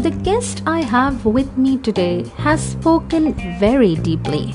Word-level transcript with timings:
The 0.00 0.10
guest 0.24 0.62
I 0.66 0.80
have 0.80 1.26
with 1.26 1.56
me 1.56 1.76
today 1.76 2.24
has 2.36 2.62
spoken 2.62 3.34
very 3.60 3.96
deeply. 3.96 4.52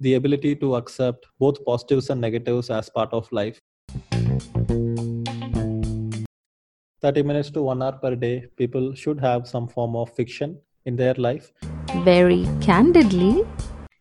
The 0.00 0.14
ability 0.14 0.56
to 0.56 0.76
accept 0.76 1.26
both 1.40 1.64
positives 1.64 2.10
and 2.10 2.20
negatives 2.20 2.70
as 2.70 2.88
part 2.88 3.12
of 3.12 3.30
life. 3.32 3.60
30 7.02 7.22
minutes 7.22 7.50
to 7.50 7.62
1 7.62 7.82
hour 7.82 7.92
per 7.92 8.14
day, 8.14 8.46
people 8.56 8.94
should 8.94 9.20
have 9.20 9.48
some 9.48 9.66
form 9.68 9.96
of 9.96 10.14
fiction 10.14 10.58
in 10.86 10.96
their 10.96 11.14
life. 11.14 11.52
Very 12.04 12.46
candidly, 12.60 13.44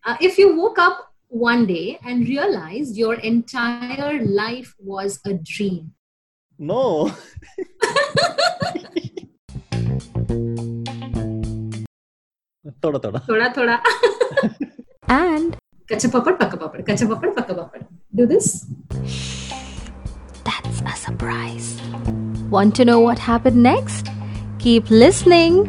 Uh, 0.05 0.15
if 0.21 0.37
you 0.37 0.55
woke 0.55 0.77
up 0.77 0.97
one 1.29 1.65
day 1.65 1.97
and 2.05 2.27
realized 2.29 2.95
your 2.95 3.15
entire 3.15 4.23
life 4.23 4.75
was 4.77 5.19
a 5.25 5.33
dream, 5.33 5.94
No! 6.57 7.11
thoda 12.79 12.99
thoda. 12.99 13.19
thoda 13.27 13.51
thoda, 13.53 13.79
and 15.09 15.57
kacha 15.89 16.07
papad, 16.07 16.37
pakka 16.39 16.55
papad, 16.55 16.85
kacha 16.87 17.05
papad, 17.05 17.35
pakka 17.35 17.53
papad. 17.59 17.85
Do 18.15 18.25
this. 18.25 18.65
that's 20.45 20.79
a 20.81 20.95
surprise. 20.95 21.75
Want 22.49 22.73
to 22.77 22.85
know 22.85 23.01
what 23.01 23.19
happened 23.19 23.61
next? 23.61 24.07
Keep 24.59 24.89
listening. 24.89 25.67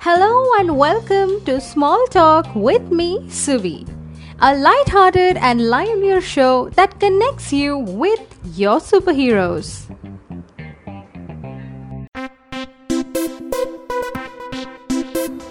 Hello 0.00 0.50
and 0.58 0.76
welcome 0.76 1.44
to 1.44 1.60
Small 1.60 2.06
Talk 2.08 2.52
with 2.56 2.90
me, 2.90 3.20
Suvi, 3.28 3.86
a 4.40 4.54
light-hearted 4.54 5.38
and 5.38 5.70
livelier 5.70 6.20
show 6.20 6.68
that 6.70 7.00
connects 7.00 7.54
you 7.54 7.78
with 7.78 8.20
your 8.54 8.78
superheroes. 8.80 9.86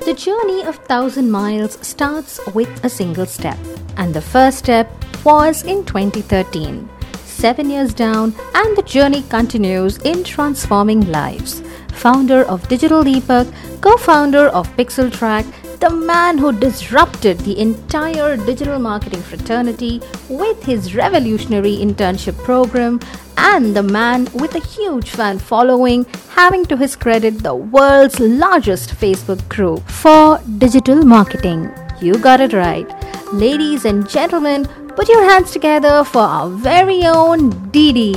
The 0.05 0.13
journey 0.13 0.63
of 0.63 0.75
thousand 0.75 1.31
miles 1.31 1.79
starts 1.85 2.39
with 2.53 2.69
a 2.85 2.89
single 2.89 3.25
step, 3.25 3.57
and 3.97 4.13
the 4.13 4.21
first 4.21 4.59
step 4.59 4.88
was 5.25 5.63
in 5.63 5.83
2013. 5.83 6.88
Seven 7.23 7.71
years 7.71 7.91
down, 7.91 8.35
and 8.53 8.77
the 8.77 8.83
journey 8.83 9.23
continues 9.29 9.97
in 9.99 10.23
transforming 10.23 11.11
lives. 11.11 11.63
Founder 11.93 12.43
of 12.43 12.67
Digital 12.67 13.03
Deepak, 13.03 13.51
co 13.81 13.97
founder 13.97 14.47
of 14.49 14.69
Pixel 14.77 15.11
Trace, 15.11 15.47
the 15.79 15.89
man 15.89 16.37
who 16.37 16.51
disrupted 16.51 17.39
the 17.39 17.59
entire 17.59 18.37
digital 18.37 18.79
marketing 18.79 19.21
fraternity 19.21 20.01
with 20.29 20.63
his 20.63 20.95
revolutionary 20.95 21.77
internship 21.77 22.37
program, 22.43 22.99
and 23.37 23.75
the 23.75 23.83
man 23.83 24.25
with 24.33 24.55
a 24.55 24.59
huge 24.59 25.09
fan 25.09 25.39
following, 25.39 26.05
having 26.29 26.65
to 26.65 26.77
his 26.77 26.95
credit 26.95 27.39
the 27.43 27.53
world's 27.53 28.19
largest 28.19 28.91
Facebook 28.91 29.47
group 29.49 29.87
for 29.89 30.39
digital 30.57 31.03
marketing. 31.03 31.71
You 32.01 32.17
got 32.17 32.41
it 32.41 32.53
right. 32.53 32.87
Ladies 33.33 33.85
and 33.85 34.07
gentlemen, 34.09 34.65
put 34.95 35.09
your 35.09 35.23
hands 35.23 35.51
together 35.51 36.03
for 36.03 36.21
our 36.21 36.49
very 36.49 37.05
own 37.05 37.49
Didi, 37.71 38.15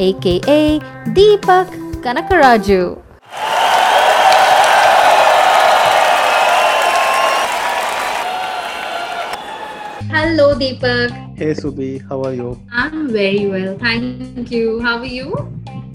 aka 0.00 0.78
Deepak 1.18 1.68
Kanakaraju. 2.02 3.00
Hello, 10.14 10.54
Deepak. 10.54 11.10
Hey 11.36 11.54
Subi, 11.58 11.98
how 12.08 12.22
are 12.22 12.32
you? 12.32 12.54
I'm 12.70 13.10
very 13.10 13.48
well. 13.48 13.76
Thank 13.76 14.48
you. 14.48 14.80
How 14.80 14.98
are 14.98 15.04
you? 15.04 15.34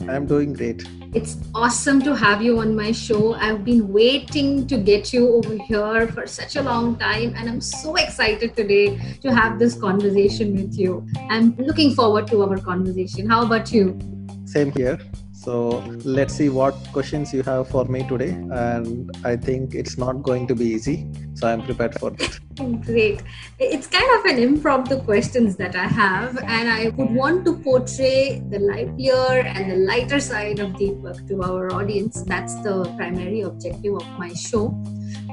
I'm 0.10 0.28
doing 0.28 0.52
great. 0.52 0.84
It's 1.14 1.38
awesome 1.56 2.02
to 2.02 2.14
have 2.14 2.42
you 2.42 2.60
on 2.60 2.76
my 2.76 2.92
show. 2.92 3.36
I've 3.36 3.64
been 3.64 3.88
waiting 3.94 4.68
to 4.68 4.78
get 4.78 5.14
you 5.14 5.36
over 5.36 5.56
here 5.64 6.10
for 6.10 6.28
such 6.28 6.58
a 6.58 6.62
long 6.62 6.98
time, 6.98 7.34
and 7.38 7.48
I'm 7.48 7.62
so 7.62 7.96
excited 7.96 8.58
today 8.58 9.00
to 9.22 9.34
have 9.34 9.58
this 9.58 9.80
conversation 9.80 10.54
with 10.54 10.78
you. 10.78 11.08
I'm 11.30 11.56
looking 11.56 11.96
forward 11.96 12.28
to 12.28 12.44
our 12.44 12.58
conversation. 12.58 13.30
How 13.30 13.46
about 13.46 13.72
you? 13.72 13.98
Same 14.44 14.74
here. 14.74 15.00
So 15.32 15.80
let's 16.04 16.34
see 16.34 16.50
what 16.50 16.76
questions 16.92 17.34
you 17.34 17.44
have 17.44 17.70
for 17.70 17.86
me 17.86 18.06
today. 18.06 18.32
And 18.52 19.10
I 19.24 19.38
think 19.38 19.76
it's 19.76 19.98
not 19.98 20.24
going 20.24 20.46
to 20.48 20.56
be 20.56 20.66
easy. 20.66 21.08
So 21.40 21.48
I'm 21.48 21.62
prepared 21.62 21.98
for 21.98 22.10
that. 22.12 22.38
Great. 22.86 23.24
It's 23.60 23.88
kind 23.88 24.10
of 24.20 24.26
an 24.26 24.40
impromptu 24.40 25.00
questions 25.00 25.56
that 25.56 25.74
I 25.74 25.88
have, 25.88 26.38
and 26.38 26.70
I 26.70 26.90
would 26.90 27.12
want 27.12 27.46
to 27.46 27.58
portray 27.58 28.42
the 28.50 28.60
livelier 28.60 29.48
and 29.48 29.72
the 29.72 29.78
lighter 29.78 30.20
side 30.20 30.60
of 30.60 30.72
Deepak 30.74 31.30
to 31.30 31.42
our 31.42 31.72
audience. 31.72 32.24
That's 32.24 32.56
the 32.56 32.84
primary 32.98 33.40
objective 33.42 33.96
of 33.96 34.06
my 34.20 34.34
show. 34.34 34.78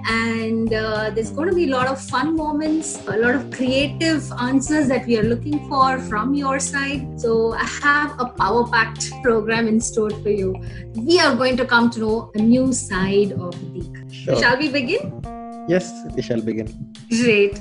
And 0.09 0.73
uh, 0.73 1.11
there's 1.11 1.31
going 1.31 1.49
to 1.49 1.57
be 1.57 1.65
a 1.65 1.75
lot 1.75 1.89
of 1.89 2.01
fun 2.01 2.37
moments, 2.37 3.05
a 3.09 3.17
lot 3.17 3.35
of 3.35 3.51
creative 3.51 4.31
answers 4.39 4.87
that 4.87 5.07
we 5.07 5.19
are 5.19 5.25
looking 5.25 5.69
for 5.69 5.99
from 5.99 6.35
your 6.35 6.61
side. 6.61 7.21
So 7.21 7.55
I 7.55 7.65
have 7.65 8.15
a 8.21 8.27
power 8.27 8.65
packed 8.69 9.11
program 9.25 9.67
in 9.67 9.81
store 9.81 10.11
for 10.11 10.31
you. 10.31 10.55
We 10.95 11.19
are 11.19 11.35
going 11.35 11.57
to 11.57 11.67
come 11.67 11.91
to 11.91 11.99
know 11.99 12.31
a 12.37 12.39
new 12.39 12.73
side 12.73 13.33
of 13.33 13.57
Deepak. 13.57 14.15
Sure. 14.15 14.37
Shall 14.37 14.57
we 14.57 14.69
begin? 14.69 15.36
Yes, 15.69 15.93
we 16.15 16.23
shall 16.23 16.41
begin. 16.41 16.69
Great. 17.11 17.59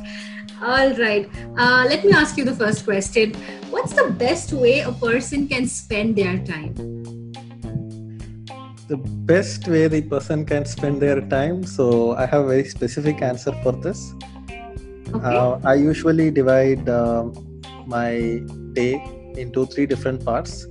All 0.61 0.93
right. 0.95 1.29
Uh, 1.57 1.85
let 1.89 2.05
me 2.05 2.11
ask 2.11 2.38
you 2.38 2.45
the 2.45 2.53
first 2.53 2.85
question. 2.85 3.33
What's 3.69 3.93
the 3.93 4.11
best 4.11 4.53
way 4.53 4.81
a 4.81 4.91
person 4.91 5.47
can 5.47 5.67
spend 5.67 6.16
their 6.16 6.38
time? 6.38 6.73
The 8.88 8.97
best 9.25 9.67
way 9.67 9.88
the 9.88 10.03
person 10.03 10.45
can 10.45 10.66
spend 10.66 11.01
their 11.01 11.21
time. 11.21 11.63
So 11.63 12.16
I 12.16 12.25
have 12.27 12.45
a 12.45 12.47
very 12.47 12.66
specific 12.66 13.21
answer 13.21 13.51
for 13.63 13.71
this. 13.71 14.13
Okay. 15.13 15.25
Uh, 15.25 15.59
I 15.63 15.75
usually 15.75 16.29
divide 16.29 16.87
um 16.89 17.33
my 17.87 18.41
day 18.73 19.01
into 19.35 19.66
three 19.66 19.85
different 19.85 20.23
parts. 20.23 20.67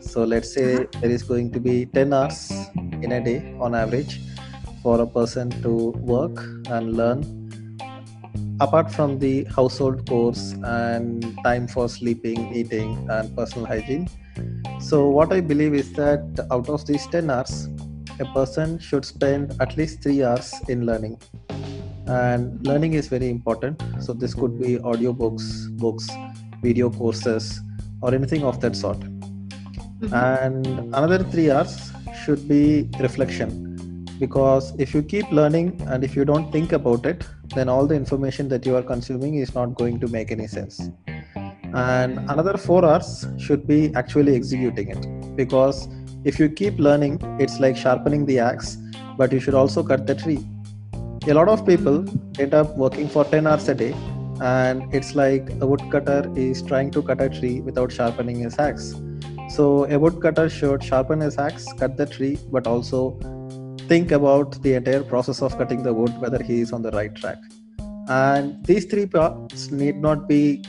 So 0.00 0.24
let's 0.24 0.52
say 0.54 0.86
there 1.00 1.10
is 1.10 1.22
going 1.22 1.52
to 1.52 1.60
be 1.60 1.86
10 1.86 2.12
hours 2.12 2.50
in 3.02 3.12
a 3.12 3.20
day 3.20 3.54
on 3.60 3.74
average 3.74 4.20
for 4.88 5.00
a 5.02 5.06
person 5.06 5.50
to 5.62 5.72
work 6.14 6.38
and 6.76 6.96
learn. 6.96 7.24
Apart 8.66 8.90
from 8.90 9.18
the 9.18 9.44
household 9.56 10.06
chores 10.08 10.54
and 10.64 11.26
time 11.44 11.68
for 11.68 11.88
sleeping, 11.88 12.38
eating, 12.60 12.94
and 13.16 13.36
personal 13.36 13.66
hygiene. 13.66 14.08
So, 14.80 15.10
what 15.10 15.32
I 15.32 15.40
believe 15.42 15.74
is 15.74 15.92
that 15.92 16.46
out 16.50 16.70
of 16.70 16.86
these 16.86 17.06
10 17.08 17.28
hours, 17.28 17.68
a 18.18 18.24
person 18.38 18.78
should 18.78 19.04
spend 19.04 19.54
at 19.60 19.76
least 19.76 20.02
three 20.02 20.24
hours 20.24 20.54
in 20.68 20.86
learning 20.86 21.20
and 22.06 22.66
learning 22.66 22.94
is 22.94 23.08
very 23.08 23.28
important 23.28 23.82
so 24.00 24.14
this 24.14 24.34
could 24.34 24.58
be 24.60 24.70
audiobooks 24.92 25.48
books 25.82 26.08
video 26.62 26.88
courses 26.90 27.60
or 28.02 28.14
anything 28.14 28.44
of 28.50 28.60
that 28.62 28.74
sort 28.74 29.04
Mhm. 29.08 30.14
and 30.22 30.66
another 31.00 31.18
3 31.34 31.50
hours 31.56 31.76
should 32.22 32.48
be 32.52 32.62
reflection 33.06 33.67
because 34.18 34.74
if 34.78 34.94
you 34.94 35.02
keep 35.02 35.30
learning 35.30 35.80
and 35.86 36.04
if 36.04 36.16
you 36.16 36.24
don't 36.24 36.50
think 36.50 36.72
about 36.72 37.06
it 37.06 37.24
then 37.54 37.68
all 37.68 37.86
the 37.86 37.94
information 37.94 38.48
that 38.48 38.66
you 38.66 38.76
are 38.76 38.82
consuming 38.82 39.36
is 39.36 39.54
not 39.54 39.74
going 39.74 39.98
to 40.00 40.08
make 40.08 40.30
any 40.30 40.46
sense. 40.46 40.90
And 41.74 42.18
another 42.30 42.56
4 42.56 42.84
hours 42.84 43.26
should 43.38 43.66
be 43.66 43.94
actually 43.94 44.34
executing 44.34 44.88
it 44.90 45.36
because 45.36 45.88
if 46.24 46.38
you 46.38 46.48
keep 46.48 46.78
learning 46.78 47.20
it's 47.38 47.60
like 47.60 47.76
sharpening 47.76 48.26
the 48.26 48.38
axe 48.38 48.76
but 49.16 49.32
you 49.32 49.40
should 49.40 49.54
also 49.54 49.82
cut 49.82 50.06
the 50.06 50.14
tree. 50.14 50.40
A 51.26 51.34
lot 51.34 51.48
of 51.48 51.66
people 51.66 52.06
end 52.40 52.54
up 52.54 52.76
working 52.76 53.08
for 53.08 53.24
10 53.24 53.46
hours 53.46 53.68
a 53.68 53.74
day 53.74 53.94
and 54.40 54.94
it's 54.94 55.14
like 55.14 55.50
a 55.60 55.66
woodcutter 55.66 56.32
is 56.36 56.62
trying 56.62 56.90
to 56.92 57.02
cut 57.02 57.20
a 57.20 57.28
tree 57.28 57.60
without 57.60 57.92
sharpening 57.92 58.40
his 58.40 58.58
axe. 58.58 58.94
So 59.50 59.84
a 59.84 59.98
woodcutter 59.98 60.48
should 60.48 60.82
sharpen 60.82 61.20
his 61.20 61.38
axe 61.38 61.66
cut 61.78 61.96
the 61.96 62.06
tree 62.06 62.38
but 62.50 62.66
also 62.66 63.18
think 63.88 64.12
about 64.12 64.62
the 64.62 64.74
entire 64.74 65.02
process 65.02 65.42
of 65.42 65.56
cutting 65.58 65.82
the 65.82 65.92
wood 65.92 66.12
whether 66.20 66.42
he 66.42 66.60
is 66.60 66.72
on 66.72 66.82
the 66.82 66.90
right 66.92 67.14
track. 67.14 67.38
And 68.08 68.64
these 68.64 68.84
three 68.84 69.06
parts 69.06 69.70
need 69.70 69.96
not 69.96 70.28
be 70.28 70.64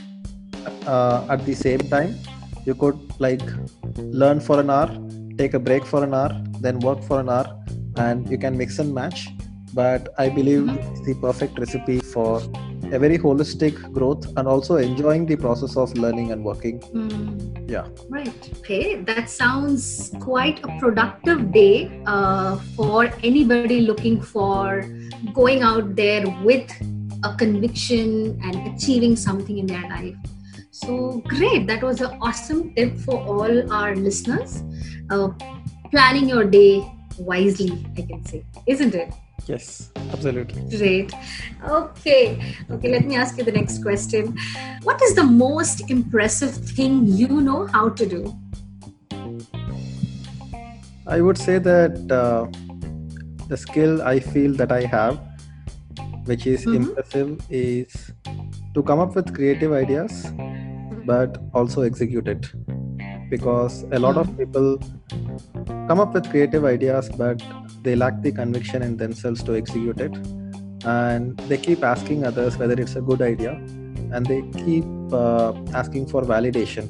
uh, 0.86 1.26
at 1.28 1.44
the 1.46 1.54
same 1.54 1.80
time. 1.80 2.18
You 2.66 2.74
could 2.74 2.98
like 3.20 3.42
learn 3.96 4.40
for 4.40 4.60
an 4.60 4.70
hour 4.70 4.90
take 5.40 5.54
a 5.54 5.62
break 5.68 5.84
for 5.90 6.00
an 6.06 6.14
hour 6.18 6.32
then 6.64 6.78
work 6.88 7.02
for 7.08 7.18
an 7.20 7.28
hour 7.34 7.46
and 8.06 8.30
you 8.32 8.38
can 8.44 8.56
mix 8.62 8.78
and 8.82 8.92
match 8.98 9.20
but 9.74 10.08
i 10.18 10.28
believe 10.28 10.68
it's 10.68 11.00
the 11.06 11.14
perfect 11.14 11.58
recipe 11.58 12.00
for 12.00 12.42
a 12.92 12.98
very 12.98 13.18
holistic 13.18 13.74
growth 13.92 14.26
and 14.36 14.48
also 14.48 14.76
enjoying 14.76 15.24
the 15.26 15.36
process 15.36 15.76
of 15.76 15.96
learning 15.96 16.32
and 16.32 16.44
working 16.44 16.78
Hmm. 16.92 17.38
yeah 17.68 17.86
Right. 18.08 18.48
Okay. 18.58 18.96
That 18.96 19.30
sounds 19.30 20.10
quite 20.20 20.58
a 20.64 20.68
productive 20.80 21.52
day 21.52 22.02
uh, 22.06 22.56
for 22.76 23.08
anybody 23.22 23.82
looking 23.82 24.20
for 24.20 24.82
going 25.32 25.62
out 25.62 25.94
there 25.94 26.24
with 26.42 26.68
a 27.22 27.34
conviction 27.36 28.38
and 28.42 28.56
achieving 28.74 29.14
something 29.14 29.58
in 29.58 29.66
their 29.66 29.86
life. 29.88 30.16
So 30.72 31.22
great. 31.28 31.66
That 31.68 31.82
was 31.82 32.00
an 32.00 32.18
awesome 32.20 32.74
tip 32.74 32.98
for 32.98 33.16
all 33.22 33.72
our 33.72 33.94
listeners. 33.94 34.62
Uh, 35.08 35.30
planning 35.90 36.28
your 36.28 36.44
day 36.44 36.82
wisely, 37.18 37.86
I 37.96 38.02
can 38.02 38.24
say, 38.26 38.44
isn't 38.66 38.94
it? 38.94 39.12
Yes, 39.46 39.90
absolutely. 40.12 40.62
Great. 40.78 41.12
Okay. 41.68 42.54
Okay, 42.70 42.88
let 42.90 43.06
me 43.06 43.16
ask 43.16 43.36
you 43.38 43.44
the 43.44 43.52
next 43.52 43.82
question. 43.82 44.36
What 44.82 45.00
is 45.02 45.14
the 45.14 45.24
most 45.24 45.90
impressive 45.90 46.54
thing 46.54 47.06
you 47.06 47.28
know 47.40 47.66
how 47.66 47.88
to 47.90 48.06
do? 48.06 48.34
I 51.06 51.20
would 51.20 51.38
say 51.38 51.58
that 51.58 52.12
uh, 52.12 52.46
the 53.48 53.56
skill 53.56 54.02
I 54.02 54.20
feel 54.20 54.54
that 54.54 54.70
I 54.70 54.82
have, 54.86 55.18
which 56.24 56.46
is 56.46 56.66
Mhm. 56.66 56.76
impressive, 56.76 57.40
is 57.50 58.12
to 58.74 58.82
come 58.82 59.00
up 59.00 59.16
with 59.16 59.32
creative 59.34 59.72
ideas, 59.72 60.32
but 61.04 61.38
also 61.52 61.82
execute 61.82 62.28
it. 62.28 62.52
Because 63.30 63.84
a 63.92 63.98
lot 63.98 64.16
of 64.16 64.36
people 64.36 64.78
come 65.88 66.00
up 66.00 66.12
with 66.14 66.28
creative 66.30 66.64
ideas, 66.64 67.08
but 67.08 67.42
they 67.82 67.94
lack 67.96 68.20
the 68.22 68.32
conviction 68.32 68.82
in 68.82 68.96
themselves 68.96 69.42
to 69.44 69.56
execute 69.56 70.00
it, 70.00 70.14
and 70.84 71.38
they 71.48 71.56
keep 71.56 71.84
asking 71.84 72.26
others 72.26 72.58
whether 72.58 72.74
it's 72.74 72.96
a 72.96 73.00
good 73.00 73.22
idea, 73.22 73.52
and 74.12 74.26
they 74.26 74.42
keep 74.64 74.84
uh, 75.12 75.52
asking 75.72 76.06
for 76.06 76.22
validation. 76.22 76.88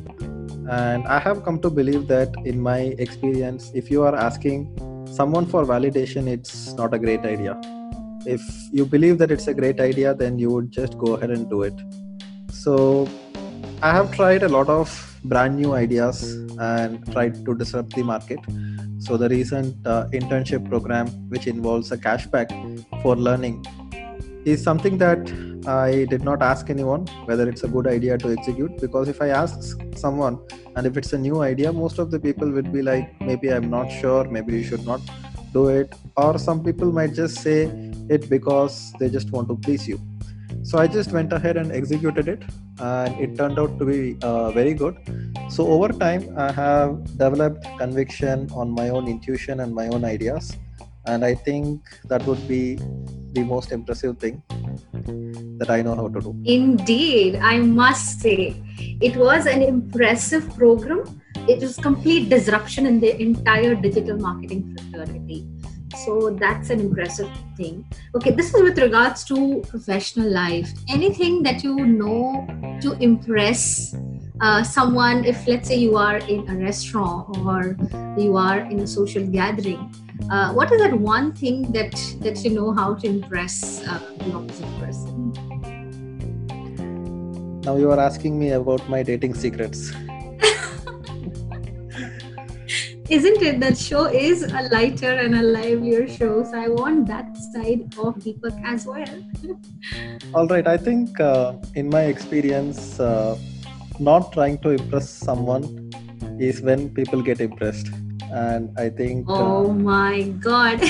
And 0.68 1.06
i 1.08 1.18
have 1.18 1.42
come 1.44 1.58
to 1.62 1.68
believe 1.68 2.06
that 2.08 2.34
in 2.44 2.60
my 2.60 2.78
experience 3.04 3.72
if 3.74 3.90
you 3.90 4.02
are 4.08 4.14
asking 4.14 4.58
someone 5.16 5.46
for 5.46 5.64
validation 5.64 6.28
it's 6.28 6.72
not 6.74 6.94
a 6.94 6.98
great 6.98 7.20
idea. 7.20 7.60
If 8.24 8.42
you 8.70 8.84
believe 8.84 9.18
that 9.18 9.30
it's 9.30 9.48
a 9.48 9.54
great 9.54 9.80
idea 9.80 10.14
then 10.14 10.38
you 10.38 10.50
would 10.50 10.70
just 10.70 10.96
go 10.98 11.14
ahead 11.14 11.30
and 11.30 11.50
do 11.50 11.62
it. 11.62 11.74
So 12.52 13.08
i 13.82 13.90
have 13.92 14.12
tried 14.12 14.42
a 14.42 14.48
lot 14.48 14.68
of 14.68 14.88
brand 15.24 15.56
new 15.56 15.72
ideas 15.74 16.34
and 16.58 17.10
tried 17.12 17.44
to 17.44 17.54
disrupt 17.54 17.94
the 17.94 18.02
market. 18.02 18.38
So 18.98 19.16
the 19.16 19.28
recent 19.28 19.86
uh, 19.86 20.06
internship 20.12 20.68
program 20.68 21.08
which 21.30 21.46
involves 21.46 21.90
a 21.92 21.96
cashback 21.96 22.50
for 23.02 23.16
learning 23.16 23.64
is 24.44 24.62
something 24.62 24.98
that 24.98 25.18
I 25.66 26.06
did 26.10 26.22
not 26.24 26.42
ask 26.42 26.70
anyone 26.70 27.06
whether 27.24 27.48
it's 27.48 27.62
a 27.64 27.68
good 27.68 27.86
idea 27.86 28.16
to 28.18 28.32
execute 28.32 28.80
because 28.80 29.08
if 29.08 29.20
I 29.20 29.28
ask 29.28 29.78
someone 29.96 30.38
and 30.76 30.86
if 30.86 30.96
it's 30.96 31.12
a 31.12 31.18
new 31.18 31.42
idea, 31.42 31.72
most 31.72 31.98
of 31.98 32.10
the 32.10 32.18
people 32.18 32.50
would 32.50 32.72
be 32.72 32.82
like, 32.82 33.20
maybe 33.20 33.48
I'm 33.48 33.68
not 33.70 33.90
sure, 33.90 34.24
maybe 34.24 34.54
you 34.54 34.64
should 34.64 34.86
not 34.86 35.00
do 35.52 35.68
it, 35.68 35.94
or 36.16 36.38
some 36.38 36.62
people 36.62 36.92
might 36.92 37.14
just 37.14 37.38
say 37.42 37.62
it 38.08 38.30
because 38.30 38.92
they 38.98 39.10
just 39.10 39.30
want 39.30 39.48
to 39.48 39.56
please 39.56 39.88
you. 39.88 40.00
So 40.62 40.78
I 40.78 40.86
just 40.86 41.12
went 41.12 41.32
ahead 41.32 41.56
and 41.56 41.72
executed 41.72 42.28
it, 42.28 42.42
and 42.80 43.20
it 43.20 43.36
turned 43.36 43.58
out 43.58 43.78
to 43.78 43.84
be 43.84 44.16
uh, 44.22 44.50
very 44.52 44.74
good. 44.74 44.96
So 45.48 45.66
over 45.66 45.88
time, 45.88 46.34
I 46.36 46.52
have 46.52 47.04
developed 47.18 47.66
conviction 47.78 48.48
on 48.54 48.70
my 48.70 48.88
own 48.88 49.08
intuition 49.08 49.60
and 49.60 49.74
my 49.74 49.88
own 49.88 50.04
ideas, 50.04 50.56
and 51.06 51.24
I 51.24 51.34
think 51.34 51.82
that 52.04 52.24
would 52.26 52.46
be 52.48 52.78
the 53.32 53.44
most 53.44 53.72
impressive 53.72 54.18
thing 54.18 54.42
that 55.58 55.70
I 55.70 55.82
know 55.82 55.94
how 55.94 56.08
to 56.08 56.20
do. 56.20 56.36
Indeed, 56.44 57.36
I 57.36 57.58
must 57.58 58.20
say, 58.20 58.60
it 59.00 59.16
was 59.16 59.46
an 59.46 59.62
impressive 59.62 60.54
program. 60.56 61.20
It 61.48 61.60
was 61.60 61.76
complete 61.76 62.28
disruption 62.28 62.86
in 62.86 63.00
the 63.00 63.20
entire 63.20 63.74
digital 63.74 64.18
marketing 64.18 64.76
fraternity. 64.76 65.46
So 65.94 66.30
that's 66.30 66.70
an 66.70 66.80
impressive 66.80 67.30
thing. 67.56 67.84
Okay, 68.14 68.30
this 68.30 68.54
is 68.54 68.62
with 68.62 68.78
regards 68.78 69.24
to 69.24 69.62
professional 69.68 70.30
life. 70.30 70.70
Anything 70.88 71.42
that 71.42 71.62
you 71.62 71.86
know 71.86 72.46
to 72.80 72.92
impress 73.00 73.94
uh, 74.40 74.62
someone, 74.62 75.24
if 75.24 75.46
let's 75.46 75.68
say 75.68 75.76
you 75.76 75.96
are 75.96 76.18
in 76.18 76.48
a 76.48 76.56
restaurant 76.56 77.28
or 77.46 77.76
you 78.16 78.36
are 78.36 78.60
in 78.70 78.80
a 78.80 78.86
social 78.86 79.26
gathering, 79.26 79.92
uh, 80.30 80.52
what 80.52 80.70
is 80.72 80.80
that 80.80 80.98
one 80.98 81.32
thing 81.32 81.70
that 81.72 81.92
that 82.20 82.42
you 82.44 82.50
know 82.50 82.72
how 82.72 82.94
to 82.94 83.06
impress 83.06 83.82
uh, 83.86 84.00
the 84.24 84.32
opposite 84.32 84.70
person? 84.78 85.32
Now 87.64 87.76
you 87.76 87.90
are 87.90 88.00
asking 88.00 88.38
me 88.38 88.52
about 88.52 88.88
my 88.88 89.02
dating 89.02 89.34
secrets. 89.34 89.92
Isn't 93.10 93.42
it 93.42 93.58
that 93.58 93.76
show 93.76 94.04
is 94.04 94.44
a 94.44 94.62
lighter 94.70 95.10
and 95.10 95.34
a 95.34 95.42
livelier 95.42 96.08
show? 96.08 96.44
So 96.44 96.56
I 96.56 96.68
want 96.68 97.08
that 97.08 97.36
side 97.36 97.82
of 97.98 98.14
Deepak 98.22 98.62
as 98.64 98.86
well. 98.86 99.24
All 100.34 100.46
right, 100.46 100.64
I 100.64 100.76
think 100.76 101.18
uh, 101.18 101.54
in 101.74 101.88
my 101.90 102.02
experience, 102.02 103.00
uh, 103.00 103.36
not 103.98 104.32
trying 104.32 104.58
to 104.58 104.70
impress 104.70 105.10
someone 105.10 105.64
is 106.38 106.60
when 106.60 106.88
people 106.90 107.20
get 107.20 107.40
impressed. 107.40 107.90
And 108.30 108.70
I 108.78 108.90
think 108.90 109.28
uh, 109.28 109.42
Oh 109.42 109.72
my 109.72 110.22
god. 110.46 110.80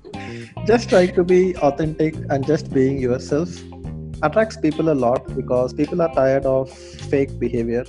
just 0.66 0.88
trying 0.88 1.14
to 1.14 1.22
be 1.22 1.54
authentic 1.58 2.14
and 2.30 2.46
just 2.46 2.72
being 2.72 2.98
yourself 2.98 3.50
attracts 4.22 4.56
people 4.56 4.88
a 4.88 4.96
lot 5.06 5.34
because 5.36 5.74
people 5.74 6.00
are 6.00 6.14
tired 6.14 6.46
of 6.46 6.70
fake 6.70 7.38
behavior 7.38 7.84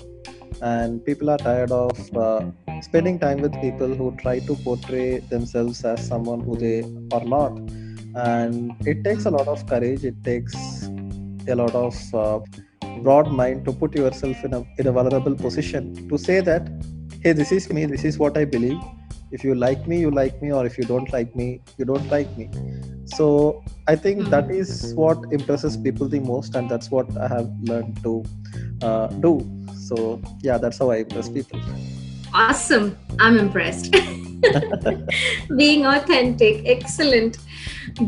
and 0.62 1.04
people 1.06 1.30
are 1.30 1.38
tired 1.38 1.72
of 1.72 2.18
uh, 2.18 2.52
spending 2.82 3.20
time 3.20 3.42
with 3.42 3.54
people 3.62 3.94
who 3.94 4.16
try 4.18 4.40
to 4.40 4.56
portray 4.56 5.20
themselves 5.20 5.84
as 5.84 6.06
someone 6.08 6.42
who 6.42 6.56
they 6.58 6.82
are 7.12 7.24
not. 7.24 7.58
And 8.16 8.76
it 8.86 9.04
takes 9.04 9.26
a 9.26 9.32
lot 9.32 9.48
of 9.48 9.66
courage. 9.68 10.04
It 10.04 10.24
takes 10.24 10.56
a 11.48 11.56
lot 11.56 11.74
of 11.74 11.96
uh, 12.14 12.40
broad 13.04 13.32
mind 13.32 13.66
to 13.66 13.74
put 13.74 13.96
yourself 13.96 14.44
in 14.44 14.54
a, 14.54 14.64
in 14.78 14.88
a 14.88 14.92
vulnerable 14.92 15.36
position 15.36 16.08
to 16.10 16.18
say 16.18 16.42
that 16.42 16.68
hey 17.22 17.34
this 17.34 17.52
is 17.52 17.70
me. 17.72 17.86
This 17.86 18.04
is 18.04 18.18
what 18.18 18.38
i 18.38 18.46
believe. 18.46 18.80
If 19.32 19.44
you 19.44 19.56
like 19.56 19.88
me 19.88 20.00
you 20.00 20.12
like 20.12 20.42
me 20.42 20.52
or 20.52 20.66
if 20.66 20.78
you 20.78 20.84
don't 20.84 21.12
like 21.14 21.36
me 21.36 21.62
you 21.78 21.86
don't 21.86 22.10
like 22.10 22.36
me. 22.38 22.50
So 23.06 23.64
i 23.88 23.96
think 23.96 24.30
that 24.30 24.52
is 24.52 24.94
what 24.96 25.18
impresses 25.32 25.78
people 25.78 26.08
the 26.08 26.20
most 26.20 26.56
and 26.56 26.70
that's 26.70 26.92
what 26.92 27.18
i 27.18 27.28
have 27.28 27.50
learned 27.62 28.04
to 28.04 28.24
uh, 28.82 29.08
do. 29.08 29.40
So 29.88 30.22
yeah 30.42 30.58
that's 30.58 30.78
how 30.80 30.92
i 30.92 30.98
impress 30.98 31.30
people 31.30 31.60
awesome. 32.34 32.98
I'm 33.20 33.38
impressed. 33.38 33.92
Being 35.58 35.86
authentic. 35.86 36.64
Excellent. 36.66 37.38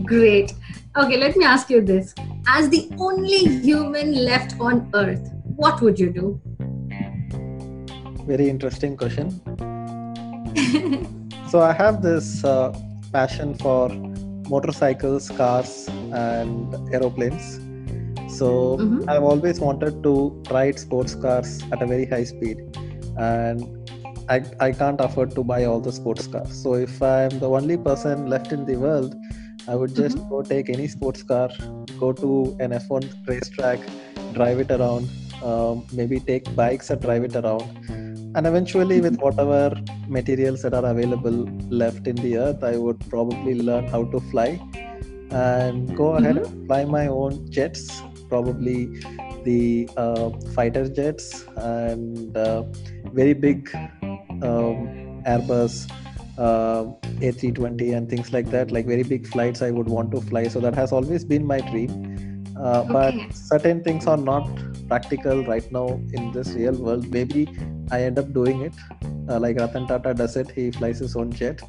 Great. 0.04 0.54
Okay, 0.98 1.18
let 1.18 1.36
me 1.38 1.46
ask 1.46 1.70
you 1.70 1.82
this. 1.82 2.14
As 2.48 2.70
the 2.70 2.90
only 3.00 3.60
human 3.62 4.14
left 4.26 4.60
on 4.60 4.90
earth, 4.94 5.32
what 5.56 5.82
would 5.82 6.00
you 6.00 6.12
do? 6.12 6.40
very 8.26 8.48
interesting 8.50 8.96
question 8.96 9.30
so 11.52 11.60
i 11.62 11.74
have 11.74 12.02
this 12.02 12.42
uh, 12.46 12.72
passion 13.12 13.54
for 13.56 13.90
motorcycles 14.54 15.30
cars 15.40 15.90
and 16.14 16.74
aeroplanes 16.94 17.60
so 18.38 18.78
Mhm. 18.78 19.10
i've 19.10 19.24
always 19.32 19.60
wanted 19.60 20.02
to 20.08 20.14
ride 20.52 20.80
sports 20.80 21.16
cars 21.16 21.52
at 21.74 21.82
a 21.82 21.86
very 21.86 22.06
high 22.06 22.24
speed 22.24 22.58
and 23.18 23.83
I, 24.30 24.44
I 24.60 24.72
can't 24.72 25.02
afford 25.02 25.36
to 25.36 25.44
buy 25.44 25.66
all 25.66 25.80
the 25.80 25.92
sports 25.92 26.28
cars 26.28 26.62
so 26.64 26.76
if 26.76 27.02
i'm 27.02 27.40
the 27.40 27.50
only 27.50 27.78
person 27.78 28.28
left 28.28 28.52
in 28.52 28.66
the 28.66 28.78
world 28.78 29.16
i 29.68 29.76
would 29.76 29.96
just 29.96 30.18
go 30.30 30.42
take 30.42 30.70
any 30.70 30.88
sports 30.88 31.24
car 31.24 31.50
go 32.00 32.14
to 32.14 32.56
an 32.60 32.72
f1 32.72 33.12
racetrack 33.28 33.80
drive 34.34 34.60
it 34.60 34.72
around 34.72 35.10
um, 35.44 35.86
maybe 35.92 36.20
take 36.20 36.54
bikes 36.56 36.90
and 36.90 37.02
drive 37.02 37.24
it 37.24 37.36
around. 37.36 37.64
And 38.36 38.48
eventually 38.48 39.00
with 39.02 39.18
whatever 39.18 39.76
materials 40.08 40.64
that 40.64 40.74
are 40.74 40.86
available 40.86 41.46
left 41.70 42.08
in 42.08 42.16
the 42.16 42.38
earth 42.38 42.64
i 42.64 42.76
would 42.78 43.00
probably 43.10 43.54
learn 43.54 43.88
how 43.88 44.04
to 44.06 44.20
fly 44.32 44.60
and 45.30 45.96
go 45.96 46.16
ahead 46.16 46.38
and 46.38 46.68
fly 46.68 46.84
my 46.86 47.08
own 47.08 47.50
jets 47.52 48.02
probably 48.30 48.88
the 49.44 49.88
uh, 49.98 50.30
fighter 50.56 50.90
jets 50.90 51.46
and 51.58 52.36
uh, 52.36 52.64
very 53.20 53.34
big 53.34 53.70
um, 54.44 55.22
airbus 55.26 55.90
uh, 56.38 56.86
a320 57.22 57.96
and 57.96 58.10
things 58.10 58.34
like 58.34 58.50
that 58.50 58.72
like 58.72 58.86
very 58.86 59.04
big 59.04 59.28
flights 59.28 59.62
i 59.62 59.70
would 59.70 59.88
want 59.88 60.12
to 60.12 60.22
fly. 60.22 60.48
So 60.48 60.60
that 60.60 60.76
has 60.76 60.92
always 60.92 61.24
been 61.24 61.46
my 61.46 61.60
dream. 61.60 61.92
Uh, 62.60 62.84
but 62.84 63.16
certain 63.34 63.84
things 63.84 64.06
are 64.08 64.18
not 64.18 64.48
practical 64.88 65.44
right 65.44 65.70
now 65.72 65.88
in 66.14 66.32
this 66.32 66.50
real 66.50 66.76
world. 66.76 67.10
Maybe 67.12 67.48
i 67.92 68.02
end 68.02 68.20
up 68.20 68.34
doing 68.34 68.62
it. 68.62 68.74
Uh, 69.30 69.40
like 69.40 69.58
ratan 69.58 69.88
tata 69.88 70.14
does 70.14 70.36
it. 70.36 70.52
He 70.52 70.72
flies 70.72 71.00
his 71.00 71.16
own 71.16 71.32
jet. 71.32 71.62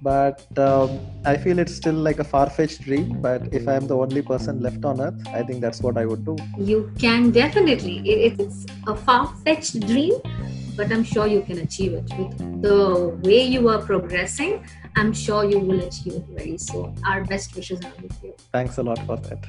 But 0.00 0.46
um, 0.58 0.98
i 1.24 1.36
feel 1.36 1.58
it's 1.58 1.74
still 1.74 1.94
like 1.94 2.18
a 2.18 2.24
far-fetched 2.24 2.82
dream. 2.82 3.20
But 3.20 3.52
if 3.52 3.68
i'm 3.68 3.86
the 3.86 3.96
only 3.96 4.22
person 4.22 4.60
left 4.60 4.84
on 4.84 5.00
earth 5.00 5.20
i 5.34 5.42
think 5.42 5.60
that's 5.60 5.80
what 5.82 5.98
i 5.98 6.04
would 6.04 6.24
do. 6.24 6.36
You 6.56 6.90
can 6.98 7.30
definitely. 7.30 7.98
It's 8.08 8.66
a 8.86 8.96
far 8.96 9.26
fetched 9.44 9.80
dream, 9.86 10.14
but 10.78 10.92
I'm 10.92 11.02
sure 11.02 11.26
you 11.26 11.42
can 11.42 11.58
achieve 11.58 11.92
it 11.92 12.10
with 12.16 12.62
the 12.62 13.08
way 13.28 13.42
you 13.42 13.68
are 13.68 13.80
progressing. 13.82 14.64
I'm 14.94 15.12
sure 15.12 15.44
you 15.44 15.58
will 15.58 15.80
achieve 15.80 16.14
it 16.18 16.26
very 16.36 16.56
soon. 16.56 16.94
Our 17.04 17.24
best 17.24 17.56
wishes 17.56 17.84
are 17.84 17.92
with 18.00 18.22
you. 18.22 18.34
Thanks 18.52 18.78
a 18.78 18.84
lot 18.84 19.00
for 19.08 19.16
that. 19.16 19.42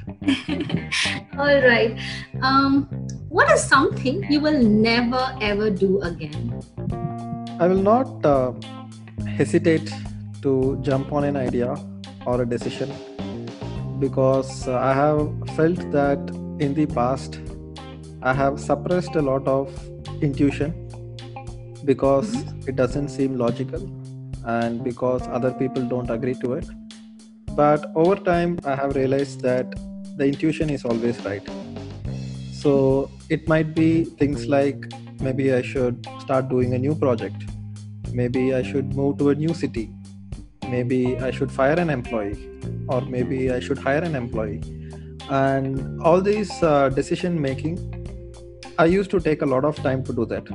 All 1.38 1.60
right. 1.68 1.96
Um, 2.42 2.88
what 3.28 3.48
is 3.52 3.62
something 3.62 4.26
you 4.28 4.40
will 4.40 4.60
never 4.60 5.22
ever 5.40 5.70
do 5.70 6.02
again? 6.02 6.60
I 7.60 7.68
will 7.68 7.84
not 7.90 8.26
uh, 8.26 8.52
hesitate 9.36 9.94
to 10.42 10.78
jump 10.82 11.12
on 11.12 11.22
an 11.22 11.36
idea 11.36 11.76
or 12.26 12.42
a 12.42 12.46
decision 12.46 12.92
because 14.00 14.66
uh, 14.66 14.78
I 14.78 14.94
have 14.94 15.30
felt 15.54 15.90
that 15.92 16.18
in 16.58 16.74
the 16.74 16.86
past 16.86 17.40
I 18.20 18.32
have 18.34 18.58
suppressed 18.58 19.14
a 19.14 19.22
lot 19.22 19.46
of 19.46 19.68
intuition 20.22 20.89
because 21.84 22.34
mm-hmm. 22.34 22.68
it 22.68 22.76
doesn't 22.76 23.08
seem 23.08 23.36
logical 23.36 23.82
and 24.44 24.82
because 24.82 25.22
other 25.28 25.52
people 25.52 25.82
don't 25.82 26.10
agree 26.10 26.34
to 26.34 26.54
it. 26.54 26.66
But 27.54 27.90
over 27.94 28.16
time, 28.16 28.58
I 28.64 28.74
have 28.74 28.94
realized 28.94 29.40
that 29.42 29.74
the 30.16 30.26
intuition 30.26 30.70
is 30.70 30.84
always 30.84 31.24
right. 31.24 31.46
So 32.52 33.10
it 33.28 33.48
might 33.48 33.74
be 33.74 34.04
things 34.04 34.46
like 34.46 34.92
maybe 35.20 35.52
I 35.52 35.62
should 35.62 36.06
start 36.20 36.48
doing 36.48 36.74
a 36.74 36.78
new 36.78 36.94
project, 36.94 37.42
maybe 38.12 38.54
I 38.54 38.62
should 38.62 38.94
move 38.94 39.18
to 39.18 39.30
a 39.30 39.34
new 39.34 39.54
city, 39.54 39.90
maybe 40.68 41.16
I 41.18 41.30
should 41.30 41.50
fire 41.50 41.78
an 41.78 41.90
employee, 41.90 42.38
or 42.88 43.00
maybe 43.02 43.50
I 43.50 43.60
should 43.60 43.78
hire 43.78 44.02
an 44.02 44.14
employee. 44.14 44.62
And 45.30 46.02
all 46.02 46.20
these 46.20 46.50
uh, 46.62 46.88
decision 46.90 47.40
making, 47.40 47.78
I 48.78 48.86
used 48.86 49.10
to 49.12 49.20
take 49.20 49.42
a 49.42 49.46
lot 49.46 49.64
of 49.64 49.76
time 49.76 50.04
to 50.04 50.12
do 50.12 50.26
that. 50.26 50.46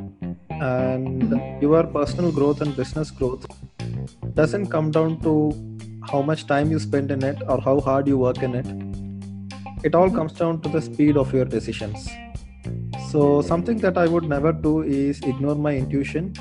And 0.61 1.61
your 1.61 1.83
personal 1.83 2.31
growth 2.31 2.61
and 2.61 2.75
business 2.75 3.11
growth 3.11 3.45
doesn't 4.33 4.67
come 4.67 4.91
down 4.91 5.19
to 5.21 5.53
how 6.11 6.21
much 6.21 6.47
time 6.47 6.71
you 6.71 6.79
spend 6.79 7.11
in 7.11 7.23
it 7.23 7.41
or 7.47 7.59
how 7.59 7.79
hard 7.79 8.07
you 8.07 8.17
work 8.17 8.43
in 8.43 8.55
it. 8.55 8.67
It 9.83 9.95
all 9.95 10.09
comes 10.09 10.33
down 10.33 10.61
to 10.61 10.69
the 10.69 10.81
speed 10.81 11.17
of 11.17 11.33
your 11.33 11.45
decisions. 11.45 12.09
So, 13.11 13.41
something 13.41 13.77
that 13.79 13.97
I 13.97 14.07
would 14.07 14.23
never 14.23 14.51
do 14.51 14.81
is 14.81 15.21
ignore 15.21 15.55
my 15.55 15.75
intuition 15.75 16.33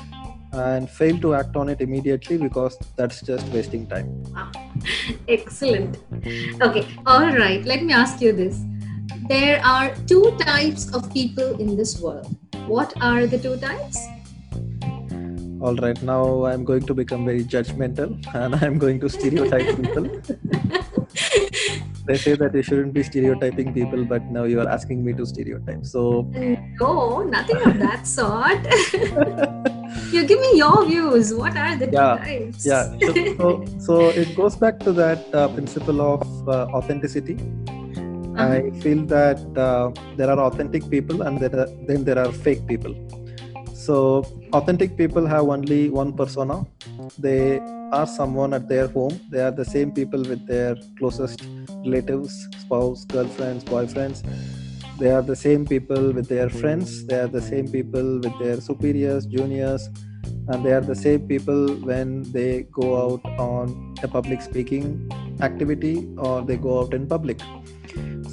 and 0.51 0.89
fail 0.89 1.17
to 1.19 1.35
act 1.35 1.55
on 1.55 1.69
it 1.69 1.81
immediately 1.81 2.37
because 2.37 2.77
that's 2.95 3.21
just 3.21 3.47
wasting 3.49 3.87
time. 3.87 4.23
Wow. 4.33 4.51
Excellent. 5.27 5.97
Okay, 6.61 6.87
all 7.05 7.27
right. 7.27 7.63
Let 7.65 7.83
me 7.83 7.93
ask 7.93 8.21
you 8.21 8.31
this. 8.31 8.63
There 9.27 9.59
are 9.65 9.95
two 10.05 10.35
types 10.39 10.93
of 10.93 11.11
people 11.13 11.59
in 11.59 11.75
this 11.75 11.99
world. 11.99 12.35
What 12.67 12.93
are 13.01 13.25
the 13.25 13.39
two 13.39 13.57
types? 13.57 13.97
all 15.61 15.75
right 15.75 16.01
now 16.03 16.45
i'm 16.45 16.63
going 16.65 16.81
to 16.87 16.93
become 16.93 17.25
very 17.25 17.43
judgmental 17.43 18.09
and 18.35 18.55
i'm 18.55 18.77
going 18.77 18.99
to 18.99 19.09
stereotype 19.09 19.75
people. 19.77 20.09
They 22.07 22.17
say 22.17 22.35
that 22.35 22.53
you 22.53 22.61
shouldn't 22.61 22.93
be 22.93 23.01
stereotyping 23.01 23.73
people 23.73 24.05
but 24.05 24.23
now 24.25 24.43
you 24.43 24.59
are 24.61 24.69
asking 24.69 25.03
me 25.03 25.13
to 25.13 25.25
stereotype 25.25 25.85
so. 25.85 26.31
No 26.79 27.23
nothing 27.23 27.57
of 27.65 27.79
that 27.79 28.05
sort. 28.05 28.61
You 30.11 30.25
give 30.25 30.39
me 30.39 30.57
your 30.57 30.85
views. 30.85 31.33
What 31.33 31.55
are 31.57 31.75
the 31.75 31.89
yeah, 31.89 32.17
types? 32.17 32.65
yeah. 32.65 32.91
So, 32.99 33.13
so, 33.37 33.65
so, 33.79 34.09
it 34.09 34.35
goes 34.35 34.55
back 34.55 34.79
to 34.81 34.91
that 34.91 35.33
uh, 35.33 35.47
principle 35.47 36.01
of 36.01 36.49
uh, 36.49 36.67
authenticity 36.75 37.37
uh-huh. 38.37 38.53
i 38.57 38.71
feel 38.83 39.01
that 39.17 39.39
uh, 39.67 39.87
there 40.17 40.29
are 40.33 40.39
authentic 40.47 40.89
people 40.89 41.21
and 41.23 41.39
there 41.39 41.55
are, 41.63 41.69
then 41.87 42.03
there 42.03 42.19
are 42.25 42.31
fake 42.31 42.65
people 42.67 42.95
so, 43.85 44.25
authentic 44.51 44.97
people 44.97 45.27
have 45.27 45.47
only 45.47 45.91
one 45.91 46.11
persona. 46.13 46.65
They 47.19 47.59
are 47.91 48.07
someone 48.07 48.51
at 48.55 48.67
their 48.67 48.87
home. 48.87 49.19
They 49.29 49.41
are 49.41 49.51
the 49.51 49.65
same 49.65 49.91
people 49.91 50.23
with 50.23 50.47
their 50.47 50.75
closest 50.97 51.43
relatives, 51.85 52.33
spouse, 52.61 53.05
girlfriends, 53.05 53.63
boyfriends. 53.63 54.23
They 54.97 55.11
are 55.11 55.21
the 55.21 55.35
same 55.35 55.67
people 55.67 56.13
with 56.13 56.27
their 56.27 56.49
friends. 56.49 57.05
They 57.05 57.19
are 57.19 57.27
the 57.27 57.41
same 57.41 57.67
people 57.67 58.19
with 58.21 58.39
their 58.39 58.59
superiors, 58.59 59.27
juniors, 59.27 59.87
and 60.47 60.65
they 60.65 60.71
are 60.71 60.81
the 60.81 60.95
same 60.95 61.27
people 61.27 61.67
when 61.91 62.23
they 62.31 62.63
go 62.71 62.89
out 63.03 63.25
on 63.37 63.95
a 64.01 64.07
public 64.07 64.41
speaking 64.41 65.11
activity 65.41 66.09
or 66.17 66.41
they 66.41 66.57
go 66.57 66.79
out 66.79 66.95
in 66.95 67.05
public. 67.05 67.39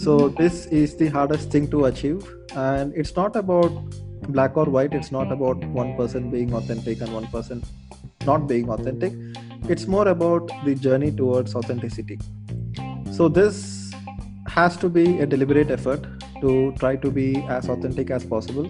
So, 0.02 0.28
this 0.28 0.66
is 0.66 0.96
the 0.96 1.06
hardest 1.06 1.52
thing 1.52 1.70
to 1.70 1.84
achieve, 1.84 2.28
and 2.56 2.92
it's 2.96 3.14
not 3.14 3.36
about 3.36 3.70
black 4.36 4.56
or 4.56 4.64
white. 4.64 4.94
It's 4.94 5.12
not 5.12 5.30
about 5.30 5.64
one 5.76 5.96
person 5.96 6.28
being 6.28 6.54
authentic 6.54 7.00
and 7.00 7.14
one 7.14 7.28
person 7.28 7.62
not 8.26 8.48
being 8.48 8.68
authentic. 8.68 9.12
It's 9.68 9.86
more 9.86 10.08
about 10.08 10.50
the 10.64 10.74
journey 10.74 11.12
towards 11.12 11.54
authenticity. 11.54 12.18
So 13.12 13.28
this 13.28 13.92
has 14.48 14.76
to 14.78 14.88
be 14.88 15.20
a 15.20 15.26
deliberate 15.26 15.70
effort 15.70 16.04
to 16.40 16.72
try 16.80 16.96
to 16.96 17.08
be 17.12 17.36
as 17.48 17.68
authentic 17.68 18.10
as 18.10 18.24
possible 18.24 18.68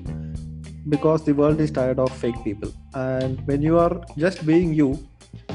because 0.91 1.25
the 1.25 1.33
world 1.33 1.61
is 1.61 1.71
tired 1.71 1.99
of 1.99 2.13
fake 2.15 2.45
people. 2.45 2.71
And 2.93 3.41
when 3.47 3.63
you 3.63 3.79
are 3.79 4.03
just 4.19 4.45
being 4.45 4.75
you 4.75 4.99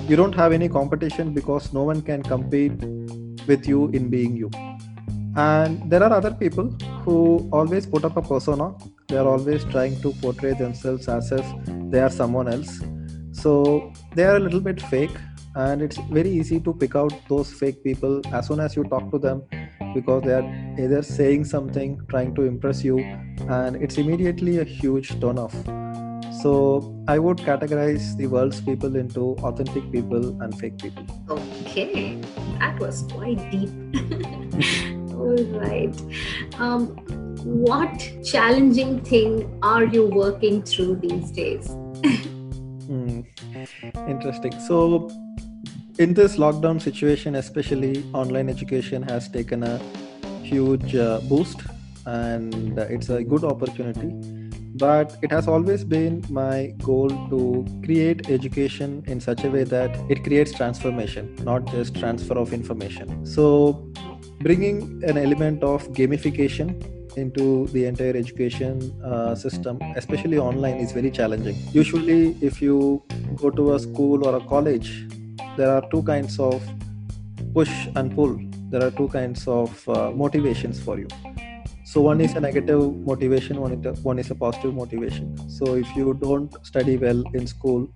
you 0.07 0.15
don't 0.15 0.33
have 0.33 0.53
any 0.53 0.69
competition 0.69 1.35
because 1.35 1.71
no 1.71 1.83
one 1.83 2.01
can 2.01 2.23
compete 2.23 2.83
with 3.45 3.67
you 3.67 3.89
in 3.89 4.09
being 4.09 4.35
you 4.35 4.49
and 5.37 5.89
there 5.91 6.03
are 6.03 6.11
other 6.11 6.31
people 6.31 6.67
who 7.03 7.47
always 7.53 7.85
put 7.85 8.03
up 8.03 8.17
a 8.17 8.21
persona. 8.23 8.73
They 9.07 9.17
are 9.17 9.27
always 9.27 9.63
trying 9.65 10.01
to 10.01 10.11
portray 10.13 10.53
themselves 10.53 11.07
as 11.07 11.31
if 11.31 11.45
they 11.91 11.99
are 11.99 12.09
someone 12.09 12.47
else. 12.47 12.81
So 13.33 13.93
they 14.15 14.23
are 14.23 14.37
a 14.37 14.39
little 14.39 14.59
bit 14.59 14.81
fake 14.81 15.15
and 15.55 15.83
it's 15.83 15.97
very 16.09 16.31
easy 16.31 16.59
to 16.61 16.73
pick 16.73 16.95
out 16.95 17.13
those 17.29 17.53
fake 17.53 17.83
people 17.83 18.21
as 18.33 18.47
soon 18.47 18.59
as 18.59 18.75
you 18.75 18.83
talk 18.85 19.11
to 19.11 19.19
them 19.19 19.43
because 19.93 20.23
they 20.23 20.33
are 20.33 20.75
either 20.79 21.03
saying 21.03 21.45
something 21.45 22.01
trying 22.09 22.33
to 22.33 22.41
impress 22.41 22.83
you 22.83 22.97
and 23.47 23.75
it's 23.75 23.99
immediately 23.99 24.57
a 24.57 24.63
huge 24.63 25.19
turn 25.21 25.37
off. 25.37 25.55
So 26.41 26.95
i 27.07 27.17
would 27.19 27.37
categorize 27.37 28.15
the 28.17 28.27
world's 28.27 28.59
people 28.61 28.95
into 28.95 29.35
authentic 29.43 29.91
people 29.91 30.41
and 30.41 30.59
fake 30.59 30.77
people. 30.79 31.05
Okay 31.29 32.19
that 32.59 32.79
was 32.79 33.03
quite 33.11 33.39
deep 33.51 34.93
all 35.19 35.43
right 35.59 35.95
um, 36.59 36.95
what 37.47 38.11
challenging 38.25 38.99
thing 39.01 39.59
are 39.61 39.85
you 39.85 40.07
working 40.07 40.61
through 40.63 40.95
these 40.97 41.31
days? 41.31 41.67
hmm. 42.87 43.21
Interesting. 44.07 44.59
So, 44.59 45.09
in 45.97 46.13
this 46.13 46.35
lockdown 46.37 46.81
situation, 46.81 47.35
especially 47.35 48.03
online 48.13 48.49
education 48.49 49.01
has 49.03 49.29
taken 49.29 49.63
a 49.63 49.79
huge 50.43 50.95
uh, 50.95 51.19
boost 51.21 51.61
and 52.05 52.77
it's 52.77 53.09
a 53.09 53.23
good 53.23 53.43
opportunity. 53.43 54.11
But 54.75 55.17
it 55.23 55.31
has 55.31 55.47
always 55.47 55.83
been 55.83 56.23
my 56.29 56.75
goal 56.83 57.09
to 57.09 57.65
create 57.83 58.29
education 58.29 59.03
in 59.07 59.19
such 59.19 59.43
a 59.43 59.49
way 59.49 59.63
that 59.63 59.97
it 60.09 60.23
creates 60.23 60.51
transformation, 60.51 61.35
not 61.41 61.65
just 61.65 61.95
transfer 61.95 62.37
of 62.37 62.53
information. 62.53 63.25
So, 63.25 63.91
bringing 64.47 64.77
an 65.03 65.17
element 65.17 65.61
of 65.61 65.85
gamification 65.97 66.67
into 67.21 67.67
the 67.73 67.83
entire 67.85 68.15
education 68.15 68.75
uh, 69.03 69.35
system, 69.35 69.77
especially 69.97 70.37
online, 70.37 70.77
is 70.77 70.93
very 70.93 71.11
challenging. 71.11 71.57
Usually, 71.73 72.37
if 72.39 72.61
you 72.61 73.03
go 73.35 73.49
to 73.49 73.73
a 73.73 73.79
school 73.79 74.25
or 74.25 74.37
a 74.37 74.43
college, 74.51 75.05
there 75.57 75.69
are 75.69 75.83
two 75.91 76.01
kinds 76.03 76.39
of 76.39 76.63
push 77.53 77.73
and 77.95 78.15
pull. 78.15 78.39
There 78.69 78.81
are 78.87 78.91
two 78.91 79.09
kinds 79.09 79.45
of 79.47 79.89
uh, 79.89 80.11
motivations 80.11 80.79
for 80.79 80.97
you. 80.97 81.09
So 81.83 81.99
one 81.99 82.21
is 82.21 82.35
a 82.35 82.39
negative 82.39 82.95
motivation, 83.11 83.59
one 83.59 83.73
is 83.73 83.85
a, 83.85 83.93
one 84.01 84.17
is 84.17 84.31
a 84.31 84.35
positive 84.35 84.73
motivation. 84.73 85.37
So 85.49 85.75
if 85.75 85.93
you 85.93 86.13
don't 86.13 86.55
study 86.65 86.95
well 86.95 87.21
in 87.33 87.47
school, 87.47 87.89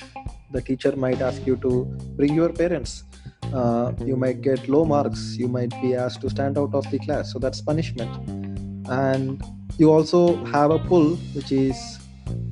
the 0.52 0.62
teacher 0.62 0.96
might 0.98 1.22
ask 1.22 1.46
you 1.46 1.56
to 1.68 1.86
bring 2.18 2.34
your 2.34 2.50
parents. 2.50 3.04
Uh, 3.54 3.92
you 4.06 4.16
might 4.16 4.42
get 4.42 4.68
low 4.70 4.86
marks. 4.86 5.36
You 5.38 5.48
might 5.48 5.72
be 5.82 5.96
asked 5.96 6.22
to 6.22 6.30
stand 6.30 6.58
out 6.58 6.74
of 6.74 6.90
the 6.90 7.00
class. 7.00 7.34
So 7.34 7.40
that's 7.40 7.62
punishment. 7.62 8.12
And 8.90 9.44
you 9.78 9.92
also 9.92 10.44
have 10.46 10.72
a 10.72 10.80
pull 10.80 11.16
which 11.36 11.52
is 11.52 12.00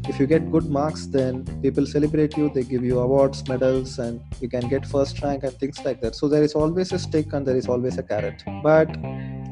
if 0.07 0.19
you 0.19 0.25
get 0.25 0.51
good 0.51 0.69
marks 0.69 1.05
then 1.05 1.45
people 1.61 1.85
celebrate 1.85 2.35
you. 2.35 2.49
They 2.53 2.63
give 2.63 2.83
you 2.83 2.99
awards 2.99 3.47
medals 3.47 3.99
and 3.99 4.21
you 4.41 4.49
can 4.49 4.67
get 4.67 4.85
first 4.85 5.21
rank 5.21 5.43
and 5.43 5.53
things 5.53 5.83
like 5.85 6.01
that. 6.01 6.15
So 6.15 6.27
there 6.27 6.43
is 6.43 6.53
always 6.53 6.91
a 6.91 6.99
stick 6.99 7.33
and 7.33 7.45
there 7.45 7.55
is 7.55 7.67
always 7.67 7.97
a 7.97 8.03
carrot. 8.03 8.43
But 8.63 8.89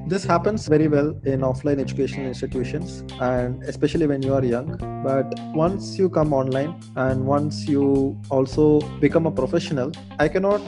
this 0.07 0.23
happens 0.23 0.67
very 0.67 0.87
well 0.87 1.09
in 1.25 1.41
offline 1.41 1.79
educational 1.79 2.27
institutions 2.27 3.03
and 3.21 3.61
especially 3.63 4.07
when 4.07 4.21
you 4.21 4.33
are 4.33 4.43
young. 4.43 4.77
But 5.03 5.33
once 5.53 5.97
you 5.97 6.09
come 6.09 6.33
online 6.33 6.81
and 6.95 7.25
once 7.25 7.67
you 7.67 8.19
also 8.29 8.79
become 8.99 9.25
a 9.25 9.31
professional 9.31 9.91
i 10.19 10.27
cannot 10.27 10.61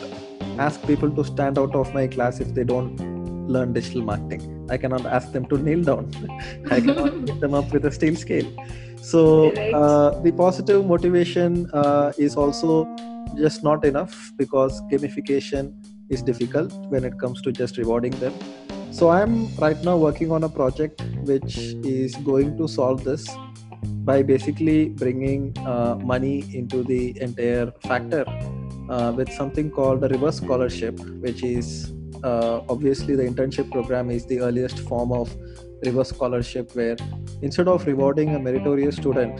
ask 0.68 0.86
people 0.88 1.12
to 1.12 1.24
stand 1.24 1.58
out 1.58 1.76
of 1.76 1.94
my 1.94 2.08
class 2.08 2.40
if 2.40 2.54
they 2.54 2.64
don't 2.64 2.96
learn 3.48 3.74
digital 3.74 4.04
marketing. 4.04 4.68
I 4.70 4.78
cannot 4.78 5.06
ask 5.06 5.32
them 5.32 5.46
to 5.48 5.58
kneel 5.58 5.84
down. 5.84 6.12
I 6.72 6.80
cannot 6.82 7.26
get 7.26 7.40
them 7.40 7.54
up 7.54 7.72
with 7.72 7.86
a 7.86 7.92
steel 7.92 8.16
scale. 8.16 8.52
so 9.02 9.52
uh, 9.74 10.20
the 10.22 10.32
positive 10.32 10.86
motivation 10.86 11.70
uh, 11.74 12.12
is 12.18 12.36
also 12.36 12.88
just 13.38 13.64
not 13.64 13.86
enough 13.86 14.32
because 14.38 14.82
gamification 14.84 15.74
is 16.10 16.22
difficult 16.22 16.74
when 16.90 17.04
it 17.04 17.18
comes 17.20 17.42
to 17.42 17.52
just 17.52 17.78
rewarding 17.78 18.12
them 18.20 18.34
so 18.92 19.10
i'm 19.10 19.56
right 19.58 19.82
now 19.84 19.96
working 19.96 20.32
on 20.32 20.44
a 20.44 20.50
project 20.50 21.02
which 21.24 21.58
is 21.98 22.16
going 22.18 22.58
to 22.58 22.68
solve 22.68 23.04
this 23.04 23.28
by 24.04 24.22
basically 24.22 24.90
bringing 24.90 25.56
uh, 25.60 25.96
money 25.96 26.44
into 26.54 26.84
the 26.84 27.20
entire 27.22 27.72
factor 27.84 28.26
uh, 28.90 29.14
with 29.16 29.32
something 29.32 29.70
called 29.70 30.04
a 30.04 30.08
reverse 30.08 30.38
scholarship 30.38 31.00
which 31.26 31.44
is 31.44 31.94
uh, 32.24 32.62
obviously 32.70 33.16
the 33.16 33.24
internship 33.24 33.72
program 33.72 34.10
is 34.10 34.26
the 34.26 34.40
earliest 34.42 34.80
form 34.80 35.12
of 35.12 35.36
reverse 35.86 36.10
scholarship 36.10 36.76
where 36.76 36.98
instead 37.42 37.68
of 37.68 37.86
rewarding 37.86 38.36
a 38.36 38.40
meritorious 38.40 38.96
student 38.96 39.40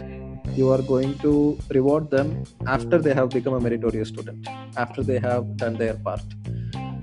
you 0.56 0.70
are 0.70 0.82
going 0.82 1.16
to 1.18 1.58
reward 1.70 2.10
them 2.10 2.42
after 2.66 2.98
they 2.98 3.14
have 3.14 3.30
become 3.30 3.54
a 3.54 3.60
meritorious 3.60 4.08
student 4.08 4.48
after 4.76 5.02
they 5.02 5.18
have 5.18 5.56
done 5.56 5.74
their 5.74 5.94
part. 5.94 6.22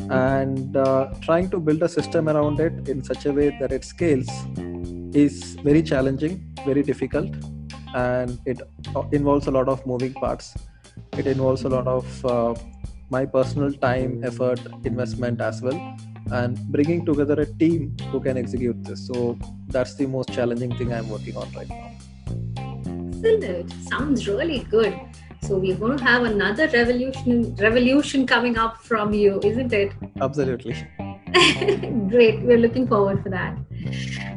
And 0.10 0.75
uh, 0.75 1.13
trying 1.22 1.50
to 1.51 1.60
build 1.60 1.84
a 1.84 1.89
system 1.89 2.30
around 2.30 2.60
it 2.60 2.89
in 2.89 3.04
such 3.04 3.25
a 3.25 3.32
way 3.32 3.56
that 3.60 3.72
it 3.72 3.84
scales 3.86 4.27
is 5.13 5.56
very 5.63 5.82
challenging 5.82 6.48
very 6.66 6.84
difficult 6.84 7.34
and 7.96 8.39
it 8.46 8.62
involves 9.12 9.48
a 9.48 9.51
lot 9.51 9.70
of 9.70 9.86
moving 9.86 10.13
parts 10.13 10.54
it 11.13 11.27
involves 11.27 11.63
a 11.63 11.70
lot 11.70 11.88
of 11.88 12.25
uh, 12.25 12.56
my 13.10 13.25
personal 13.25 13.72
time 13.72 14.24
effort 14.24 14.60
investment 14.84 15.42
as 15.42 15.62
well 15.62 15.98
and 16.32 16.58
bringing 16.72 17.06
together 17.06 17.39
a 17.42 17.46
team 17.46 17.96
who 18.12 18.20
can 18.20 18.38
execute 18.38 18.84
this. 18.84 19.08
So 19.08 19.38
that's 19.68 19.96
the 19.96 20.06
most 20.06 20.34
challenging 20.34 20.75
thing 20.77 20.94
i'm 20.94 21.10
working 21.10 21.38
on 21.38 21.51
right 21.54 21.70
now. 21.70 21.92
Excellent 23.24 23.72
sounds 23.89 24.27
really 24.27 24.60
good. 24.60 25.00
So 25.42 25.58
we're 25.58 25.77
going 25.77 25.98
to 25.98 26.04
have 26.04 26.24
another 26.24 26.68
revolution 26.68 27.56
revolution 27.56 28.27
coming 28.27 28.58
up 28.58 28.77
from 28.84 29.13
you 29.13 29.39
isn't 29.44 29.72
it? 29.72 29.94
Absolutely. 30.20 30.75
Great 32.10 32.42
we're 32.42 32.58
looking 32.58 32.88
forward 32.88 33.24
for 33.24 33.30
that. 33.30 33.58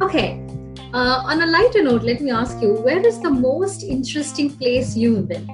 Okay 0.01 0.45
uh, 0.93 1.23
on 1.25 1.43
a 1.43 1.47
lighter 1.47 1.83
note 1.83 2.03
let 2.03 2.21
me 2.21 2.31
ask 2.31 2.61
you 2.61 2.75
where 2.75 3.05
is 3.07 3.21
the 3.21 3.31
most 3.31 3.83
interesting 3.83 4.51
place 4.51 4.97
you've 4.97 5.29
been 5.29 5.47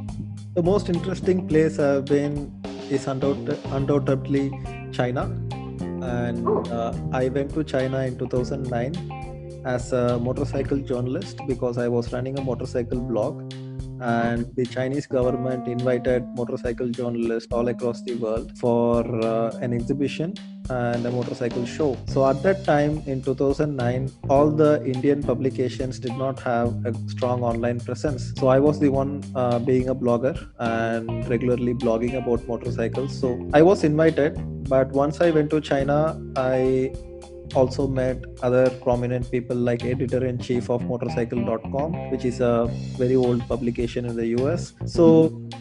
the 0.57 0.63
most 0.63 0.89
interesting 0.89 1.47
place 1.47 1.79
i've 1.79 2.07
been 2.07 2.35
is 2.91 3.07
undoubtedly 3.09 4.51
China. 4.93 5.25
And 6.03 6.47
oh. 6.47 6.63
uh, 6.71 6.97
I 7.13 7.29
went 7.29 7.53
to 7.55 7.65
China 7.65 7.99
in 8.01 8.17
2009 8.17 9.63
as 9.65 9.93
a 9.93 10.19
motorcycle 10.19 10.79
journalist 10.79 11.41
because 11.49 11.79
I 11.79 11.89
was 11.89 12.13
running 12.13 12.39
a 12.39 12.43
motorcycle 12.43 13.01
blog 13.01 13.53
and 14.01 14.47
the 14.55 14.65
Chinese 14.67 15.07
government 15.07 15.67
invited 15.67 16.25
motorcycle 16.37 16.89
journalists 16.89 17.53
all 17.53 17.69
across 17.69 18.03
the 18.03 18.15
world 18.15 18.57
for 18.59 19.05
uh, 19.25 19.51
an 19.61 19.73
exhibition 19.73 20.35
and 20.71 21.07
a 21.07 21.11
motorcycle 21.11 21.65
show. 21.65 21.97
So 22.09 22.27
at 22.29 22.43
that 22.43 22.65
time 22.65 23.03
in 23.07 23.23
2009, 23.23 24.11
all 24.29 24.51
the 24.51 24.85
Indian 24.85 25.23
publications 25.23 25.99
did 25.99 26.17
not 26.17 26.41
have 26.41 26.69
a 26.85 26.95
strong 27.09 27.43
online 27.43 27.81
presence. 27.81 28.33
So 28.39 28.49
I 28.49 28.59
was 28.59 28.79
the 28.81 28.89
one 28.89 29.23
uh, 29.35 29.59
being 29.59 29.89
a 29.89 29.95
blogger 29.95 30.49
and 30.59 31.29
regularly 31.29 31.75
blogging 31.75 32.15
about 32.17 32.47
motorcycles. 32.47 33.19
So 33.19 33.49
I 33.53 33.63
was 33.63 33.85
invited, 33.85 34.35
but 34.69 34.91
once 34.93 35.21
I 35.21 35.31
went 35.31 35.51
to 35.51 35.61
China, 35.61 36.21
I 36.37 36.93
also 37.55 37.87
met 37.87 38.25
other 38.43 38.69
prominent 38.83 39.31
people 39.31 39.57
like 39.57 39.85
editor-in-chief 39.85 40.71
of 40.71 40.83
motorcycle.com 40.85 42.11
which 42.11 42.25
is 42.25 42.41
a 42.41 42.67
very 42.99 43.17
old 43.17 43.47
publication 43.49 44.05
in 44.05 44.17
the 44.17 44.27
us 44.27 44.75
so 44.85 45.07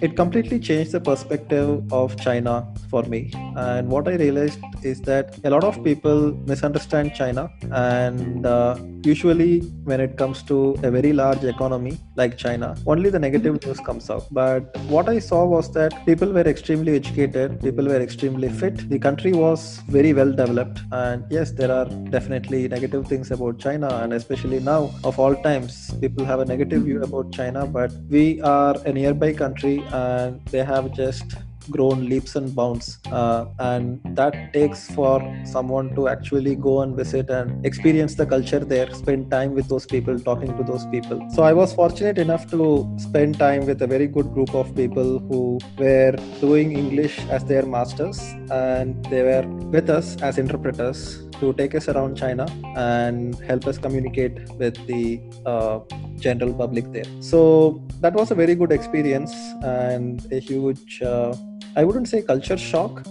it 0.02 0.16
completely 0.16 0.60
changed 0.60 0.92
the 0.92 1.00
perspective 1.00 1.70
of 1.92 2.16
china 2.20 2.54
for 2.90 3.04
me. 3.04 3.22
And 3.56 3.90
what 3.94 4.08
i 4.08 4.16
realized 4.16 4.60
is 4.92 5.02
that 5.10 5.38
a 5.44 5.50
lot 5.50 5.64
of 5.64 5.84
people 5.84 6.20
misunderstand 6.52 7.14
china. 7.14 7.50
And 7.72 8.46
uh, 8.46 8.78
usually 9.04 9.60
when 9.90 10.00
it 10.06 10.18
comes 10.22 10.44
to 10.44 10.58
a 10.84 10.92
very 10.98 11.14
large 11.22 11.44
economy 11.44 11.98
like 12.16 12.38
china 12.38 12.76
only 12.94 13.10
the 13.16 13.20
negative 13.20 13.64
news 13.64 13.80
comes 13.90 14.10
out. 14.10 14.26
But 14.32 14.76
what 14.96 15.10
i 15.16 15.20
saw 15.20 15.46
was 15.56 15.72
that 15.74 15.94
people 16.06 16.32
were 16.38 16.48
extremely 16.56 16.96
educated 17.02 17.62
people 17.62 17.86
were 17.94 18.02
extremely 18.08 18.50
fit 18.50 18.90
the 18.90 19.00
country 19.08 19.34
was 19.34 19.82
very 19.98 20.14
well 20.14 20.32
developed. 20.32 20.80
And 20.92 21.26
yes 21.30 21.52
there 21.52 21.72
are 21.72 21.75
definitely 22.10 22.68
negative 22.70 23.06
things 23.08 23.32
about 23.32 23.60
China, 23.60 23.90
and 24.02 24.14
especially 24.14 24.62
now 24.62 24.90
of 25.04 25.20
all 25.20 25.36
times, 25.36 25.94
people 26.00 26.24
have 26.26 26.40
a 26.40 26.46
negative 26.46 26.84
view 26.84 27.04
about 27.04 27.34
China. 27.34 27.68
But 27.68 27.92
we 28.10 28.40
are 28.42 28.76
a 28.86 28.94
nearby 28.94 29.34
country, 29.34 29.84
and 29.92 30.40
they 30.46 30.64
have 30.64 30.94
just 30.94 31.36
grown 31.70 32.08
leaps 32.10 32.36
and 32.36 32.56
bounds 32.56 33.00
uh, 33.12 33.46
and 33.60 34.00
that 34.16 34.54
takes 34.54 34.90
for 34.92 35.20
someone 35.46 35.94
to 35.96 36.08
actually 36.08 36.56
go 36.56 36.82
and 36.82 36.96
visit 36.96 37.30
and 37.30 37.66
experience 37.66 38.16
the 38.16 38.26
culture 38.26 38.60
there 38.60 38.92
spend 38.94 39.30
time 39.32 39.54
with 39.54 39.68
those 39.68 39.86
people 39.86 40.20
talking 40.20 40.56
to 40.58 40.64
those 40.64 40.86
people 40.88 41.20
so 41.30 41.44
i 41.44 41.54
was 41.54 41.74
fortunate 41.74 42.18
enough 42.18 42.50
to 42.50 42.88
spend 42.98 43.38
time 43.38 43.66
with 43.66 43.82
a 43.82 43.88
very 43.88 44.08
good 44.08 44.32
group 44.34 44.54
of 44.54 44.74
people 44.76 45.20
who 45.28 45.60
were 45.78 46.16
doing 46.40 46.78
english 46.78 47.20
as 47.30 47.44
their 47.46 47.66
masters 47.66 48.20
and 48.52 49.04
they 49.06 49.24
were 49.24 49.46
with 49.76 49.90
us 49.90 50.16
as 50.22 50.38
interpreters 50.38 51.26
to 51.40 51.54
take 51.54 51.76
us 51.76 51.88
around 51.90 52.16
China 52.16 52.46
and 52.76 53.36
help 53.42 53.66
us 53.68 53.78
communicate 53.78 54.38
with 54.58 54.76
the 54.88 55.20
uh, 55.46 55.80
general 56.18 56.54
public 56.54 56.92
there. 56.92 57.06
So 57.20 57.82
that 58.02 58.14
was 58.14 58.32
a 58.32 58.36
very 58.36 58.56
good 58.56 58.72
experience 58.72 59.34
and 59.64 60.26
a 60.32 60.40
huge 60.40 61.02
uh, 61.02 61.36
I 61.78 61.84
wouldn't 61.84 62.08
say 62.08 62.22
culture 62.22 62.58
shock, 62.58 63.04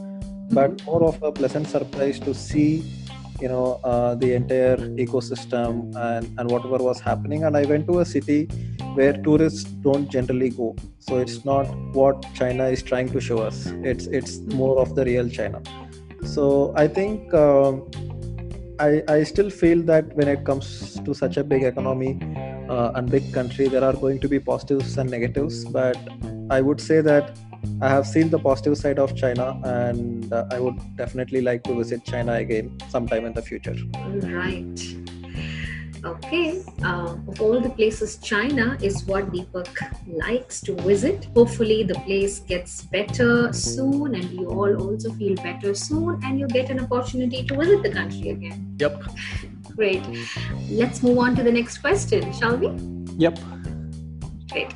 but 0.51 0.71
mm-hmm. 0.71 0.87
more 0.87 1.05
of 1.05 1.23
a 1.23 1.31
pleasant 1.31 1.69
surprise 1.69 2.19
to 2.21 2.33
see, 2.33 2.83
you 3.39 3.49
know, 3.49 3.79
uh, 3.85 4.15
the 4.15 4.33
entire 4.33 4.79
ecosystem 5.05 5.95
and, 5.95 6.39
and 6.39 6.51
whatever 6.51 6.79
was 6.79 6.99
happening. 6.99 7.45
And 7.45 7.59
I 7.59 7.65
went 7.67 7.87
to 7.89 8.01
a 8.01 8.07
city 8.07 8.45
where 8.95 9.13
tourists 9.13 9.65
don't 9.65 10.09
generally 10.09 10.49
go. 10.49 10.75
So 10.99 11.19
it's 11.19 11.45
not 11.45 11.65
what 11.93 12.25
China 12.35 12.65
is 12.69 12.83
trying 12.83 13.11
to 13.11 13.21
show 13.21 13.39
us. 13.39 13.67
It's 13.83 14.07
it's 14.07 14.39
more 14.39 14.79
of 14.81 14.95
the 14.95 15.05
real 15.05 15.29
China. 15.29 15.61
So 16.25 16.73
I 16.75 16.89
think 16.89 17.35
um, 17.35 17.91
I 18.79 19.03
I 19.09 19.23
still 19.25 19.51
feel 19.51 19.83
that 19.83 20.17
when 20.17 20.29
it 20.29 20.45
comes 20.47 20.99
to 21.05 21.13
such 21.13 21.37
a 21.37 21.45
big 21.45 21.65
economy 21.65 22.19
uh, 22.71 22.93
and 22.95 23.11
big 23.11 23.33
country, 23.35 23.69
there 23.69 23.85
are 23.85 23.93
going 23.93 24.21
to 24.21 24.29
be 24.29 24.39
positives 24.39 24.97
and 24.97 25.11
negatives. 25.11 25.67
But 25.67 25.99
I 26.49 26.63
would 26.63 26.81
say 26.81 27.03
that 27.03 27.37
I 27.81 27.89
have 27.89 28.07
seen 28.07 28.31
the 28.31 28.39
positive 28.39 28.77
side 28.79 28.99
of 28.99 29.17
China, 29.17 29.61
and 29.65 30.33
uh, 30.33 30.47
I 30.51 30.61
would 30.61 30.79
definitely 30.97 31.41
like 31.41 31.63
to 31.65 31.75
visit 31.75 32.05
China 32.05 32.35
again 32.35 32.79
sometime 32.89 33.25
in 33.25 33.33
the 33.33 33.43
future. 33.43 33.77
Right. 33.97 34.81
Okay, 36.05 36.63
uh, 36.85 37.17
of 37.29 37.41
all 37.41 37.61
the 37.61 37.71
places, 37.71 38.19
China 38.19 38.77
is 38.83 39.07
what 39.07 39.33
Deepak 39.33 39.69
likes 40.07 40.61
to 40.61 40.75
visit. 40.75 41.29
Hopefully, 41.35 41.83
the 41.83 41.95
place 42.01 42.41
gets 42.41 42.83
better 42.83 43.51
soon, 43.55 44.15
and 44.15 44.31
you 44.31 44.47
all 44.51 44.77
also 44.77 45.11
feel 45.13 45.35
better 45.37 45.73
soon, 45.73 46.21
and 46.23 46.39
you 46.39 46.47
get 46.47 46.69
an 46.69 46.81
opportunity 46.81 47.43
to 47.45 47.57
visit 47.57 47.83
the 47.83 47.91
country 47.91 48.29
again. 48.31 48.77
Yep. 48.79 49.03
Great. 49.75 50.03
Let's 50.69 51.03
move 51.03 51.19
on 51.19 51.37
to 51.37 51.43
the 51.43 51.53
next 51.53 51.79
question, 51.79 52.33
shall 52.35 52.57
we? 52.59 52.69
Yep. 53.17 53.39
Great. 54.51 54.75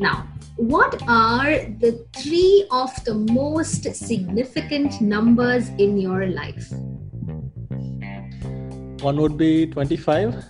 Now, 0.00 0.26
what 0.56 1.02
are 1.08 1.64
the 1.80 2.06
three 2.14 2.66
of 2.70 2.90
the 3.04 3.14
most 3.14 3.92
significant 3.94 5.00
numbers 5.00 5.68
in 5.78 5.98
your 5.98 6.26
life? 6.26 6.70
One 9.02 9.16
would 9.16 9.36
be 9.36 9.66
25 9.66 10.44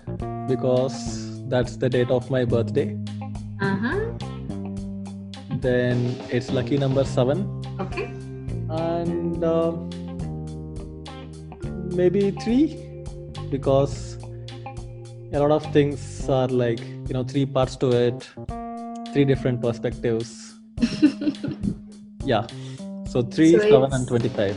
because 0.46 1.48
that's 1.48 1.76
the 1.76 1.88
date 1.88 2.10
of 2.10 2.30
my 2.30 2.44
birthday. 2.44 2.96
Uh 3.60 3.76
huh. 3.76 4.00
Then 5.60 6.16
it's 6.30 6.50
lucky 6.50 6.76
number 6.76 7.04
seven. 7.04 7.62
Okay. 7.80 8.04
And 8.68 9.42
uh, 9.42 9.72
maybe 11.96 12.30
three 12.30 13.04
because 13.48 14.18
a 15.32 15.40
lot 15.40 15.50
of 15.50 15.64
things 15.72 16.28
are 16.28 16.48
like, 16.48 16.80
you 16.80 17.14
know, 17.14 17.24
three 17.24 17.46
parts 17.46 17.76
to 17.76 17.90
it 17.90 18.28
three 19.14 19.24
different 19.24 19.62
perspectives. 19.62 20.58
yeah. 22.24 22.44
So 23.06 23.22
3, 23.22 23.52
so 23.52 23.58
7, 23.60 23.92
and 23.92 24.08
25. 24.08 24.56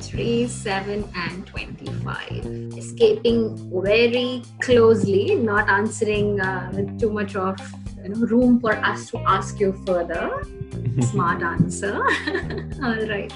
3, 0.00 0.48
7, 0.48 1.08
and 1.14 1.46
25. 1.46 2.44
Escaping 2.76 3.70
very 3.82 4.42
closely, 4.60 5.36
not 5.36 5.68
answering 5.68 6.40
uh, 6.40 6.72
with 6.74 6.98
too 6.98 7.10
much 7.10 7.36
of 7.36 7.56
you 8.02 8.08
know, 8.08 8.26
room 8.26 8.60
for 8.60 8.72
us 8.84 9.10
to 9.10 9.18
ask 9.28 9.60
you 9.60 9.72
further. 9.86 10.42
Smart 11.12 11.42
answer. 11.42 11.94
All 12.82 13.06
right. 13.06 13.32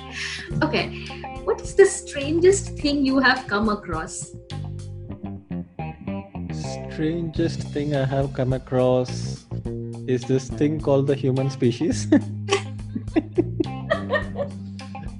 Okay. 0.60 1.06
What 1.44 1.60
is 1.60 1.76
the 1.76 1.86
strangest 1.86 2.76
thing 2.78 3.06
you 3.06 3.20
have 3.20 3.46
come 3.46 3.68
across? 3.68 4.34
strangest 6.98 7.60
thing 7.70 7.94
I 7.94 8.04
have 8.04 8.32
come 8.32 8.52
across 8.52 9.46
is 10.08 10.22
this 10.22 10.48
thing 10.48 10.80
called 10.80 11.06
the 11.06 11.14
human 11.14 11.50
species. 11.50 12.08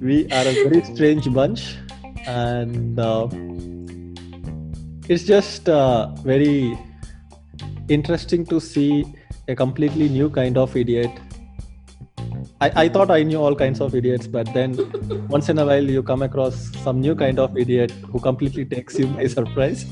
we 0.01 0.25
are 0.31 0.47
a 0.51 0.53
very 0.65 0.83
strange 0.83 1.31
bunch, 1.31 1.77
and 2.25 2.99
uh, 2.99 3.27
it's 5.07 5.23
just 5.23 5.69
uh, 5.69 6.07
very 6.23 6.77
interesting 7.87 8.45
to 8.47 8.59
see 8.59 9.05
a 9.47 9.55
completely 9.55 10.09
new 10.09 10.27
kind 10.29 10.57
of 10.57 10.75
idiot. 10.75 11.11
I, 12.59 12.83
I 12.83 12.89
thought 12.89 13.11
I 13.11 13.21
knew 13.21 13.39
all 13.39 13.55
kinds 13.55 13.79
of 13.81 13.93
idiots, 13.93 14.25
but 14.25 14.51
then 14.55 14.75
once 15.29 15.49
in 15.49 15.59
a 15.59 15.65
while 15.65 15.83
you 15.83 16.01
come 16.01 16.23
across 16.23 16.75
some 16.83 16.99
new 16.99 17.13
kind 17.15 17.37
of 17.37 17.55
idiot 17.55 17.91
who 18.11 18.19
completely 18.19 18.65
takes 18.65 18.97
you 18.97 19.05
by 19.07 19.27
surprise. 19.27 19.85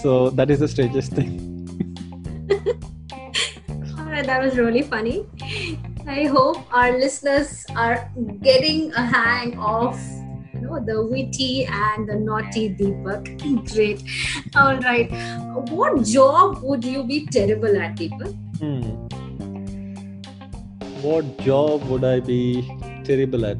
So 0.00 0.30
that 0.30 0.50
is 0.50 0.60
the 0.60 0.68
strangest 0.68 1.12
thing. 1.12 1.49
That 4.30 4.42
was 4.42 4.56
really 4.56 4.82
funny. 4.82 5.26
I 6.06 6.24
hope 6.32 6.58
our 6.72 6.96
listeners 6.96 7.66
are 7.74 8.08
getting 8.42 8.92
a 8.92 9.02
hang 9.14 9.58
of 9.58 9.98
you 10.54 10.60
know 10.60 10.78
the 10.90 11.04
witty 11.04 11.66
and 11.66 12.08
the 12.08 12.14
naughty 12.14 12.68
Deepak. 12.80 13.30
Great. 13.74 14.04
All 14.54 14.78
right. 14.86 15.10
What 15.70 16.04
job 16.04 16.62
would 16.62 16.84
you 16.84 17.02
be 17.02 17.26
terrible 17.26 17.76
at, 17.86 17.96
Deepak? 17.96 18.30
Hmm. 18.60 19.10
What 21.08 21.36
job 21.38 21.82
would 21.88 22.04
I 22.04 22.20
be 22.20 22.70
terrible 23.04 23.44
at? 23.46 23.58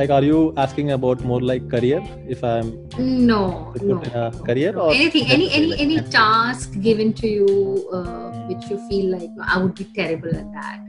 Like, 0.00 0.10
are 0.10 0.22
you 0.22 0.54
asking 0.56 0.92
about 0.92 1.20
more 1.22 1.40
like 1.42 1.68
career? 1.70 2.00
If 2.26 2.42
I'm 2.44 2.72
No, 2.98 3.74
no. 3.82 4.00
career 4.44 4.76
or 4.78 4.92
Anything, 4.94 5.26
any, 5.26 5.50
any, 5.52 5.78
any 5.78 6.00
task 6.00 6.80
given 6.80 7.12
to 7.14 7.26
you 7.26 7.88
uh, 7.92 8.35
which 8.48 8.70
you 8.70 8.78
feel 8.88 9.06
like 9.16 9.30
"No, 9.36 9.44
I 9.46 9.58
would 9.62 9.74
be 9.74 9.84
terrible 10.00 10.34
at 10.42 10.48
that, 10.52 10.80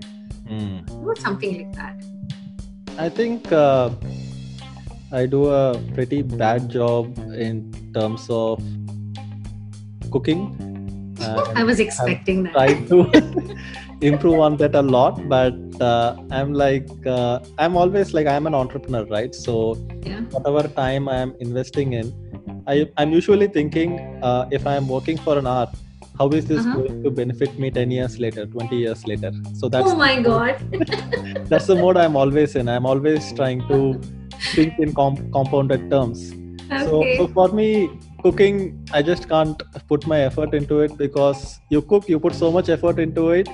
Hmm. 0.48 0.78
or 1.06 1.16
something 1.16 1.58
like 1.58 1.74
that. 1.74 1.96
I 2.98 3.10
think 3.10 3.52
uh, 3.52 3.90
I 5.12 5.26
do 5.26 5.48
a 5.50 5.80
pretty 5.94 6.22
bad 6.22 6.70
job 6.70 7.18
in 7.48 7.72
terms 7.94 8.28
of 8.30 8.62
cooking. 10.12 10.42
I 11.56 11.64
was 11.64 11.80
expecting 11.80 12.44
that. 12.44 12.54
try 12.54 12.74
to 12.90 12.98
improve 14.02 14.40
on 14.40 14.56
that 14.58 14.76
a 14.76 14.82
lot 14.82 15.16
but 15.28 15.56
uh, 15.82 16.16
i'm 16.30 16.54
like 16.54 16.88
uh, 17.08 17.40
i'm 17.58 17.76
always 17.76 18.14
like 18.14 18.28
i'm 18.28 18.46
an 18.46 18.54
entrepreneur 18.54 19.04
right 19.06 19.34
so 19.34 19.54
Yeah. 20.06 20.22
whatever 20.36 20.64
time 20.68 21.10
i 21.10 21.16
am 21.18 21.34
investing 21.40 21.94
in 21.94 22.14
I, 22.68 22.86
i'm 22.98 23.12
usually 23.12 23.48
thinking 23.48 23.98
uh, 24.22 24.46
if 24.52 24.68
i'm 24.68 24.88
working 24.88 25.18
for 25.18 25.36
an 25.40 25.48
hour 25.48 25.68
how 26.20 26.28
is 26.40 26.46
this 26.52 26.62
Uh-huh. 26.66 26.76
going 26.78 27.04
to 27.06 27.12
benefit 27.20 27.58
me 27.64 27.70
10 27.72 27.92
years 27.98 28.14
later 28.26 28.46
20 28.46 28.78
years 28.84 29.02
later 29.12 29.32
so 29.62 29.70
that's 29.76 29.92
Oh 29.92 29.96
my 30.02 30.14
god. 30.22 30.56
that's 31.52 31.68
the 31.72 31.76
mode 31.84 31.98
i'm 32.04 32.16
always 32.24 32.56
in 32.62 32.70
i'm 32.76 32.86
always 32.94 33.32
trying 33.40 33.62
to 33.72 33.80
think 34.54 34.80
in 34.86 34.94
com- 35.00 35.22
compounded 35.38 35.90
terms 35.96 36.26
so, 36.32 36.96
Okay. 37.00 37.18
so 37.18 37.28
for 37.38 37.48
me 37.60 37.68
cooking 38.24 38.58
i 39.00 39.02
just 39.12 39.30
can't 39.34 39.62
put 39.94 40.06
my 40.14 40.20
effort 40.30 40.54
into 40.60 40.80
it 40.88 40.98
because 41.06 41.44
you 41.76 41.82
cook 41.94 42.10
you 42.14 42.20
put 42.28 42.36
so 42.44 42.52
much 42.58 42.70
effort 42.78 43.00
into 43.08 43.30
it 43.40 43.48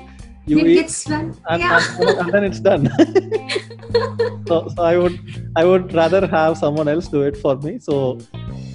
you 0.52 0.58
it 0.60 0.68
eat 0.72 0.76
gets 0.82 1.04
done. 1.12 1.28
and, 1.50 1.62
yeah. 1.62 1.82
and, 2.00 2.10
and 2.22 2.32
then 2.34 2.44
it's 2.50 2.60
done 2.70 2.90
so, 4.48 4.56
so 4.76 4.84
i 4.84 4.98
would 4.98 5.20
i 5.56 5.64
would 5.70 5.94
rather 6.00 6.22
have 6.28 6.58
someone 6.64 6.88
else 6.94 7.08
do 7.08 7.22
it 7.30 7.38
for 7.44 7.56
me 7.66 7.74
so 7.80 8.18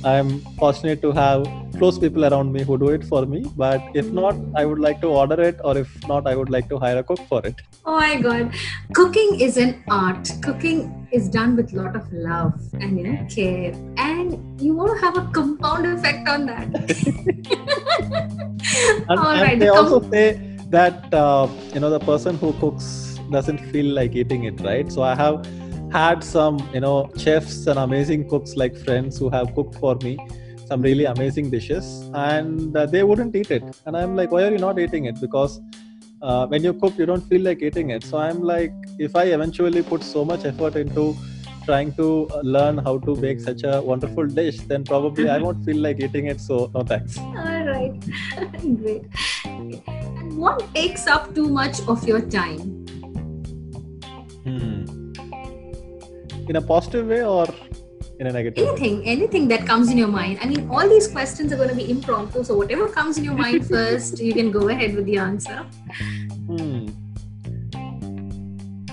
i'm 0.04 0.40
fortunate 0.58 1.00
to 1.02 1.12
have 1.12 1.46
close 1.78 1.98
people 1.98 2.24
around 2.24 2.52
me 2.52 2.62
who 2.62 2.78
do 2.78 2.88
it 2.88 3.04
for 3.04 3.24
me 3.26 3.44
but 3.56 3.80
if 3.94 4.10
not 4.10 4.34
i 4.56 4.64
would 4.64 4.78
like 4.78 5.00
to 5.00 5.08
order 5.08 5.40
it 5.40 5.58
or 5.64 5.76
if 5.78 5.88
not 6.08 6.26
i 6.26 6.34
would 6.34 6.50
like 6.50 6.68
to 6.68 6.78
hire 6.78 6.98
a 6.98 7.02
cook 7.02 7.20
for 7.28 7.44
it 7.46 7.54
Oh 7.88 7.96
my 7.96 8.20
god. 8.20 8.52
Cooking 8.92 9.40
is 9.40 9.56
an 9.56 9.82
art. 9.88 10.28
Cooking 10.42 11.08
is 11.10 11.30
done 11.30 11.56
with 11.56 11.72
a 11.72 11.76
lot 11.76 11.96
of 11.96 12.12
love 12.12 12.52
and 12.74 12.98
you 12.98 13.04
know 13.04 13.26
care. 13.34 13.72
And 13.96 14.60
you 14.60 14.74
want 14.74 14.92
to 14.92 14.98
have 15.06 15.16
a 15.16 15.24
compound 15.32 15.86
effect 15.86 16.28
on 16.28 16.44
that. 16.44 16.68
and, 19.08 19.18
All 19.18 19.28
and 19.28 19.40
right, 19.40 19.58
they 19.58 19.68
com- 19.68 19.78
also 19.78 20.02
say 20.10 20.38
that 20.68 21.14
uh, 21.14 21.48
you 21.72 21.80
know 21.80 21.88
the 21.88 22.00
person 22.00 22.36
who 22.36 22.52
cooks 22.64 23.18
doesn't 23.30 23.56
feel 23.72 23.86
like 23.94 24.14
eating 24.14 24.44
it 24.44 24.60
right 24.60 24.90
so 24.90 25.02
i 25.02 25.14
have 25.14 25.46
had 25.92 26.22
some 26.22 26.58
you 26.74 26.80
know 26.80 27.10
chefs 27.16 27.66
and 27.66 27.78
amazing 27.78 28.28
cooks 28.28 28.56
like 28.56 28.76
friends 28.76 29.18
who 29.18 29.30
have 29.30 29.54
cooked 29.54 29.74
for 29.76 29.96
me 30.02 30.18
some 30.66 30.82
really 30.82 31.06
amazing 31.06 31.48
dishes 31.50 32.10
and 32.14 32.76
uh, 32.76 32.84
they 32.84 33.02
wouldn't 33.02 33.34
eat 33.34 33.50
it 33.50 33.64
and 33.86 33.96
i'm 33.96 34.14
like 34.14 34.30
why 34.30 34.42
are 34.42 34.50
you 34.50 34.58
not 34.58 34.78
eating 34.78 35.06
it 35.06 35.18
because 35.20 35.60
uh, 36.20 36.46
when 36.46 36.62
you 36.62 36.74
cook 36.74 36.98
you 36.98 37.06
don't 37.06 37.26
feel 37.28 37.40
like 37.40 37.62
eating 37.62 37.90
it 37.90 38.04
so 38.04 38.18
i'm 38.18 38.42
like 38.42 38.72
if 38.98 39.16
i 39.16 39.24
eventually 39.24 39.82
put 39.82 40.02
so 40.02 40.24
much 40.24 40.44
effort 40.44 40.76
into 40.76 41.16
trying 41.64 41.92
to 41.94 42.26
uh, 42.32 42.40
learn 42.42 42.78
how 42.78 42.98
to 42.98 43.14
bake 43.16 43.40
such 43.40 43.62
a 43.62 43.80
wonderful 43.80 44.26
dish 44.26 44.58
then 44.72 44.84
probably 44.84 45.28
i 45.30 45.38
won't 45.38 45.64
feel 45.64 45.76
like 45.76 46.00
eating 46.00 46.26
it 46.26 46.40
so 46.40 46.70
no 46.74 46.82
thanks 46.82 47.18
All 47.18 47.64
right. 47.66 47.92
Great. 48.82 49.04
And 49.44 50.36
what 50.38 50.74
takes 50.74 51.06
up 51.06 51.34
too 51.34 51.48
much 51.48 51.80
of 51.86 52.06
your 52.08 52.20
time? 52.20 52.77
In 56.48 56.56
a 56.56 56.62
positive 56.62 57.06
way 57.08 57.22
or 57.22 57.46
in 58.18 58.26
a 58.26 58.32
negative? 58.32 58.64
way? 58.64 58.70
Anything, 58.70 59.06
anything 59.06 59.48
that 59.48 59.66
comes 59.66 59.90
in 59.90 59.98
your 59.98 60.08
mind. 60.08 60.38
I 60.40 60.46
mean, 60.46 60.68
all 60.70 60.88
these 60.88 61.06
questions 61.06 61.52
are 61.52 61.56
going 61.56 61.68
to 61.68 61.74
be 61.74 61.90
impromptu. 61.90 62.42
So 62.42 62.56
whatever 62.56 62.88
comes 62.88 63.18
in 63.18 63.24
your 63.24 63.34
mind 63.34 63.66
first, 63.74 64.18
you 64.18 64.32
can 64.32 64.50
go 64.50 64.68
ahead 64.68 64.94
with 64.96 65.04
the 65.04 65.18
answer. 65.18 65.66
Hmm. 66.46 66.88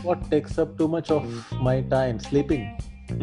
What 0.03 0.29
takes 0.29 0.59
up 0.59 0.77
too 0.77 0.87
much 0.87 1.09
of 1.09 1.23
my 1.61 1.81
time? 1.81 2.19
Sleeping. 2.19 2.77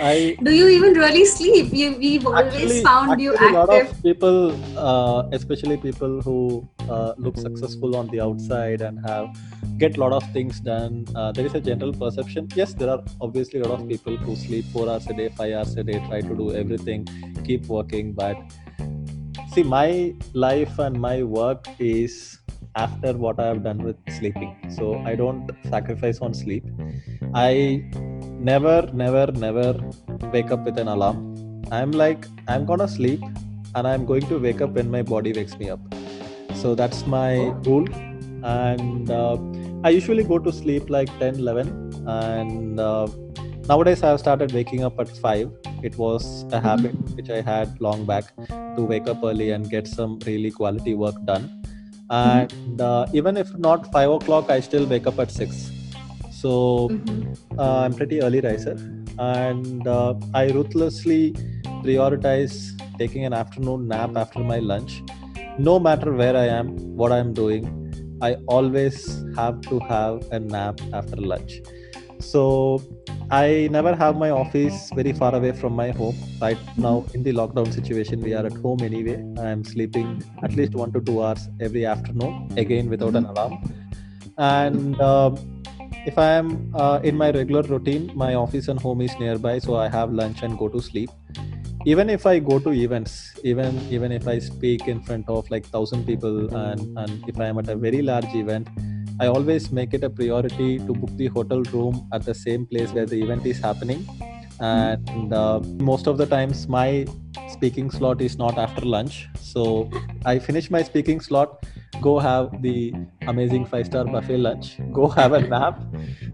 I 0.00 0.36
Do 0.42 0.50
you 0.54 0.68
even 0.68 0.94
really 0.94 1.24
sleep? 1.24 1.72
You, 1.72 1.96
we've 1.98 2.26
always 2.26 2.54
actually, 2.54 2.82
found 2.82 3.20
you 3.20 3.34
actually 3.34 3.48
a 3.48 3.52
lot 3.52 3.70
of 3.70 4.02
people, 4.02 4.78
uh, 4.78 5.28
especially 5.32 5.76
people 5.76 6.20
who 6.22 6.68
uh, 6.88 7.14
look 7.18 7.36
successful 7.36 7.96
on 7.96 8.08
the 8.08 8.20
outside 8.20 8.80
and 8.80 8.98
have 9.06 9.28
get 9.82 9.96
a 9.96 10.00
lot 10.00 10.12
of 10.12 10.24
things 10.32 10.60
done. 10.60 11.04
Uh, 11.16 11.32
there 11.32 11.44
is 11.44 11.54
a 11.54 11.60
general 11.60 11.92
perception. 11.92 12.48
Yes, 12.54 12.74
there 12.74 12.88
are 12.88 13.02
obviously 13.20 13.60
a 13.60 13.68
lot 13.68 13.80
of 13.80 13.88
people 13.88 14.16
who 14.16 14.36
sleep 14.36 14.66
four 14.66 14.88
hours 14.88 15.06
a 15.08 15.14
day, 15.20 15.28
five 15.40 15.54
hours 15.54 15.76
a 15.76 15.82
day, 15.82 15.98
try 16.08 16.20
to 16.20 16.34
do 16.42 16.54
everything, 16.54 17.06
keep 17.44 17.66
working. 17.66 18.12
But 18.12 18.36
see, 19.52 19.64
my 19.64 20.14
life 20.34 20.78
and 20.78 21.00
my 21.00 21.24
work 21.24 21.66
is 21.80 22.38
after 22.76 23.12
what 23.24 23.40
I 23.40 23.46
have 23.46 23.64
done 23.64 23.82
with 23.88 23.96
sleeping. 24.18 24.52
So 24.76 24.94
I 25.04 25.16
don't 25.16 25.50
sacrifice 25.68 26.20
on 26.20 26.32
sleep. 26.32 26.64
I 27.34 27.84
never, 28.50 28.88
never, 28.92 29.26
never 29.32 29.68
wake 30.32 30.52
up 30.52 30.64
with 30.64 30.78
an 30.78 30.86
alarm. 30.86 31.64
I'm 31.72 31.90
like, 31.90 32.24
I'm 32.46 32.66
gonna 32.66 32.86
sleep 32.86 33.20
and 33.74 33.88
I'm 33.88 34.06
going 34.06 34.26
to 34.28 34.38
wake 34.38 34.60
up 34.60 34.70
when 34.80 34.92
my 34.92 35.02
body 35.02 35.32
wakes 35.32 35.58
me 35.58 35.70
up. 35.70 35.80
So 36.54 36.76
that's 36.76 37.04
my 37.06 37.34
rule. 37.66 37.86
And 38.44 39.10
uh, 39.10 39.36
I 39.84 39.90
usually 39.90 40.22
go 40.24 40.38
to 40.38 40.52
sleep 40.52 40.88
like 40.90 41.08
10, 41.18 41.36
11. 41.36 42.04
And 42.06 42.78
uh, 42.78 43.06
nowadays 43.68 44.02
I've 44.02 44.20
started 44.20 44.52
waking 44.52 44.84
up 44.84 44.98
at 45.00 45.08
5. 45.08 45.50
It 45.82 45.96
was 45.98 46.44
a 46.52 46.60
habit 46.60 46.94
which 47.16 47.30
I 47.30 47.40
had 47.40 47.80
long 47.80 48.06
back 48.06 48.24
to 48.76 48.82
wake 48.84 49.08
up 49.08 49.18
early 49.24 49.50
and 49.50 49.68
get 49.68 49.86
some 49.88 50.18
really 50.26 50.50
quality 50.50 50.94
work 50.94 51.16
done. 51.24 51.50
And 52.10 52.80
uh, 52.80 53.06
even 53.12 53.36
if 53.36 53.56
not 53.58 53.90
5 53.92 54.10
o'clock, 54.10 54.50
I 54.50 54.60
still 54.60 54.86
wake 54.86 55.06
up 55.06 55.18
at 55.18 55.30
6. 55.30 55.70
So 56.30 56.88
Mhm. 56.88 57.36
uh, 57.58 57.80
I'm 57.84 57.94
pretty 57.94 58.20
early 58.22 58.40
riser, 58.40 58.76
and 59.18 59.86
uh, 59.86 60.14
I 60.34 60.48
ruthlessly 60.56 61.34
prioritize 61.84 62.54
taking 62.98 63.24
an 63.24 63.32
afternoon 63.32 63.86
nap 63.88 64.16
after 64.16 64.40
my 64.40 64.58
lunch. 64.58 65.02
No 65.58 65.78
matter 65.78 66.12
where 66.12 66.36
I 66.36 66.46
am, 66.46 66.68
what 66.96 67.12
I'm 67.12 67.32
doing, 67.32 67.64
I 68.22 68.34
always 68.46 69.24
have 69.36 69.60
to 69.62 69.78
have 69.80 70.26
a 70.30 70.38
nap 70.38 70.80
after 70.92 71.16
lunch. 71.16 71.60
So 72.20 72.80
I 73.30 73.68
never 73.72 73.94
have 73.96 74.16
my 74.16 74.30
office 74.30 74.90
very 74.94 75.12
far 75.12 75.34
away 75.34 75.52
from 75.52 75.74
my 75.74 75.90
home. 75.90 76.16
Right 76.40 76.58
now, 76.76 77.04
in 77.14 77.24
the 77.24 77.32
lockdown 77.32 77.72
situation, 77.72 78.20
we 78.20 78.34
are 78.34 78.46
at 78.46 78.52
home 78.52 78.82
anyway. 78.82 79.16
I'm 79.38 79.64
sleeping 79.64 80.22
at 80.42 80.54
least 80.54 80.74
one 80.74 80.92
to 80.92 81.00
two 81.00 81.22
hours 81.22 81.48
every 81.60 81.84
afternoon, 81.84 82.52
again 82.56 82.88
without 82.88 83.16
an 83.16 83.26
alarm. 83.26 83.58
And 84.38 85.00
um 85.00 85.62
if 86.04 86.18
I 86.18 86.30
am 86.32 86.48
uh, 86.74 86.98
in 87.04 87.16
my 87.16 87.30
regular 87.30 87.62
routine, 87.62 88.10
my 88.12 88.34
office 88.34 88.66
and 88.68 88.80
home 88.80 89.02
is 89.02 89.12
nearby, 89.20 89.58
so 89.60 89.76
I 89.76 89.88
have 89.88 90.12
lunch 90.12 90.42
and 90.42 90.58
go 90.58 90.68
to 90.68 90.80
sleep. 90.80 91.10
Even 91.84 92.08
if 92.08 92.26
I 92.26 92.38
go 92.38 92.60
to 92.60 92.70
events, 92.70 93.34
even 93.42 93.76
even 93.90 94.12
if 94.12 94.28
I 94.28 94.38
speak 94.38 94.86
in 94.86 95.02
front 95.02 95.28
of 95.28 95.50
like 95.50 95.66
thousand 95.66 96.06
people, 96.06 96.36
and 96.54 96.80
and 96.96 97.24
if 97.26 97.40
I 97.40 97.46
am 97.46 97.58
at 97.58 97.68
a 97.68 97.74
very 97.74 98.02
large 98.02 98.32
event, 98.34 98.68
I 99.18 99.26
always 99.26 99.72
make 99.72 99.92
it 99.92 100.04
a 100.04 100.10
priority 100.10 100.78
to 100.78 100.92
book 100.92 101.10
the 101.16 101.26
hotel 101.26 101.62
room 101.74 102.06
at 102.12 102.24
the 102.24 102.34
same 102.34 102.66
place 102.66 102.92
where 102.92 103.06
the 103.06 103.20
event 103.20 103.46
is 103.46 103.58
happening, 103.58 104.06
and 104.60 105.32
uh, 105.32 105.60
most 105.90 106.06
of 106.06 106.18
the 106.18 106.26
times 106.26 106.68
my 106.68 107.06
speaking 107.48 107.90
slot 107.90 108.20
is 108.20 108.38
not 108.38 108.58
after 108.58 108.84
lunch. 108.84 109.28
So 109.40 109.90
i 110.24 110.38
finish 110.38 110.70
my 110.70 110.82
speaking 110.82 111.20
slot 111.20 111.64
go 112.00 112.18
have 112.18 112.50
the 112.62 112.92
amazing 113.26 113.64
five 113.66 113.86
star 113.86 114.04
buffet 114.04 114.38
lunch 114.38 114.76
go 114.92 115.08
have 115.08 115.32
a 115.32 115.40
nap 115.40 115.80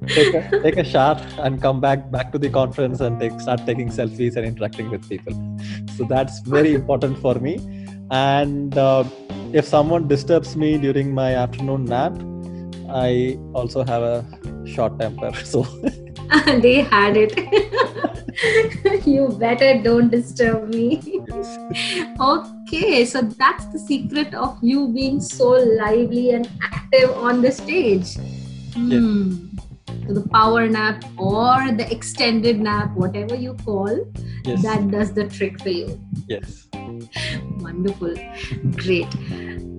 take 0.08 0.34
a, 0.34 0.60
take 0.62 0.76
a 0.76 0.84
shower 0.84 1.20
and 1.38 1.60
come 1.60 1.80
back 1.80 2.10
back 2.10 2.32
to 2.32 2.38
the 2.38 2.48
conference 2.48 3.00
and 3.00 3.20
take, 3.20 3.38
start 3.40 3.64
taking 3.66 3.88
selfies 3.88 4.36
and 4.36 4.46
interacting 4.46 4.90
with 4.90 5.08
people. 5.08 5.34
So 5.96 6.04
that's 6.04 6.40
very 6.40 6.74
important 6.74 7.18
for 7.18 7.34
me. 7.34 7.58
And 8.10 8.76
uh, 8.76 9.04
if 9.52 9.66
someone 9.66 10.08
disturbs 10.08 10.56
me 10.56 10.78
during 10.78 11.14
my 11.14 11.34
afternoon 11.34 11.84
nap 11.84 12.12
i 12.90 13.38
also 13.52 13.84
have 13.84 14.02
a 14.02 14.24
short 14.66 14.98
temper. 14.98 15.32
So 15.44 15.62
they 16.46 16.80
had 16.80 17.16
it 17.16 17.34
you 19.04 19.28
better 19.38 19.82
don't 19.82 20.10
disturb 20.10 20.68
me. 20.68 21.00
Okay 22.20 23.04
so 23.04 23.22
that's 23.22 23.66
the 23.66 23.78
secret 23.78 24.34
of 24.34 24.58
you 24.62 24.88
being 24.88 25.20
so 25.20 25.50
lively 25.50 26.30
and 26.30 26.48
active 26.62 27.10
on 27.16 27.42
the 27.42 27.52
stage. 27.52 28.16
Hmm. 28.74 29.48
so 30.06 30.14
the 30.14 30.28
power 30.32 30.68
nap 30.68 31.04
or 31.16 31.72
the 31.72 31.86
extended 31.90 32.60
nap 32.60 32.94
whatever 32.94 33.34
you 33.34 33.54
call 33.64 33.98
yes. 34.44 34.62
that 34.62 34.90
does 34.90 35.12
the 35.12 35.26
trick 35.28 35.60
for 35.60 35.70
you. 35.70 36.00
Yes. 36.28 36.68
Wonderful. 37.58 38.14
Great. 38.76 39.08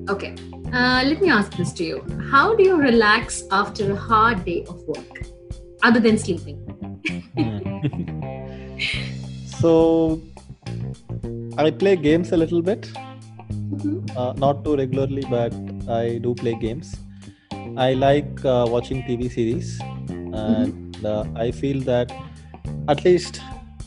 Okay. 0.10 0.36
Uh, 0.74 1.04
let 1.06 1.22
me 1.22 1.30
ask 1.30 1.56
this 1.56 1.74
to 1.74 1.84
you. 1.84 2.06
How 2.32 2.56
do 2.56 2.64
you 2.64 2.78
relax 2.78 3.44
after 3.52 3.92
a 3.92 3.96
hard 3.96 4.46
day 4.46 4.66
of 4.68 4.82
work 4.88 5.22
other 5.84 6.00
than 6.00 6.18
sleeping 6.18 6.60
so 9.60 10.22
I 11.58 11.72
play 11.72 11.96
games 11.96 12.32
a 12.32 12.38
little 12.38 12.62
bit, 12.62 12.82
mm-hmm. 13.52 14.18
uh, 14.18 14.34
not 14.34 14.64
too 14.64 14.76
regularly, 14.76 15.26
but 15.30 15.54
I 15.90 16.18
do 16.18 16.34
play 16.36 16.56
games. 16.56 16.96
I 17.78 17.94
like 17.94 18.46
uh, 18.46 18.66
watching 18.70 19.04
TV 19.04 19.32
series, 19.32 19.80
and 20.10 20.96
mm-hmm. 20.96 21.06
uh, 21.06 21.42
I 21.42 21.52
feel 21.52 21.82
that 21.82 22.12
at 22.88 23.04
least 23.06 23.42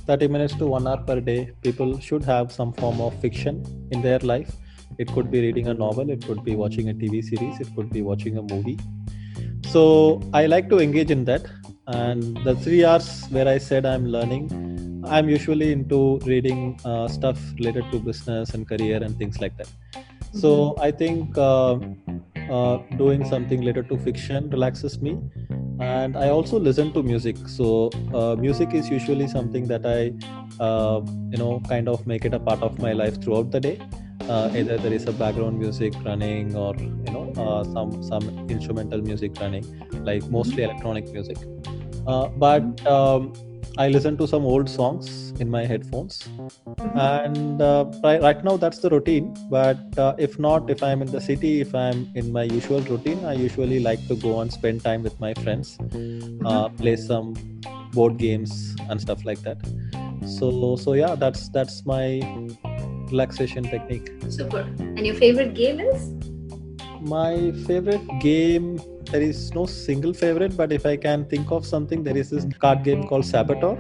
30 0.07 0.29
minutes 0.29 0.55
to 0.57 0.67
one 0.67 0.87
hour 0.87 0.99
per 0.99 1.21
day, 1.21 1.53
people 1.63 1.99
should 1.99 2.25
have 2.25 2.53
some 2.53 2.73
form 2.73 3.01
of 3.01 3.19
fiction 3.21 3.65
in 3.91 4.03
their 4.03 4.19
life. 4.21 4.53
It 4.99 5.09
could 5.09 5.31
be 5.31 5.41
reading 5.41 5.69
a 5.69 5.75
novel, 5.75 6.11
it 6.11 6.25
could 6.27 6.45
be 6.45 6.55
watching 6.55 6.91
a 6.91 6.95
TV 6.95 7.25
series, 7.25 7.61
it 7.61 7.69
could 7.75 7.91
be 7.91 8.03
watching 8.03 8.37
a 8.39 8.43
movie. 8.43 8.79
So 9.69 10.21
I 10.35 10.47
like 10.47 10.69
to 10.69 10.81
engage 10.81 11.11
in 11.11 11.25
that 11.25 11.47
and 11.89 12.37
the 12.45 12.55
three 12.55 12.85
hours 12.85 13.25
where 13.31 13.49
i 13.49 13.59
said 13.59 13.85
i'm 13.85 14.07
learning 14.07 14.45
i'm 15.07 15.29
usually 15.29 15.73
into 15.73 16.19
reading 16.25 16.79
uh, 16.85 17.09
stuff 17.09 17.39
related 17.59 17.85
to 17.93 17.99
business 17.99 18.55
and 18.55 18.69
career 18.69 19.03
and 19.03 19.17
things 19.19 19.41
like 19.41 19.57
that. 19.57 19.69
Mm-hmm. 19.69 20.39
so 20.39 20.75
i 20.81 20.91
think 20.91 21.37
uh, 21.37 21.79
uh, 22.51 22.77
doing 22.97 23.25
something 23.25 23.61
related 23.61 23.89
to 23.89 23.99
fiction 23.99 24.51
relaxes 24.51 25.01
me. 25.01 25.19
And 25.81 26.17
i 26.17 26.29
also 26.29 26.59
listen 26.59 26.93
to 26.93 27.03
music. 27.03 27.37
So 27.47 27.91
uh, 28.15 28.37
music 28.37 28.73
is 28.73 28.89
usually 28.89 29.27
something 29.27 29.67
that 29.69 29.85
i 29.85 30.13
uh, 30.61 31.01
you 31.31 31.39
know 31.39 31.61
kind 31.69 31.89
of 31.89 32.07
make 32.07 32.25
it 32.25 32.35
a 32.35 32.39
part 32.39 32.63
of 32.63 32.79
my 32.79 32.93
life 32.93 33.21
throughout 33.23 33.51
the 33.51 33.61
day. 33.61 33.81
Uh, 34.29 34.51
either 34.55 34.79
there 34.79 34.93
is 34.93 35.07
a 35.07 35.13
background 35.13 35.59
music 35.59 35.93
running 36.05 36.55
or 36.55 36.75
you 36.77 37.13
know 37.15 37.25
uh, 37.37 37.65
some 37.65 38.03
some 38.03 38.29
instrumental 38.49 39.03
music 39.03 39.41
running 39.41 39.65
like 40.05 40.29
mostly 40.31 40.63
electronic 40.63 41.09
music. 41.13 41.39
Uh, 42.07 42.29
but 42.29 42.87
um, 42.87 43.33
i 43.79 43.89
listen 43.89 44.17
to 44.17 44.27
some 44.27 44.45
old 44.45 44.69
songs 44.69 45.33
in 45.41 45.51
my 45.51 45.65
headphones 45.65 46.29
and 46.95 47.63
uh, 47.63 47.85
right, 48.05 48.21
right, 48.23 48.45
now 48.45 48.57
that's 48.57 48.79
the 48.79 48.91
routine 48.91 49.35
but 49.51 49.99
uh, 49.99 50.15
if 50.19 50.39
not 50.39 50.69
if 50.71 50.83
i'm 50.83 51.03
in 51.03 51.11
the 51.11 51.21
city 51.21 51.61
if 51.61 51.75
i'm 51.75 52.11
in 52.15 52.33
my 52.33 52.43
usual 52.43 52.81
routine 52.83 53.25
i 53.25 53.33
usually 53.33 53.81
like 53.81 54.07
to 54.09 54.17
go 54.17 54.41
and 54.41 54.53
spend 54.53 54.83
time 54.83 55.03
with 55.03 55.19
my 55.21 55.35
friends 55.35 55.79
uh, 56.45 56.69
play 56.69 56.97
some 56.97 57.35
board 57.93 58.17
games 58.17 58.75
and 58.89 59.01
stuff 59.01 59.25
like 59.25 59.41
that 59.43 59.59
so 60.27 60.77
so 60.77 60.95
yeah 60.95 61.15
that's 61.15 61.49
that's 61.49 61.85
my 61.85 62.21
relaxation 63.13 63.65
technique. 63.65 64.11
Super. 64.29 64.61
And 64.81 65.07
your 65.07 65.15
favorite 65.15 65.55
game 65.55 65.81
is? 65.81 66.11
My 67.01 67.53
favorite 67.67 68.07
game, 68.21 68.81
there 69.13 69.23
is 69.23 69.55
no 69.55 69.67
single 69.67 70.15
favorite, 70.15 70.57
but 70.57 70.73
if 70.73 70.87
I 70.87 70.97
can 70.97 71.27
think 71.27 71.51
of 71.51 71.67
something, 71.67 72.03
there 72.03 72.17
is 72.17 72.31
this 72.31 72.47
card 72.59 72.83
game 72.83 73.07
called 73.07 73.27
Saboteur. 73.27 73.77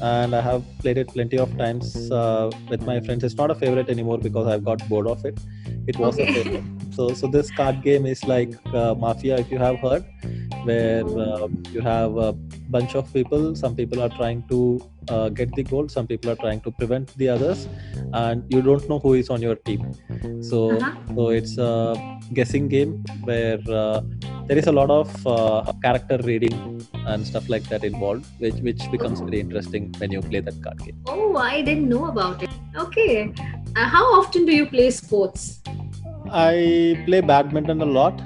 And 0.00 0.34
I 0.34 0.40
have 0.40 0.64
played 0.78 0.98
it 0.98 1.08
plenty 1.08 1.38
of 1.38 1.56
times 1.58 2.10
uh, 2.10 2.50
with 2.70 2.82
my 2.86 3.00
friends. 3.00 3.24
It's 3.24 3.34
not 3.34 3.50
a 3.50 3.54
favorite 3.54 3.88
anymore 3.90 4.18
because 4.18 4.46
I've 4.46 4.64
got 4.64 4.86
bored 4.88 5.06
of 5.06 5.24
it. 5.24 5.38
It 5.86 5.98
was 5.98 6.18
okay. 6.18 6.28
a 6.28 6.34
favorite. 6.34 6.64
So, 6.92 7.12
so 7.12 7.26
this 7.26 7.50
card 7.50 7.82
game 7.82 8.06
is 8.06 8.24
like 8.24 8.54
uh, 8.74 8.94
Mafia, 8.94 9.36
if 9.38 9.50
you 9.50 9.58
have 9.58 9.78
heard, 9.78 10.04
where 10.64 11.06
uh, 11.06 11.48
you 11.72 11.80
have 11.80 12.16
a 12.16 12.32
bunch 12.32 12.94
of 12.94 13.12
people. 13.12 13.54
Some 13.54 13.76
people 13.76 14.02
are 14.02 14.08
trying 14.08 14.42
to 14.48 14.80
uh, 15.08 15.28
get 15.28 15.52
the 15.54 15.62
gold. 15.62 15.90
Some 15.90 16.06
people 16.06 16.30
are 16.30 16.36
trying 16.36 16.60
to 16.62 16.70
prevent 16.70 17.16
the 17.16 17.28
others, 17.28 17.68
and 18.12 18.44
you 18.48 18.62
don't 18.62 18.88
know 18.88 18.98
who 18.98 19.14
is 19.14 19.28
on 19.28 19.42
your 19.42 19.56
team. 19.56 19.92
So, 20.42 20.76
uh-huh. 20.76 21.14
so 21.14 21.28
it's 21.28 21.58
a 21.58 22.18
guessing 22.32 22.68
game 22.68 23.04
where 23.24 23.60
uh, 23.68 24.00
there 24.46 24.58
is 24.58 24.66
a 24.66 24.72
lot 24.72 24.90
of 24.90 25.26
uh, 25.26 25.72
character 25.82 26.18
reading 26.22 26.86
and 27.06 27.26
stuff 27.26 27.48
like 27.48 27.64
that 27.64 27.84
involved, 27.84 28.26
which 28.38 28.58
which 28.66 28.82
becomes 28.90 29.20
very 29.20 29.40
interesting 29.40 29.92
when 29.98 30.12
you 30.12 30.20
play 30.20 30.40
that 30.40 30.62
card 30.62 30.78
game. 30.84 30.98
Oh, 31.06 31.36
I 31.36 31.62
didn't 31.62 31.88
know 31.88 32.06
about 32.06 32.42
it. 32.42 32.50
Okay, 32.76 33.32
uh, 33.76 33.88
how 33.94 34.04
often 34.20 34.46
do 34.46 34.54
you 34.54 34.66
play 34.66 34.90
sports? 34.90 35.60
I 36.30 37.02
play 37.06 37.20
badminton 37.20 37.82
a 37.82 37.90
lot, 37.98 38.22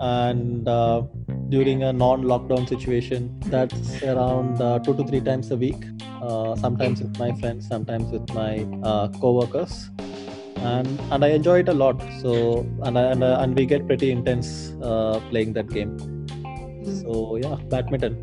and 0.00 0.68
uh, 0.68 1.02
during 1.48 1.82
a 1.82 1.92
non-lockdown 1.92 2.68
situation, 2.68 3.40
that's 3.46 4.02
around 4.02 4.60
uh, 4.60 4.78
two 4.80 4.94
to 4.96 5.04
three 5.04 5.20
times 5.20 5.50
a 5.50 5.56
week. 5.56 5.82
Uh, 6.22 6.56
sometimes 6.56 7.02
with 7.02 7.18
my 7.18 7.32
friends, 7.40 7.68
sometimes 7.68 8.10
with 8.10 8.28
my 8.34 8.66
uh, 8.82 9.08
co-workers, 9.20 9.90
and 10.66 11.00
and 11.12 11.24
I 11.24 11.28
enjoy 11.38 11.58
it 11.60 11.68
a 11.68 11.74
lot. 11.74 12.02
So 12.22 12.66
and 12.82 12.98
and, 12.98 13.24
uh, 13.24 13.38
and 13.40 13.56
we 13.56 13.66
get 13.66 13.86
pretty 13.86 14.10
intense 14.10 14.72
uh, 14.82 15.20
playing 15.30 15.52
that 15.54 15.68
game. 15.70 15.98
So 17.02 17.36
yeah, 17.42 17.56
badminton. 17.74 18.14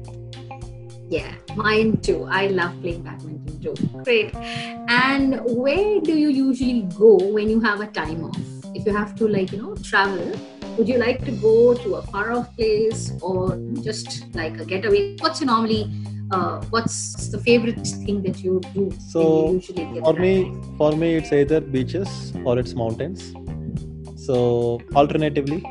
Yeah, 1.10 1.36
mine 1.56 1.98
too. 1.98 2.24
I 2.30 2.48
love 2.48 2.80
playing 2.82 3.04
badminton 3.04 3.62
too. 3.62 3.76
Great. 4.04 4.34
And 4.88 5.42
where 5.46 6.02
do 6.02 6.18
you 6.18 6.30
usually 6.30 6.84
go 6.98 7.16
when 7.38 7.50
you 7.50 7.60
have 7.62 7.82
a 7.82 7.88
time 7.88 8.26
off? 8.26 8.54
if 8.76 8.86
you 8.86 8.96
have 8.96 9.16
to 9.16 9.28
like 9.28 9.52
you 9.52 9.62
know 9.62 9.76
travel 9.76 10.32
would 10.78 10.88
you 10.88 10.98
like 10.98 11.24
to 11.26 11.32
go 11.32 11.74
to 11.74 11.96
a 11.96 12.02
far 12.02 12.32
off 12.32 12.56
place 12.56 13.12
or 13.22 13.58
just 13.82 14.26
like 14.34 14.60
a 14.60 14.66
getaway 14.66 15.16
what's 15.20 15.42
your 15.42 15.48
normally 15.48 15.92
uh, 16.32 16.62
what's 16.70 17.28
the 17.30 17.40
favorite 17.40 17.86
thing 18.06 18.22
that 18.24 18.40
you 18.44 18.62
do 18.74 18.92
so 19.00 19.60
for 19.60 20.14
me 20.14 20.46
off? 20.46 20.78
for 20.78 20.92
me 20.96 21.16
it's 21.16 21.32
either 21.32 21.62
beaches 21.62 22.34
or 22.46 22.58
it's 22.60 22.74
mountains 22.74 23.34
so 24.28 24.80
alternatively 24.96 25.62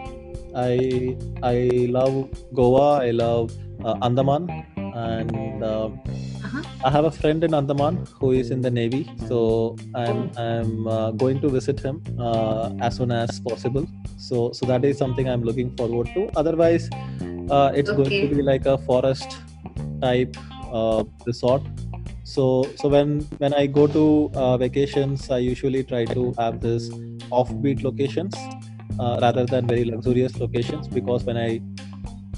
i 0.55 1.17
i 1.43 1.57
love 1.99 2.29
goa 2.53 2.89
i 3.09 3.11
love 3.11 3.53
uh, 3.85 3.97
andaman 4.03 4.47
and 4.95 5.65
uh, 5.65 5.89
uh-huh. 6.45 6.63
I 6.85 6.91
have 6.91 7.05
a 7.05 7.11
friend 7.11 7.43
in 7.45 7.55
Andaman 7.55 8.07
who 8.19 8.33
is 8.33 8.51
in 8.51 8.61
the 8.61 8.71
Navy, 8.71 9.11
so 9.29 9.77
I'm 9.95 10.31
I'm 10.37 10.87
uh, 10.87 11.11
going 11.13 11.41
to 11.41 11.49
visit 11.49 11.81
him 11.81 12.03
uh, 12.19 12.73
as 12.81 12.97
soon 12.97 13.11
as 13.11 13.41
possible. 13.41 13.87
So 14.19 14.53
so 14.53 14.67
that 14.67 14.85
is 14.85 14.99
something 14.99 15.29
I'm 15.29 15.43
looking 15.43 15.75
forward 15.77 16.11
to. 16.15 16.29
Otherwise, 16.37 16.91
uh, 17.51 17.73
it's 17.75 17.91
okay. 17.91 18.03
going 18.03 18.29
to 18.29 18.37
be 18.37 18.43
like 18.43 18.67
a 18.67 18.77
forest 18.79 19.39
type 20.03 20.37
uh, 20.73 21.05
resort. 21.27 21.63
So 22.25 22.45
so 22.77 22.89
when 22.89 23.21
when 23.45 23.55
I 23.55 23.67
go 23.67 23.87
to 23.87 24.31
uh, 24.35 24.57
vacations, 24.57 25.31
I 25.31 25.39
usually 25.39 25.85
try 25.85 26.05
to 26.17 26.33
have 26.39 26.61
this 26.61 26.89
offbeat 27.41 27.83
locations 27.83 28.37
uh, 28.99 29.19
rather 29.21 29.47
than 29.47 29.67
very 29.67 29.85
luxurious 29.85 30.39
locations 30.39 30.89
because 30.89 31.25
when 31.25 31.37
I 31.37 31.61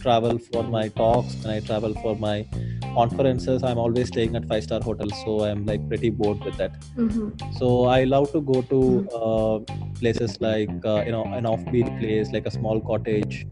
travel 0.04 0.38
for 0.38 0.62
my 0.62 0.88
talks 0.88 1.34
and 1.42 1.50
I 1.52 1.60
travel 1.60 1.94
for 2.02 2.14
my 2.16 2.46
conferences, 2.94 3.62
I'm 3.62 3.78
always 3.78 4.08
staying 4.08 4.36
at 4.36 4.46
five 4.46 4.64
star 4.64 4.80
hotels, 4.80 5.14
so 5.24 5.40
I'm 5.44 5.64
like 5.66 5.86
pretty 5.88 6.10
bored 6.10 6.44
with 6.44 6.56
that. 6.58 6.80
Mm-hmm. 6.96 7.52
So 7.58 7.86
I 7.86 8.04
love 8.04 8.30
to 8.32 8.40
go 8.40 8.62
to 8.62 8.80
uh, 9.20 9.58
places 10.00 10.40
like 10.40 10.70
uh, 10.84 11.02
you 11.06 11.12
know 11.12 11.24
an 11.24 11.44
offbeat 11.44 11.98
place, 12.00 12.32
like 12.32 12.46
a 12.46 12.50
small 12.50 12.80
cottage, 12.80 13.46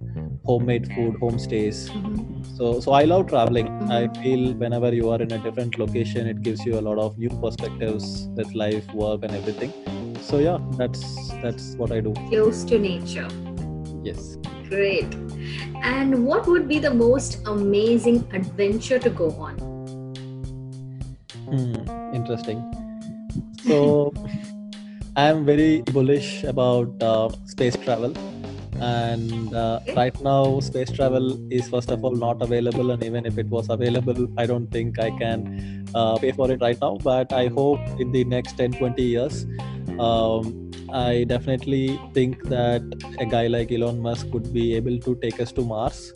homemade 0.44 0.86
food, 0.94 1.14
homestays. 1.14 1.88
Mm-hmm. 1.90 2.56
So 2.56 2.80
so 2.80 2.92
I 2.92 3.04
love 3.04 3.28
traveling. 3.28 3.66
Mm-hmm. 3.66 3.92
I 3.92 4.22
feel 4.22 4.54
whenever 4.54 4.92
you 4.94 5.10
are 5.10 5.20
in 5.20 5.32
a 5.32 5.38
different 5.38 5.78
location, 5.78 6.26
it 6.26 6.42
gives 6.42 6.64
you 6.64 6.78
a 6.78 6.84
lot 6.88 6.98
of 6.98 7.18
new 7.18 7.30
perspectives 7.46 8.28
with 8.36 8.54
life, 8.54 8.92
work, 8.92 9.22
and 9.22 9.34
everything. 9.34 9.72
So 10.22 10.38
yeah, 10.38 10.58
that's 10.76 11.28
that's 11.42 11.74
what 11.76 11.92
I 11.92 12.00
do. 12.00 12.14
Close 12.28 12.64
to 12.64 12.78
nature. 12.78 13.28
Yes. 14.02 14.36
Great. 14.68 15.14
And 15.82 16.24
what 16.26 16.46
would 16.46 16.66
be 16.68 16.78
the 16.78 16.94
most 16.94 17.46
amazing 17.46 18.26
adventure 18.32 18.98
to 18.98 19.10
go 19.10 19.30
on? 19.32 19.58
Hmm, 21.46 22.14
interesting. 22.14 22.62
So, 23.64 24.14
I 25.16 25.28
am 25.28 25.44
very 25.44 25.82
bullish 25.82 26.42
about 26.44 27.02
uh, 27.02 27.28
space 27.44 27.76
travel. 27.76 28.14
And 28.82 29.54
uh, 29.54 29.78
right 29.96 30.20
now, 30.22 30.58
space 30.58 30.90
travel 30.90 31.26
is 31.52 31.68
first 31.68 31.90
of 31.90 32.04
all 32.04 32.16
not 32.16 32.42
available. 32.42 32.90
And 32.90 33.04
even 33.04 33.24
if 33.24 33.38
it 33.38 33.46
was 33.46 33.70
available, 33.70 34.26
I 34.36 34.46
don't 34.46 34.66
think 34.72 34.98
I 34.98 35.10
can 35.10 35.86
uh, 35.94 36.16
pay 36.16 36.32
for 36.32 36.50
it 36.50 36.60
right 36.60 36.80
now. 36.80 36.96
But 36.96 37.32
I 37.32 37.46
hope 37.46 37.78
in 38.00 38.10
the 38.10 38.24
next 38.24 38.56
10 38.56 38.72
20 38.72 39.02
years, 39.02 39.46
um, 40.00 40.72
I 40.92 41.24
definitely 41.24 42.00
think 42.12 42.42
that 42.44 42.82
a 43.20 43.24
guy 43.24 43.46
like 43.46 43.70
Elon 43.70 44.00
Musk 44.00 44.26
would 44.32 44.52
be 44.52 44.74
able 44.74 44.98
to 44.98 45.14
take 45.22 45.38
us 45.38 45.52
to 45.52 45.62
Mars. 45.62 46.12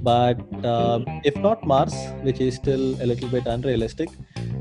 But 0.00 0.40
uh, 0.64 1.00
if 1.22 1.36
not 1.36 1.66
Mars, 1.66 1.94
which 2.22 2.40
is 2.40 2.54
still 2.54 3.00
a 3.02 3.06
little 3.06 3.28
bit 3.28 3.46
unrealistic, 3.46 4.08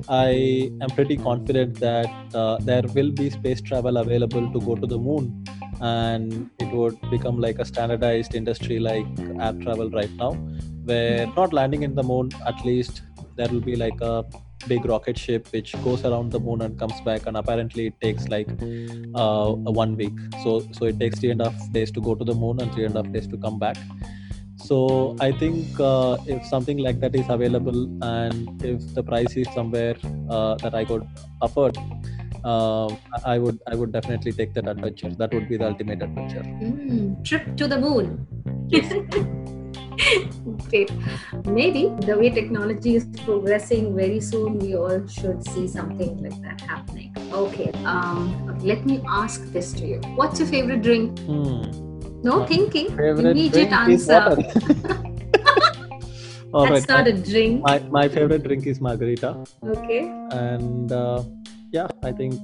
I 0.10 0.72
am 0.82 0.90
pretty 0.90 1.16
confident 1.16 1.80
that 1.80 2.36
uh, 2.36 2.58
there 2.58 2.84
will 2.94 3.12
be 3.12 3.30
space 3.30 3.62
travel 3.62 3.96
available 3.96 4.52
to 4.52 4.60
go 4.60 4.76
to 4.76 4.86
the 4.86 4.98
moon 4.98 5.45
and 5.82 6.50
it 6.60 6.72
would 6.72 6.98
become 7.10 7.40
like 7.40 7.60
a 7.60 7.66
standardized 7.66 8.36
industry 8.36 8.80
like 8.80 9.08
air 9.40 9.54
travel 9.62 9.90
right 9.90 10.12
now 10.20 10.32
where 10.84 11.28
not 11.36 11.54
landing 11.54 11.84
in 11.84 11.96
the 11.96 12.04
moon 12.04 12.30
at 12.46 12.64
least 12.64 13.02
there 13.36 13.48
will 13.50 13.62
be 13.62 13.76
like 13.76 14.00
a 14.02 14.24
big 14.68 14.86
rocket 14.86 15.18
ship 15.18 15.48
which 15.52 15.74
goes 15.84 16.04
around 16.06 16.32
the 16.32 16.40
moon 16.40 16.62
and 16.62 16.78
comes 16.80 17.00
back 17.02 17.26
and 17.26 17.38
apparently 17.38 17.88
it 17.88 18.02
takes 18.02 18.28
like 18.28 18.50
uh, 19.14 19.52
one 19.52 19.96
week. 19.96 20.14
So 20.44 20.62
so 20.72 20.86
it 20.86 21.00
takes 21.00 21.20
three 21.20 21.32
and 21.32 21.42
a 21.42 21.50
half 21.50 21.72
days 21.72 21.92
to 21.92 22.02
go 22.02 22.16
to 22.16 22.24
the 22.24 22.34
moon 22.34 22.62
and 22.62 22.72
three 22.74 22.86
and 22.86 22.96
a 22.96 23.04
half 23.04 23.12
days 23.12 23.28
to 23.28 23.38
come 23.38 23.60
back. 23.60 23.78
So 24.68 25.16
i 25.20 25.32
think 25.32 25.80
uh, 25.80 26.18
if 26.26 26.46
something 26.52 26.78
like 26.86 27.00
that 27.02 27.16
is 27.16 27.28
available 27.30 27.80
and 28.02 28.64
if 28.64 28.82
the 28.96 29.04
price 29.04 29.36
is 29.42 29.48
somewhere 29.54 29.96
uh, 30.30 30.56
that 30.64 30.74
i 30.74 30.84
could 30.92 31.04
afford 31.42 31.78
uh, 32.52 32.88
i 33.34 33.38
would 33.44 33.60
i 33.72 33.76
would 33.80 33.92
definitely 33.98 34.32
take 34.40 34.54
that 34.58 34.68
adventure 34.74 35.10
that 35.22 35.34
would 35.36 35.48
be 35.54 35.58
the 35.64 35.68
ultimate 35.72 36.02
adventure 36.10 36.44
Mm, 36.66 37.24
trip 37.30 37.46
to 37.58 37.68
the 37.68 37.80
moon. 37.86 38.08
Great. 40.70 40.92
Maybe 41.46 41.82
the 42.10 42.16
way 42.20 42.30
technology 42.30 42.96
is 42.96 43.06
progressing, 43.26 43.96
very 43.96 44.20
soon 44.20 44.58
we 44.60 44.76
all 44.76 45.06
should 45.08 45.44
see 45.48 45.68
something 45.68 46.12
like 46.26 46.40
that 46.44 46.62
happening. 46.62 47.14
Okay. 47.32 47.70
Um, 47.94 48.60
let 48.72 48.86
me 48.86 49.02
ask 49.08 49.42
this 49.54 49.72
to 49.74 49.86
you. 49.92 50.00
What's 50.20 50.40
your 50.40 50.48
favorite 50.50 50.82
drink? 50.82 51.18
hmm. 51.20 51.62
No 52.24 52.40
My 52.40 52.46
thinking. 52.48 52.88
favorite 52.90 53.26
Immediate 53.32 53.70
drink 53.70 53.90
is 53.96 54.10
answer. 54.10 54.36
water. 54.36 54.38
All 56.54 56.66
That's 56.68 56.88
right, 56.88 56.90
not 56.90 57.06
my- 57.06 57.12
a 57.12 57.14
drink. 57.32 57.64
my, 57.64 57.80
my 58.00 58.08
favorite 58.08 58.44
drink 58.44 58.66
is 58.68 58.80
margarita 58.82 59.32
Okay. 59.78 60.02
and 60.32 60.92
uh, 60.92 61.24
yeah 61.78 61.88
i 62.10 62.12
think 62.12 62.36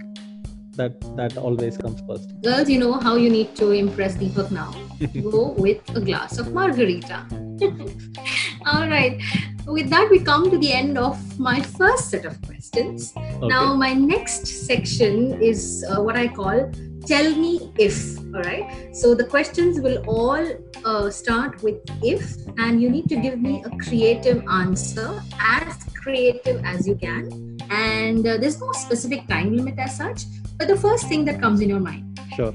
that 0.79 0.93
that 1.17 1.37
always 1.37 1.77
comes 1.77 2.01
first 2.07 2.29
Girls, 2.43 2.69
you 2.69 2.79
know 2.79 2.93
how 2.93 3.15
you 3.15 3.29
need 3.29 3.55
to 3.55 3.71
impress 3.71 4.15
Deepak 4.15 4.51
now. 4.51 4.71
Go 5.31 5.49
with 5.65 5.81
a 5.95 6.01
glass 6.01 6.37
of 6.37 6.53
margarita. 6.53 7.27
All 8.65 8.87
right. 8.87 9.21
With 9.67 9.89
that, 9.89 10.07
we 10.09 10.19
come 10.19 10.49
to 10.49 10.57
the 10.57 10.71
end 10.71 10.97
of 10.97 11.17
my 11.39 11.61
first 11.61 12.09
set 12.09 12.25
of 12.25 12.41
questions. 12.41 13.13
okay. 13.17 13.47
Now, 13.47 13.75
my 13.75 13.93
next 13.93 14.47
section 14.47 15.41
is 15.41 15.85
uh, 15.89 16.01
what 16.01 16.15
I 16.15 16.27
call 16.27 16.71
Tell 17.05 17.35
Me 17.35 17.71
If. 17.77 18.17
All 18.33 18.41
right. 18.41 18.95
So, 18.95 19.13
the 19.13 19.25
questions 19.25 19.81
will 19.81 20.03
all 20.07 20.47
uh, 20.85 21.09
start 21.09 21.61
with 21.61 21.79
if, 22.01 22.35
and 22.57 22.81
you 22.81 22.89
need 22.89 23.09
to 23.09 23.17
give 23.17 23.39
me 23.39 23.63
a 23.65 23.69
creative 23.85 24.43
answer, 24.49 25.21
as 25.39 25.83
creative 26.01 26.63
as 26.63 26.87
you 26.87 26.95
can. 26.95 27.50
And 27.71 28.27
uh, 28.27 28.37
there's 28.37 28.59
no 28.59 28.71
specific 28.73 29.27
time 29.27 29.55
limit 29.55 29.79
as 29.79 29.95
such, 29.95 30.25
but 30.57 30.67
the 30.67 30.75
first 30.75 31.07
thing 31.07 31.23
that 31.25 31.39
comes 31.39 31.61
in 31.61 31.69
your 31.69 31.79
mind. 31.79 32.19
sure 32.35 32.53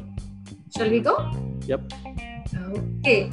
Shall 0.76 0.90
we 0.90 1.00
go? 1.00 1.32
yep 1.66 1.80
Okay. 2.66 3.30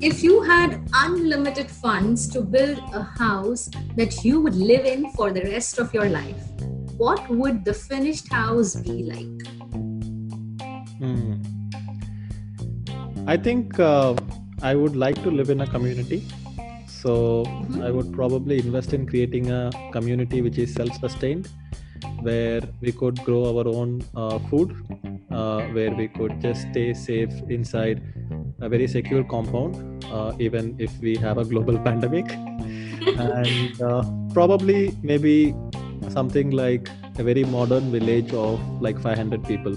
If 0.00 0.22
you 0.22 0.42
had 0.42 0.88
unlimited 0.94 1.70
funds 1.70 2.28
to 2.28 2.40
build 2.40 2.78
a 2.92 3.02
house 3.02 3.68
that 3.96 4.24
you 4.24 4.40
would 4.40 4.54
live 4.54 4.86
in 4.86 5.10
for 5.12 5.32
the 5.32 5.42
rest 5.42 5.78
of 5.78 5.92
your 5.92 6.08
life, 6.08 6.40
what 6.96 7.28
would 7.28 7.64
the 7.64 7.74
finished 7.74 8.32
house 8.32 8.76
be 8.76 9.02
like? 9.04 9.38
Hmm. 10.98 11.42
I 13.26 13.36
think 13.36 13.78
uh, 13.78 14.14
I 14.62 14.74
would 14.74 14.96
like 14.96 15.22
to 15.22 15.30
live 15.30 15.50
in 15.50 15.60
a 15.60 15.66
community. 15.66 16.24
So 17.02 17.12
Mhm. 17.44 17.82
I 17.86 17.90
would 17.96 18.12
probably 18.18 18.58
invest 18.64 18.92
in 18.98 19.06
creating 19.12 19.50
a 19.50 19.62
community 19.96 20.40
which 20.46 20.58
is 20.64 20.74
self-sustained, 20.80 21.48
where 22.28 22.62
we 22.80 22.92
could 22.92 23.22
grow 23.28 23.42
our 23.50 23.66
own 23.68 23.90
uh, 24.14 24.38
food, 24.50 24.74
uh, 25.30 25.62
where 25.78 25.94
we 25.94 26.08
could 26.08 26.40
just 26.40 26.68
stay 26.70 26.92
safe 26.94 27.34
inside 27.58 28.02
a 28.60 28.68
very 28.68 28.88
secure 28.88 29.24
compound, 29.24 30.04
uh, 30.10 30.32
even 30.38 30.74
if 30.78 30.98
we 31.00 31.16
have 31.16 31.38
a 31.38 31.44
global 31.44 31.78
pandemic, 31.88 32.26
and 33.16 33.80
uh, 33.82 34.02
probably 34.32 34.96
maybe 35.02 35.54
something 36.08 36.50
like 36.50 36.88
a 37.18 37.22
very 37.22 37.44
modern 37.44 37.90
village 37.90 38.32
of 38.32 38.60
like 38.80 38.98
500 39.00 39.44
people 39.44 39.76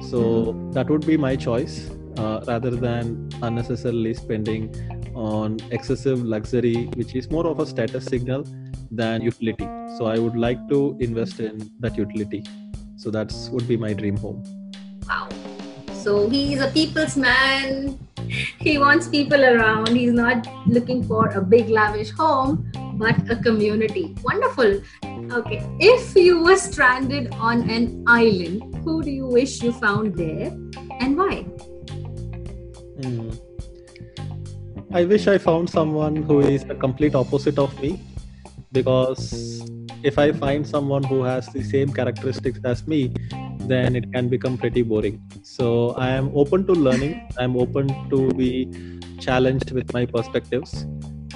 so 0.00 0.54
that 0.72 0.88
would 0.90 1.06
be 1.06 1.16
my 1.16 1.34
choice 1.36 1.90
uh, 2.18 2.40
rather 2.46 2.70
than 2.70 3.28
unnecessarily 3.42 4.14
spending 4.14 4.72
on 5.16 5.58
excessive 5.70 6.22
luxury 6.22 6.86
which 6.96 7.14
is 7.14 7.30
more 7.30 7.46
of 7.46 7.60
a 7.60 7.66
status 7.66 8.04
signal 8.04 8.44
than 8.90 9.22
utility 9.22 9.68
so 9.96 10.06
i 10.06 10.18
would 10.18 10.36
like 10.36 10.68
to 10.68 10.96
invest 11.00 11.40
in 11.40 11.70
that 11.80 11.96
utility 11.96 12.44
so 12.96 13.10
that's 13.10 13.48
would 13.48 13.66
be 13.66 13.76
my 13.76 13.92
dream 13.92 14.16
home 14.16 14.44
Wow. 15.08 15.28
So 15.92 16.28
he's 16.28 16.60
a 16.60 16.68
people's 16.68 17.16
man. 17.16 17.98
He 18.58 18.78
wants 18.78 19.08
people 19.08 19.44
around. 19.44 19.88
He's 19.88 20.12
not 20.12 20.46
looking 20.66 21.04
for 21.04 21.28
a 21.28 21.40
big, 21.40 21.68
lavish 21.68 22.10
home, 22.10 22.70
but 22.94 23.30
a 23.30 23.36
community. 23.36 24.14
Wonderful. 24.22 24.80
Okay. 25.32 25.62
If 25.78 26.14
you 26.16 26.42
were 26.42 26.56
stranded 26.56 27.32
on 27.34 27.70
an 27.70 28.04
island, 28.06 28.76
who 28.84 29.02
do 29.02 29.10
you 29.10 29.26
wish 29.26 29.62
you 29.62 29.72
found 29.72 30.16
there 30.16 30.48
and 31.00 31.16
why? 31.16 31.42
Hmm. 33.02 33.30
I 34.92 35.04
wish 35.04 35.26
I 35.26 35.38
found 35.38 35.68
someone 35.70 36.16
who 36.22 36.40
is 36.40 36.64
the 36.64 36.74
complete 36.74 37.14
opposite 37.14 37.58
of 37.58 37.78
me 37.80 38.00
because 38.72 39.64
if 40.02 40.18
I 40.18 40.32
find 40.32 40.66
someone 40.66 41.02
who 41.04 41.22
has 41.24 41.46
the 41.48 41.62
same 41.62 41.92
characteristics 41.92 42.60
as 42.64 42.86
me, 42.86 43.12
then 43.58 43.96
it 43.96 44.04
can 44.12 44.28
become 44.28 44.56
pretty 44.56 44.82
boring. 44.82 45.20
So 45.42 45.90
I 45.92 46.10
am 46.10 46.30
open 46.34 46.66
to 46.66 46.72
learning, 46.72 47.20
I'm 47.38 47.56
open 47.56 47.88
to 48.10 48.32
be 48.34 48.68
challenged 49.18 49.72
with 49.72 49.92
my 49.92 50.06
perspectives. 50.06 50.86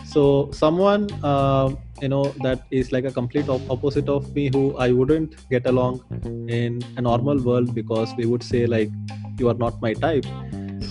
So 0.04 0.50
someone 0.52 1.08
uh, 1.22 1.74
you 2.00 2.08
know 2.08 2.24
that 2.42 2.66
is 2.70 2.92
like 2.92 3.04
a 3.04 3.12
complete 3.12 3.48
op- 3.48 3.68
opposite 3.70 4.08
of 4.08 4.34
me 4.34 4.48
who 4.52 4.76
I 4.76 4.92
wouldn't 4.92 5.36
get 5.50 5.66
along 5.66 6.02
in 6.48 6.80
a 6.96 7.02
normal 7.02 7.42
world 7.42 7.74
because 7.74 8.14
we 8.16 8.26
would 8.26 8.42
say 8.42 8.66
like 8.66 8.90
you 9.38 9.48
are 9.48 9.54
not 9.54 9.80
my 9.80 9.94
type 9.94 10.26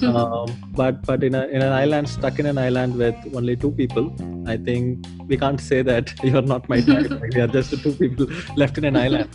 um, 0.03 0.47
but 0.75 1.05
but 1.05 1.23
in, 1.23 1.35
a, 1.35 1.45
in 1.47 1.61
an 1.61 1.71
island 1.71 2.07
stuck 2.07 2.39
in 2.39 2.45
an 2.45 2.57
island 2.57 2.95
with 2.95 3.15
only 3.35 3.55
two 3.55 3.71
people 3.71 4.13
i 4.47 4.57
think 4.57 5.05
we 5.27 5.37
can't 5.37 5.61
say 5.61 5.81
that 5.81 6.13
you're 6.23 6.41
not 6.41 6.67
my 6.69 6.81
type 6.81 7.09
like, 7.09 7.33
we 7.35 7.41
are 7.41 7.47
just 7.47 7.71
the 7.71 7.77
two 7.77 7.93
people 7.93 8.27
left 8.55 8.77
in 8.77 8.85
an 8.85 8.95
island. 8.95 9.29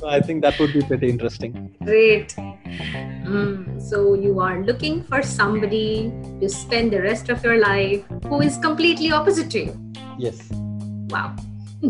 So 0.00 0.08
i 0.08 0.20
think 0.20 0.42
that 0.42 0.58
would 0.58 0.72
be 0.72 0.82
pretty 0.82 1.08
interesting. 1.08 1.74
Great. 1.82 2.34
Mm, 2.36 3.80
so 3.80 4.14
you 4.14 4.40
are 4.40 4.62
looking 4.62 5.02
for 5.04 5.22
somebody 5.22 6.12
to 6.40 6.48
spend 6.48 6.92
the 6.92 7.00
rest 7.00 7.28
of 7.28 7.42
your 7.44 7.58
life 7.60 8.04
who 8.28 8.40
is 8.42 8.58
completely 8.58 9.12
opposite 9.12 9.50
to 9.52 9.64
you. 9.66 9.92
yes. 10.18 10.50
Wow, 11.08 11.36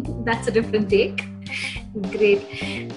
that's 0.25 0.49
a 0.49 0.51
different 0.51 0.91
take. 0.91 1.25
Great. 2.11 2.43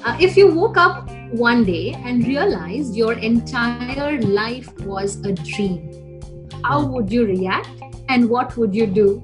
Uh, 0.04 0.18
if 0.20 0.36
you 0.36 0.48
woke 0.52 0.78
up 0.78 1.10
one 1.32 1.64
day 1.64 1.94
and 2.06 2.26
realized 2.26 2.96
your 2.96 3.14
entire 3.14 4.20
life 4.22 4.70
was 4.82 5.18
a 5.26 5.34
dream, 5.34 6.20
how 6.64 6.86
would 6.86 7.12
you 7.12 7.26
react 7.26 7.70
and 8.10 8.30
what 8.30 8.58
would 8.58 8.74
you 8.74 8.88
do? 8.88 9.24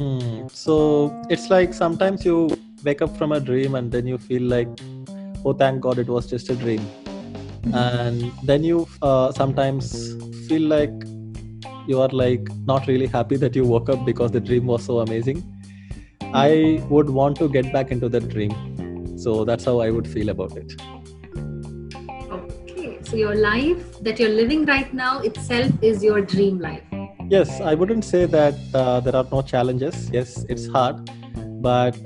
Hmm. 0.00 0.46
so 0.48 0.74
it's 1.28 1.50
like 1.50 1.74
sometimes 1.74 2.24
you 2.24 2.48
wake 2.82 3.02
up 3.02 3.14
from 3.18 3.32
a 3.32 3.38
dream 3.38 3.74
and 3.74 3.92
then 3.92 4.06
you 4.06 4.16
feel 4.16 4.40
like 4.42 4.68
oh 5.44 5.52
thank 5.52 5.82
god 5.82 5.98
it 5.98 6.08
was 6.08 6.26
just 6.26 6.48
a 6.48 6.56
dream 6.56 6.80
and 7.74 8.32
then 8.42 8.64
you 8.64 8.88
uh, 9.02 9.30
sometimes 9.32 10.14
feel 10.48 10.62
like 10.62 10.90
you 11.86 12.00
are 12.00 12.08
like 12.08 12.48
not 12.64 12.86
really 12.86 13.06
happy 13.06 13.36
that 13.36 13.54
you 13.54 13.64
woke 13.64 13.90
up 13.90 14.02
because 14.06 14.30
the 14.30 14.40
dream 14.40 14.64
was 14.66 14.82
so 14.82 15.00
amazing 15.00 15.44
i 16.34 16.80
would 16.88 17.10
want 17.10 17.36
to 17.36 17.48
get 17.48 17.72
back 17.72 17.90
into 17.90 18.08
that 18.08 18.28
dream 18.28 18.52
so 19.18 19.44
that's 19.44 19.64
how 19.64 19.80
i 19.80 19.90
would 19.90 20.06
feel 20.08 20.28
about 20.28 20.56
it 20.56 20.72
Okay, 22.32 22.98
so 23.02 23.16
your 23.16 23.34
life 23.34 24.00
that 24.02 24.18
you're 24.20 24.28
living 24.42 24.64
right 24.64 24.92
now 24.94 25.20
itself 25.20 25.72
is 25.82 26.02
your 26.04 26.20
dream 26.20 26.58
life. 26.58 26.82
yes 27.32 27.60
i 27.60 27.74
wouldn't 27.74 28.04
say 28.04 28.26
that 28.26 28.54
uh, 28.74 29.00
there 29.00 29.16
are 29.16 29.26
no 29.32 29.42
challenges 29.42 30.08
yes 30.12 30.44
it's 30.48 30.66
hard 30.68 30.96
but 31.68 31.96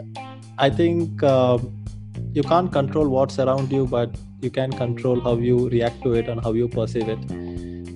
I 0.59 0.70
think 0.70 1.22
um, 1.22 1.85
you 2.33 2.43
can't 2.43 2.70
control 2.72 3.09
what's 3.09 3.39
around 3.41 3.72
you, 3.72 3.87
but 3.87 4.16
you 4.41 4.51
can 4.51 4.70
control 4.70 5.20
how 5.20 5.37
you 5.37 5.68
react 5.68 6.01
to 6.05 6.14
it 6.14 6.29
and 6.29 6.41
how 6.45 6.53
you 6.53 6.68
perceive 6.68 7.09
it. 7.09 7.18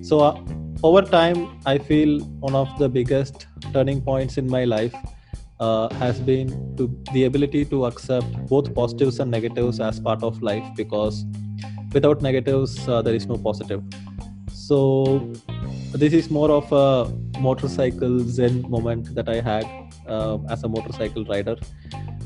So, 0.05 0.19
uh, 0.19 0.41
over 0.83 1.01
time, 1.01 1.47
I 1.65 1.77
feel 1.77 2.19
one 2.41 2.55
of 2.55 2.67
the 2.77 2.89
biggest 2.89 3.47
turning 3.73 4.01
points 4.01 4.37
in 4.37 4.47
my 4.49 4.65
life 4.65 4.93
uh, 5.59 5.93
has 5.95 6.19
been 6.19 6.49
to 6.77 6.89
the 7.13 7.25
ability 7.25 7.65
to 7.65 7.85
accept 7.85 8.27
both 8.47 8.73
positives 8.73 9.19
and 9.19 9.31
negatives 9.31 9.79
as 9.79 9.99
part 9.99 10.23
of 10.23 10.41
life 10.41 10.63
because 10.75 11.25
without 11.93 12.21
negatives, 12.21 12.87
uh, 12.87 13.01
there 13.01 13.15
is 13.15 13.27
no 13.27 13.37
positive. 13.37 13.83
So, 14.53 15.33
this 15.91 16.13
is 16.13 16.29
more 16.29 16.51
of 16.51 16.71
a 16.71 17.11
motorcycle 17.39 18.19
zen 18.19 18.69
moment 18.69 19.15
that 19.15 19.27
I 19.27 19.41
had 19.41 19.65
uh, 20.07 20.37
as 20.49 20.63
a 20.63 20.69
motorcycle 20.69 21.25
rider 21.25 21.55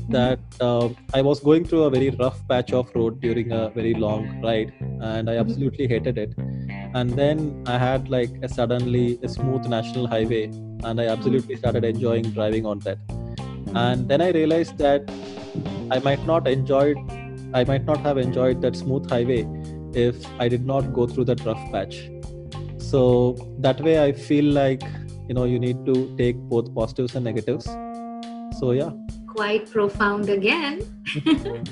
that 0.08 0.38
uh, 0.60 0.90
I 1.14 1.22
was 1.22 1.40
going 1.40 1.64
through 1.64 1.84
a 1.84 1.90
very 1.90 2.10
rough 2.10 2.46
patch 2.46 2.72
of 2.72 2.90
road 2.94 3.20
during 3.20 3.52
a 3.52 3.70
very 3.70 3.94
long 3.94 4.40
ride, 4.42 4.72
and 5.00 5.30
I 5.30 5.36
absolutely 5.36 5.88
hated 5.88 6.18
it. 6.18 6.34
And 6.94 7.10
then 7.10 7.64
I 7.66 7.78
had 7.78 8.10
like 8.10 8.30
a 8.42 8.48
suddenly 8.48 9.18
a 9.22 9.28
smooth 9.28 9.66
national 9.66 10.06
highway, 10.06 10.44
and 10.84 11.00
I 11.00 11.06
absolutely 11.06 11.56
started 11.56 11.84
enjoying 11.84 12.30
driving 12.30 12.66
on 12.66 12.80
that. 12.80 12.98
And 13.74 14.08
then 14.08 14.20
I 14.20 14.30
realized 14.30 14.78
that 14.78 15.10
I 15.90 15.98
might 16.00 16.24
not 16.26 16.48
enjoyed, 16.48 16.96
I 17.54 17.64
might 17.64 17.84
not 17.84 18.00
have 18.00 18.18
enjoyed 18.18 18.60
that 18.62 18.76
smooth 18.76 19.08
highway 19.08 19.46
if 19.94 20.26
I 20.40 20.48
did 20.48 20.66
not 20.66 20.92
go 20.92 21.06
through 21.06 21.24
that 21.26 21.44
rough 21.44 21.70
patch. 21.70 22.10
So 22.78 23.36
that 23.58 23.80
way, 23.80 24.02
I 24.02 24.12
feel 24.12 24.44
like 24.44 24.82
you 25.28 25.34
know 25.34 25.44
you 25.44 25.58
need 25.58 25.86
to 25.86 26.14
take 26.16 26.36
both 26.36 26.74
positives 26.74 27.14
and 27.14 27.24
negatives. 27.24 27.64
So 28.58 28.72
yeah 28.72 28.90
quite 29.34 29.70
profound 29.70 30.28
again. 30.28 30.80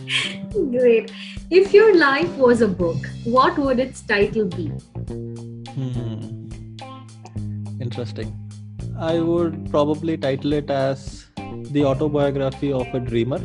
Great. 0.53 1.13
If 1.51 1.73
your 1.73 1.97
life 1.97 2.31
was 2.37 2.61
a 2.61 2.69
book, 2.69 3.07
what 3.25 3.57
would 3.59 3.79
its 3.79 4.01
title 4.03 4.47
be? 4.47 4.69
Hmm. 5.77 6.49
Interesting. 7.81 8.37
I 8.99 9.21
would 9.21 9.71
probably 9.71 10.17
title 10.17 10.53
it 10.53 10.71
as 10.71 11.22
The 11.73 11.85
Autobiography 11.85 12.73
of 12.73 12.87
a 12.95 13.01
Dreamer. 13.01 13.41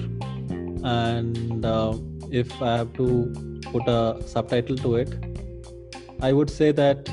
And 0.83 1.65
uh, 1.65 1.97
if 2.31 2.61
I 2.61 2.77
have 2.77 2.93
to 2.93 3.33
put 3.71 3.87
a 3.87 4.21
subtitle 4.25 4.77
to 4.77 4.95
it, 4.95 5.13
I 6.21 6.33
would 6.33 6.49
say 6.49 6.71
that 6.71 7.09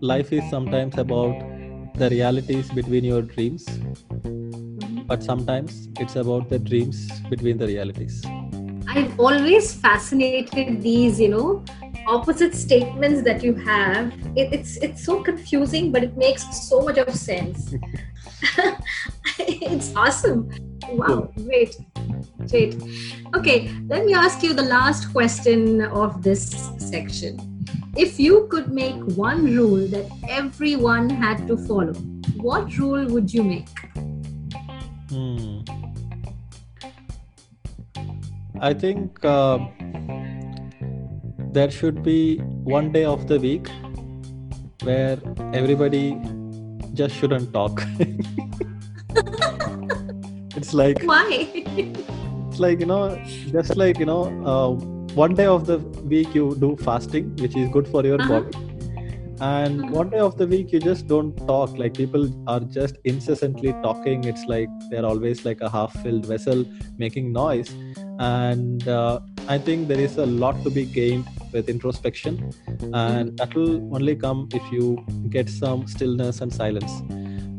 life 0.00 0.32
is 0.32 0.48
sometimes 0.50 0.98
about 0.98 1.34
the 1.94 2.08
realities 2.10 2.70
between 2.70 3.04
your 3.04 3.22
dreams 3.22 3.66
but 5.10 5.24
sometimes 5.24 5.88
it's 5.98 6.14
about 6.14 6.48
the 6.48 6.58
dreams 6.58 7.10
between 7.28 7.58
the 7.58 7.66
realities. 7.66 8.24
I've 8.88 9.18
always 9.18 9.74
fascinated 9.74 10.80
these, 10.82 11.18
you 11.18 11.28
know, 11.28 11.64
opposite 12.06 12.54
statements 12.54 13.22
that 13.22 13.42
you 13.42 13.54
have. 13.54 14.12
It, 14.36 14.52
it's 14.52 14.76
it's 14.76 15.04
so 15.04 15.20
confusing, 15.24 15.90
but 15.90 16.04
it 16.04 16.16
makes 16.16 16.44
so 16.68 16.82
much 16.82 16.98
of 16.98 17.12
sense. 17.12 17.74
it's 19.38 19.94
awesome. 19.94 20.50
Wow, 20.90 21.30
great. 21.36 21.76
Great. 22.48 22.76
Okay, 23.34 23.70
let 23.86 24.04
me 24.04 24.14
ask 24.14 24.42
you 24.42 24.54
the 24.54 24.62
last 24.62 25.12
question 25.12 25.82
of 25.82 26.22
this 26.22 26.70
section. 26.78 27.64
If 27.96 28.18
you 28.18 28.46
could 28.50 28.72
make 28.72 28.96
one 29.16 29.44
rule 29.44 29.86
that 29.88 30.06
everyone 30.28 31.10
had 31.10 31.46
to 31.48 31.56
follow, 31.56 31.94
what 32.36 32.76
rule 32.78 33.06
would 33.06 33.32
you 33.32 33.42
make? 33.42 33.68
Hmm. 35.10 35.60
I 38.60 38.74
think 38.74 39.24
uh, 39.24 39.58
there 41.52 41.70
should 41.70 42.02
be 42.02 42.38
one 42.38 42.92
day 42.92 43.04
of 43.04 43.26
the 43.26 43.38
week 43.38 43.68
where 44.82 45.18
everybody 45.52 46.18
just 46.94 47.14
shouldn't 47.14 47.52
talk. 47.52 47.82
it's 50.56 50.72
like 50.74 51.02
why? 51.02 51.48
it's 51.54 52.58
like 52.58 52.80
you 52.80 52.86
know, 52.86 53.20
just 53.52 53.76
like 53.76 53.98
you 53.98 54.06
know, 54.06 54.24
uh, 54.44 54.70
one 55.14 55.34
day 55.34 55.46
of 55.46 55.66
the 55.66 55.78
week 56.14 56.34
you 56.34 56.56
do 56.56 56.76
fasting, 56.76 57.36
which 57.36 57.56
is 57.56 57.68
good 57.70 57.88
for 57.88 58.04
your 58.04 58.20
uh-huh. 58.20 58.40
body 58.40 58.70
and 59.40 59.80
mm-hmm. 59.80 59.94
one 59.94 60.10
day 60.10 60.18
of 60.18 60.36
the 60.36 60.46
week 60.46 60.70
you 60.70 60.78
just 60.78 61.06
don't 61.06 61.34
talk 61.46 61.76
like 61.78 61.94
people 61.94 62.28
are 62.46 62.60
just 62.60 62.96
incessantly 63.04 63.72
talking 63.82 64.22
it's 64.24 64.44
like 64.44 64.68
they're 64.90 65.06
always 65.06 65.46
like 65.46 65.62
a 65.62 65.70
half 65.70 65.92
filled 66.02 66.26
vessel 66.26 66.64
making 66.98 67.32
noise 67.32 67.70
and 68.18 68.86
uh, 68.86 69.18
i 69.48 69.58
think 69.58 69.88
there 69.88 70.00
is 70.00 70.16
a 70.18 70.26
lot 70.26 70.62
to 70.64 70.70
be 70.70 70.84
gained 70.84 71.26
with 71.52 71.68
introspection 71.68 72.52
and 72.92 73.36
that 73.38 73.54
will 73.54 73.76
only 73.94 74.14
come 74.14 74.48
if 74.52 74.72
you 74.72 75.04
get 75.28 75.48
some 75.48 75.86
stillness 75.86 76.40
and 76.40 76.52
silence. 76.52 77.02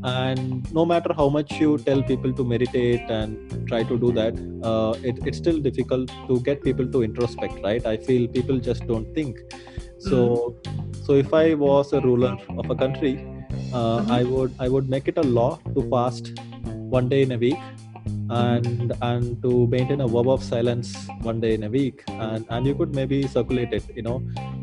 And 0.04 0.72
no 0.74 0.84
matter 0.84 1.14
how 1.14 1.30
much 1.30 1.52
you 1.60 1.78
tell 1.78 2.02
people 2.02 2.34
to 2.34 2.44
meditate 2.44 3.02
and 3.10 3.68
try 3.68 3.84
to 3.84 4.00
do 4.00 4.12
that 4.14 4.34
uh, 4.64 4.98
it, 5.04 5.20
it's 5.28 5.38
still 5.38 5.60
difficult 5.60 6.12
to 6.28 6.40
get 6.40 6.64
people 6.64 6.88
to 6.88 7.04
introspect 7.04 7.62
right? 7.64 7.86
I 7.86 7.98
feel 7.98 8.28
people 8.28 8.58
just 8.58 8.88
don't 8.88 9.14
think. 9.14 9.38
So 10.00 10.56
mm-hmm. 10.66 11.04
so 11.06 11.14
if 11.14 11.34
i 11.34 11.54
was 11.54 11.94
a 11.94 12.02
ruler 12.02 12.36
of 12.58 12.70
a 12.70 12.76
country 12.76 13.12
uh, 13.74 14.00
mm-hmm. 14.00 14.12
i 14.12 14.24
would 14.24 14.54
i 14.60 14.68
would 14.68 14.90
make 14.90 15.08
it 15.08 15.18
a 15.18 15.24
law 15.38 15.60
to 15.76 15.88
fast 15.90 16.32
one 16.98 17.08
day 17.10 17.22
in 17.22 17.32
a 17.32 17.38
week 17.38 17.58
and 18.32 18.94
and 19.02 19.42
to 19.44 19.68
maintain 19.68 20.02
a 20.02 20.08
verb 20.08 20.30
of 20.30 20.44
silence 20.44 21.08
one 21.22 21.40
day 21.40 21.54
in 21.54 21.64
a 21.64 21.70
week. 21.70 22.04
And 22.08 22.46
and 22.50 22.66
you 22.66 22.76
could 22.76 22.96
maybe 22.96 23.28
circulate 23.28 23.74
it 23.74 23.84
you 23.96 24.04
know 24.04 24.18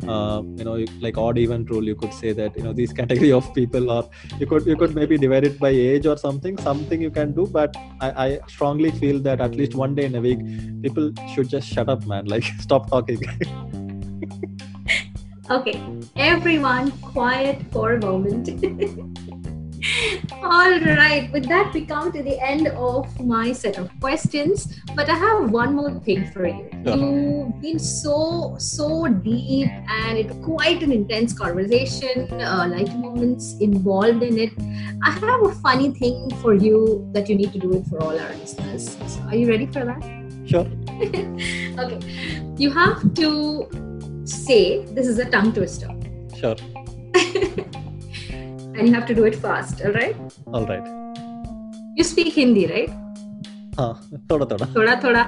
uh, 0.07 0.43
you 0.57 0.65
know 0.65 0.85
like 1.01 1.19
odd 1.19 1.39
even 1.39 1.65
rule 1.67 1.85
you 1.85 1.95
could 1.95 2.15
say 2.15 2.33
that 2.33 2.57
you 2.57 2.63
know 2.63 2.73
these 2.73 2.93
category 3.01 3.33
of 3.33 3.53
people 3.55 3.91
or 3.91 4.09
you 4.39 4.47
could 4.47 4.67
you 4.67 4.77
could 4.77 4.95
maybe 4.95 5.19
divide 5.19 5.45
it 5.45 5.59
by 5.59 5.71
age 5.71 6.07
or 6.07 6.17
something 6.17 6.57
something 6.59 7.01
you 7.01 7.11
can 7.11 7.33
do. 7.33 7.47
But 7.47 7.77
I, 8.01 8.11
I 8.27 8.41
strongly 8.49 8.91
feel 8.91 9.21
that 9.21 9.41
at 9.41 9.55
least 9.55 9.75
one 9.75 9.95
day 9.95 10.05
in 10.07 10.15
a 10.15 10.21
week 10.21 10.41
people 10.83 11.13
should 11.35 11.49
just 11.49 11.69
shut 11.69 11.89
up 11.89 12.07
man. 12.07 12.27
Like 12.39 12.45
stop 12.61 12.91
talking. 12.91 13.21
Okay, 15.51 15.81
everyone, 16.15 16.91
quiet 17.01 17.63
for 17.73 17.95
a 17.95 18.01
moment. 18.01 19.17
All 20.43 20.81
right, 20.81 21.29
with 21.33 21.49
that, 21.49 21.73
we 21.75 21.85
come 21.85 22.13
to 22.13 22.23
the 22.23 22.39
end 22.41 22.69
of 22.69 23.19
my 23.21 23.53
set 23.53 23.77
of 23.77 23.91
questions. 24.01 24.81
But 24.95 25.09
I 25.09 25.15
have 25.15 25.51
one 25.51 25.75
more 25.75 25.91
thing 26.01 26.31
for 26.31 26.47
you. 26.47 26.71
You've 26.85 27.61
been 27.61 27.79
so, 27.79 28.57
so 28.59 29.09
deep 29.09 29.69
and 29.69 30.19
it's 30.19 30.33
quite 30.45 30.83
an 30.83 30.93
intense 30.93 31.33
conversation, 31.37 32.31
uh, 32.41 32.69
light 32.71 32.95
moments 32.97 33.57
involved 33.61 34.23
in 34.23 34.39
it. 34.39 34.53
I 35.03 35.11
have 35.11 35.43
a 35.43 35.53
funny 35.57 35.93
thing 35.93 36.31
for 36.41 36.55
you 36.55 37.09
that 37.13 37.29
you 37.29 37.35
need 37.35 37.53
to 37.53 37.59
do 37.59 37.73
it 37.75 37.87
for 37.87 38.01
all 38.03 38.19
our 38.19 38.35
listeners. 38.35 38.97
So 39.07 39.21
are 39.23 39.37
you 39.37 39.49
ready 39.49 39.67
for 39.67 39.85
that? 39.85 40.03
Sure. 40.47 40.67
okay. 41.79 41.99
You 42.57 42.71
have 42.71 43.15
to 43.15 44.23
say 44.25 44.85
this 44.87 45.07
is 45.09 45.19
a 45.19 45.25
tongue 45.25 45.53
twister. 45.53 45.91
Sure. 46.37 46.57
and 48.79 48.89
you 48.89 48.95
have 48.95 49.07
to 49.07 49.15
do 49.15 49.25
it 49.25 49.35
fast, 49.35 49.83
all 49.85 49.93
right? 49.93 50.17
All 50.55 50.67
right. 50.67 50.87
You 51.97 52.05
speak 52.05 52.33
Hindi, 52.35 52.67
right? 52.67 52.91
Huh. 53.77 53.95
Thoda 54.29 54.47
thoda. 54.47 54.67
Thoda 54.77 54.95
thoda. 55.03 55.23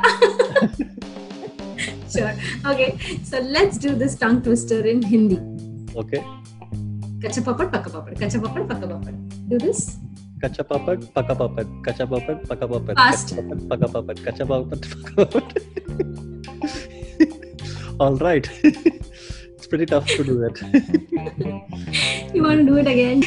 sure. 2.14 2.34
Okay. 2.72 2.90
So 3.24 3.40
let's 3.40 3.76
do 3.76 3.94
this 3.94 4.14
tongue 4.14 4.40
twister 4.42 4.86
in 4.86 5.02
Hindi. 5.02 5.38
Okay. 5.96 6.22
Kacha 7.22 7.42
papad, 7.42 7.72
paka 7.74 7.90
papad. 7.90 8.18
Kacha 8.20 8.38
papad, 8.38 8.68
paka 8.70 8.86
papad. 8.86 9.14
Do 9.48 9.58
this. 9.58 9.98
Kacha 10.40 10.62
papad, 10.64 11.12
paka 11.12 11.34
papad. 11.34 11.66
Kacha 11.84 12.06
papad, 12.06 12.48
paka 12.48 12.66
papad. 12.68 12.96
Fast. 12.96 13.34
Paka 13.68 13.86
papad. 13.98 14.24
Kacha 14.24 14.44
papad, 14.46 14.80
paka 14.94 15.26
papad. 15.26 15.46
All 18.00 18.16
right. 18.16 18.48
pretty 19.70 19.86
tough 19.86 20.06
to 20.06 20.24
do 20.24 20.34
that. 20.42 20.58
you 22.34 22.42
want 22.42 22.58
to 22.58 22.66
do 22.66 22.76
it 22.76 22.88
again? 22.88 23.22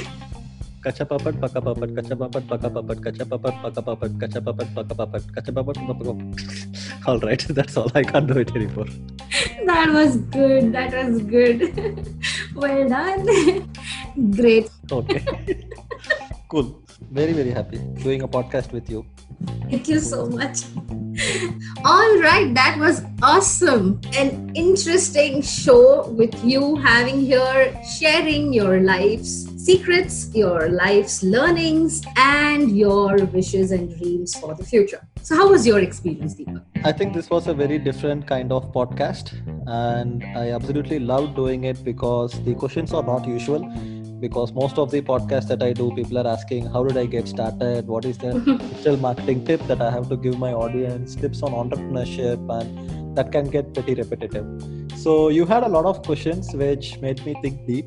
Kacha 0.84 1.06
papat, 1.06 1.40
paka 1.40 1.62
papat, 1.64 1.96
kacha 1.96 2.16
papat, 2.22 2.44
paka 2.52 2.70
papat, 2.70 2.98
kacha 3.04 3.26
papat, 3.26 3.56
paka 3.64 3.82
papat, 3.82 4.12
kacha 4.20 4.42
papat, 4.44 4.68
paka 4.76 4.96
papat, 5.02 5.24
kacha 5.36 5.52
papat, 5.56 5.76
paka 5.88 6.04
papat. 6.04 7.08
All 7.08 7.20
right, 7.20 7.40
that's 7.58 7.78
all. 7.78 7.90
I 7.96 8.04
can't 8.04 8.28
do 8.28 8.38
it 8.44 8.52
anymore. 8.54 8.92
That 9.66 9.90
was 9.96 10.18
good. 10.36 10.74
That 10.74 10.92
was 10.92 11.22
good. 11.24 11.64
well 12.56 12.90
done. 12.90 13.72
Great. 14.36 14.70
Okay. 14.92 15.24
cool. 16.50 16.84
Very, 17.12 17.32
very 17.32 17.52
happy 17.52 17.80
doing 18.04 18.22
a 18.24 18.28
podcast 18.28 18.74
with 18.74 18.90
you. 18.90 19.06
Thank 19.72 19.88
you 19.88 20.00
so 20.00 20.26
much. 20.28 20.64
All 21.86 22.20
right, 22.20 22.54
that 22.54 22.78
was 22.80 23.02
awesome. 23.22 24.00
An 24.18 24.56
interesting 24.56 25.42
show 25.42 26.08
with 26.10 26.34
you 26.44 26.76
having 26.78 27.22
here, 27.22 27.74
sharing 28.00 28.54
your 28.54 28.80
life's 28.82 29.48
secrets, 29.58 30.30
your 30.34 30.70
life's 30.70 31.24
learnings, 31.24 32.02
and 32.18 32.76
your 32.78 33.18
wishes 33.26 33.72
and 33.72 33.98
dreams 33.98 34.36
for 34.36 34.54
the 34.56 34.64
future. 34.64 35.06
So, 35.22 35.36
how 35.36 35.50
was 35.50 35.66
your 35.66 35.80
experience, 35.80 36.36
Deepak? 36.36 36.62
I 36.84 36.92
think 36.92 37.14
this 37.14 37.30
was 37.30 37.48
a 37.48 37.54
very 37.54 37.78
different 37.80 38.28
kind 38.28 38.52
of 38.52 38.74
podcast, 38.74 39.34
and 39.68 40.24
I 40.38 40.52
absolutely 40.52 41.00
loved 41.00 41.36
doing 41.36 41.64
it 41.64 41.84
because 41.84 42.44
the 42.44 42.56
questions 42.56 42.94
are 42.94 43.04
not 43.04 43.26
usual. 43.26 43.64
Because 44.24 44.54
most 44.54 44.78
of 44.78 44.90
the 44.90 45.02
podcasts 45.02 45.50
that 45.50 45.62
I 45.62 45.74
do, 45.74 45.92
people 45.96 46.18
are 46.18 46.28
asking, 46.28 46.68
How 46.68 46.84
did 46.84 46.98
I 46.98 47.06
get 47.06 47.28
started? 47.28 47.88
What 47.88 48.06
is 48.06 48.18
the 48.18 48.32
digital 48.70 48.96
marketing 48.98 49.44
tip 49.46 49.68
that 49.68 49.82
I 49.82 49.92
have 49.92 50.08
to 50.10 50.16
give 50.16 50.40
my 50.40 50.54
audience? 50.54 51.16
Tips 51.16 51.44
on 51.44 51.52
entrepreneurship, 51.52 52.40
and 52.58 53.18
that 53.18 53.34
can 53.34 53.50
get 53.50 53.74
pretty 53.74 53.96
repetitive. 53.96 54.48
So, 54.96 55.28
you 55.28 55.46
had 55.46 55.64
a 55.64 55.68
lot 55.68 55.86
of 55.86 56.02
questions 56.04 56.54
which 56.54 56.98
made 57.00 57.26
me 57.26 57.36
think 57.42 57.68
deep 57.68 57.86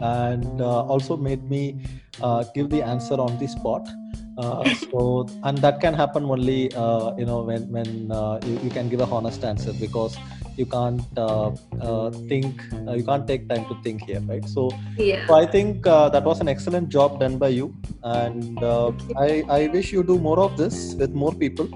and 0.00 0.60
uh, 0.60 0.82
also 0.94 1.16
made 1.16 1.44
me 1.50 1.84
uh, 2.22 2.44
give 2.54 2.70
the 2.70 2.82
answer 2.82 3.14
on 3.14 3.38
the 3.38 3.46
spot. 3.46 3.86
Uh, 4.38 4.64
so 4.90 5.26
and 5.44 5.58
that 5.58 5.80
can 5.80 5.94
happen 5.94 6.24
only 6.24 6.72
uh, 6.74 7.14
you 7.16 7.24
know 7.24 7.42
when 7.42 7.70
when 7.70 8.12
uh, 8.12 8.38
you, 8.44 8.58
you 8.64 8.70
can 8.70 8.88
give 8.88 9.00
a 9.00 9.06
honest 9.06 9.44
answer 9.44 9.72
because 9.80 10.16
you 10.56 10.66
can't 10.66 11.02
uh, 11.16 11.50
uh, 11.80 12.10
think 12.28 12.62
uh, 12.88 12.92
you 12.92 13.04
can't 13.04 13.26
take 13.26 13.48
time 13.48 13.64
to 13.70 13.76
think 13.82 14.02
here 14.02 14.20
right? 14.28 14.46
So, 14.48 14.70
Yeah. 14.96 15.26
so 15.26 15.34
i 15.34 15.46
think 15.46 15.82
that 15.84 16.24
was 16.24 16.40
an 16.40 16.48
excellent 16.48 16.88
job 16.88 17.20
done 17.20 17.38
by 17.38 17.48
you. 17.48 17.74
And 18.02 18.58
I, 19.26 19.44
I 19.48 19.68
wish 19.68 19.92
you 19.92 20.02
do 20.02 20.18
more 20.18 20.38
of 20.40 20.56
this 20.56 20.94
with 20.98 21.12
more 21.14 21.32
people. 21.32 21.68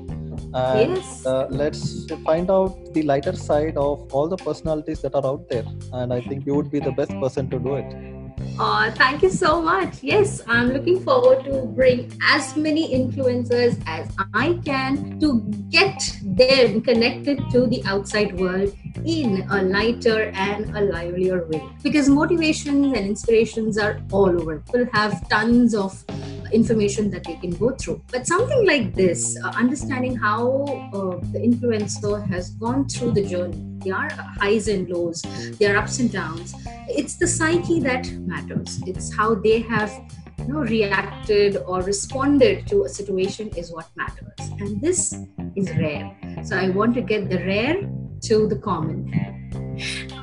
And 0.55 0.97
Yes. 0.97 1.25
let's 1.51 2.07
find 2.25 2.51
out 2.51 2.77
the 2.95 3.03
lighter 3.03 3.35
side 3.35 3.77
of 3.77 4.13
all 4.13 4.29
the 4.29 4.37
personalities 4.37 5.01
that 5.03 5.15
are 5.15 5.27
out 5.27 5.49
there. 5.49 5.67
And 5.93 6.13
i 6.13 6.21
think 6.21 6.47
you 6.47 6.55
would 6.55 6.71
be 6.71 6.81
the 6.81 6.93
best 6.93 7.13
person 7.21 7.51
to 7.51 7.59
do 7.59 7.77
it 7.77 8.20
Uh, 8.59 8.91
thank 8.93 9.23
you 9.23 9.31
so 9.31 9.63
much. 9.63 10.03
Yes, 10.03 10.43
I'm 10.47 10.69
looking 10.69 11.03
forward 11.03 11.45
to 11.45 11.63
bring 11.63 12.13
as 12.23 12.57
many 12.57 12.95
influencers 12.95 13.83
as 13.87 14.09
I 14.35 14.61
can 14.65 15.19
to 15.21 15.41
get 15.71 15.99
them 16.23 16.83
connected 16.83 17.41
to 17.53 17.67
the 17.67 17.83
outside 17.87 18.39
world 18.39 18.75
in 19.07 19.47
a 19.51 19.63
lighter 19.63 20.31
and 20.35 20.77
a 20.77 20.81
livelier 20.83 21.47
way. 21.47 21.63
Because 21.83 22.09
motivations 22.09 22.97
and 22.97 23.07
inspirations 23.07 23.79
are 23.79 24.01
all 24.13 24.29
over. 24.29 24.59
People 24.61 24.87
have 24.93 25.27
tons 25.29 25.75
of 25.75 26.05
information 26.53 27.11
that 27.11 27.25
they 27.25 27.35
can 27.35 27.51
go 27.51 27.71
through. 27.71 28.03
But 28.11 28.27
something 28.27 28.67
like 28.67 28.95
this, 28.95 29.39
uh, 29.43 29.49
understanding 29.49 30.17
how 30.17 30.65
uh, 30.93 31.19
the 31.33 31.39
influencer 31.39 32.27
has 32.29 32.51
gone 32.51 32.89
through 32.89 33.13
the 33.13 33.25
journey, 33.25 33.65
there 33.85 33.95
are 33.95 34.11
highs 34.39 34.69
and 34.69 34.89
lows, 34.89 35.23
there 35.59 35.75
are 35.75 35.79
ups 35.79 35.99
and 35.99 36.11
downs, 36.11 36.55
it's 36.89 37.17
the 37.17 37.27
psyche 37.27 37.81
that 37.81 38.11
matters. 38.13 38.81
It's 38.87 39.15
how 39.15 39.35
they 39.35 39.61
have 39.61 39.91
you 40.39 40.55
know, 40.55 40.61
reacted 40.61 41.57
or 41.57 41.83
responded 41.83 42.67
to 42.69 42.85
a 42.85 42.89
situation 42.89 43.49
is 43.57 43.73
what 43.73 43.87
matters. 43.97 44.33
And 44.59 44.81
this 44.81 45.15
is 45.57 45.71
rare. 45.77 46.17
So 46.45 46.57
I 46.57 46.71
want 46.71 46.95
to 46.95 47.01
get 47.01 47.29
the 47.29 47.39
rare 47.39 47.89
to 48.23 48.47
the 48.49 48.57
common. 48.57 49.40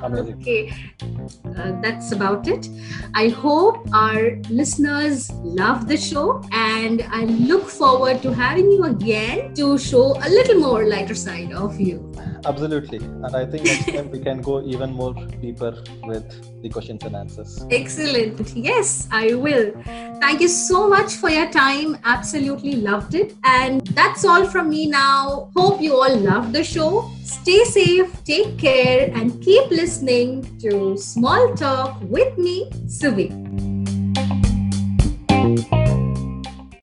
Amazing. 0.04 0.42
Okay, 0.42 0.74
uh, 1.58 1.74
that's 1.82 2.12
about 2.12 2.48
it. 2.48 2.70
I 3.16 3.30
hope 3.30 3.88
our 3.94 4.38
listeners 4.50 5.32
love 5.44 5.88
the 5.88 5.98
show, 5.98 6.42
and 6.52 7.04
I 7.10 7.24
look 7.24 7.68
forward 7.68 8.22
to 8.22 8.34
having 8.34 8.72
you 8.72 8.84
again 8.86 9.54
to 9.56 9.78
show 9.78 10.16
a 10.18 10.30
little 10.30 10.60
more 10.60 10.88
lighter 10.88 11.16
side 11.16 11.52
of 11.54 11.80
you. 11.80 12.14
Absolutely. 12.46 12.98
And 12.98 13.36
I 13.36 13.46
think 13.46 13.66
next 13.66 13.92
time 13.92 14.12
we 14.12 14.20
can 14.20 14.42
go 14.42 14.64
even 14.64 14.94
more 14.94 15.14
deeper 15.42 15.84
with 16.04 16.62
the 16.62 16.70
questions 16.70 17.04
and 17.04 17.16
answers. 17.16 17.66
Excellent. 17.72 18.56
Yes, 18.56 19.08
I 19.12 19.34
will. 19.34 19.74
Thank 20.22 20.42
you 20.42 20.48
so 20.48 20.88
much 20.88 21.14
for 21.16 21.30
your 21.30 21.50
time. 21.50 21.98
Absolutely 22.06 22.74
loved 22.74 23.16
it. 23.16 23.36
And 23.44 23.86
that's 23.88 24.24
all 24.24 24.46
from 24.46 24.70
me 24.70 24.86
now. 24.88 25.50
Hope 25.56 25.82
you 25.82 25.96
all 25.96 26.16
love 26.16 26.54
the 26.54 26.64
show. 26.64 27.10
Stay 27.24 27.66
safe, 27.66 28.24
take 28.24 28.58
care, 28.58 29.12
and 29.18 29.42
keep 29.42 29.70
listening 29.72 30.46
to 30.60 30.96
Small 30.96 31.56
Talk 31.56 31.98
with 32.04 32.38
me, 32.38 32.70
Subi. 32.86 33.47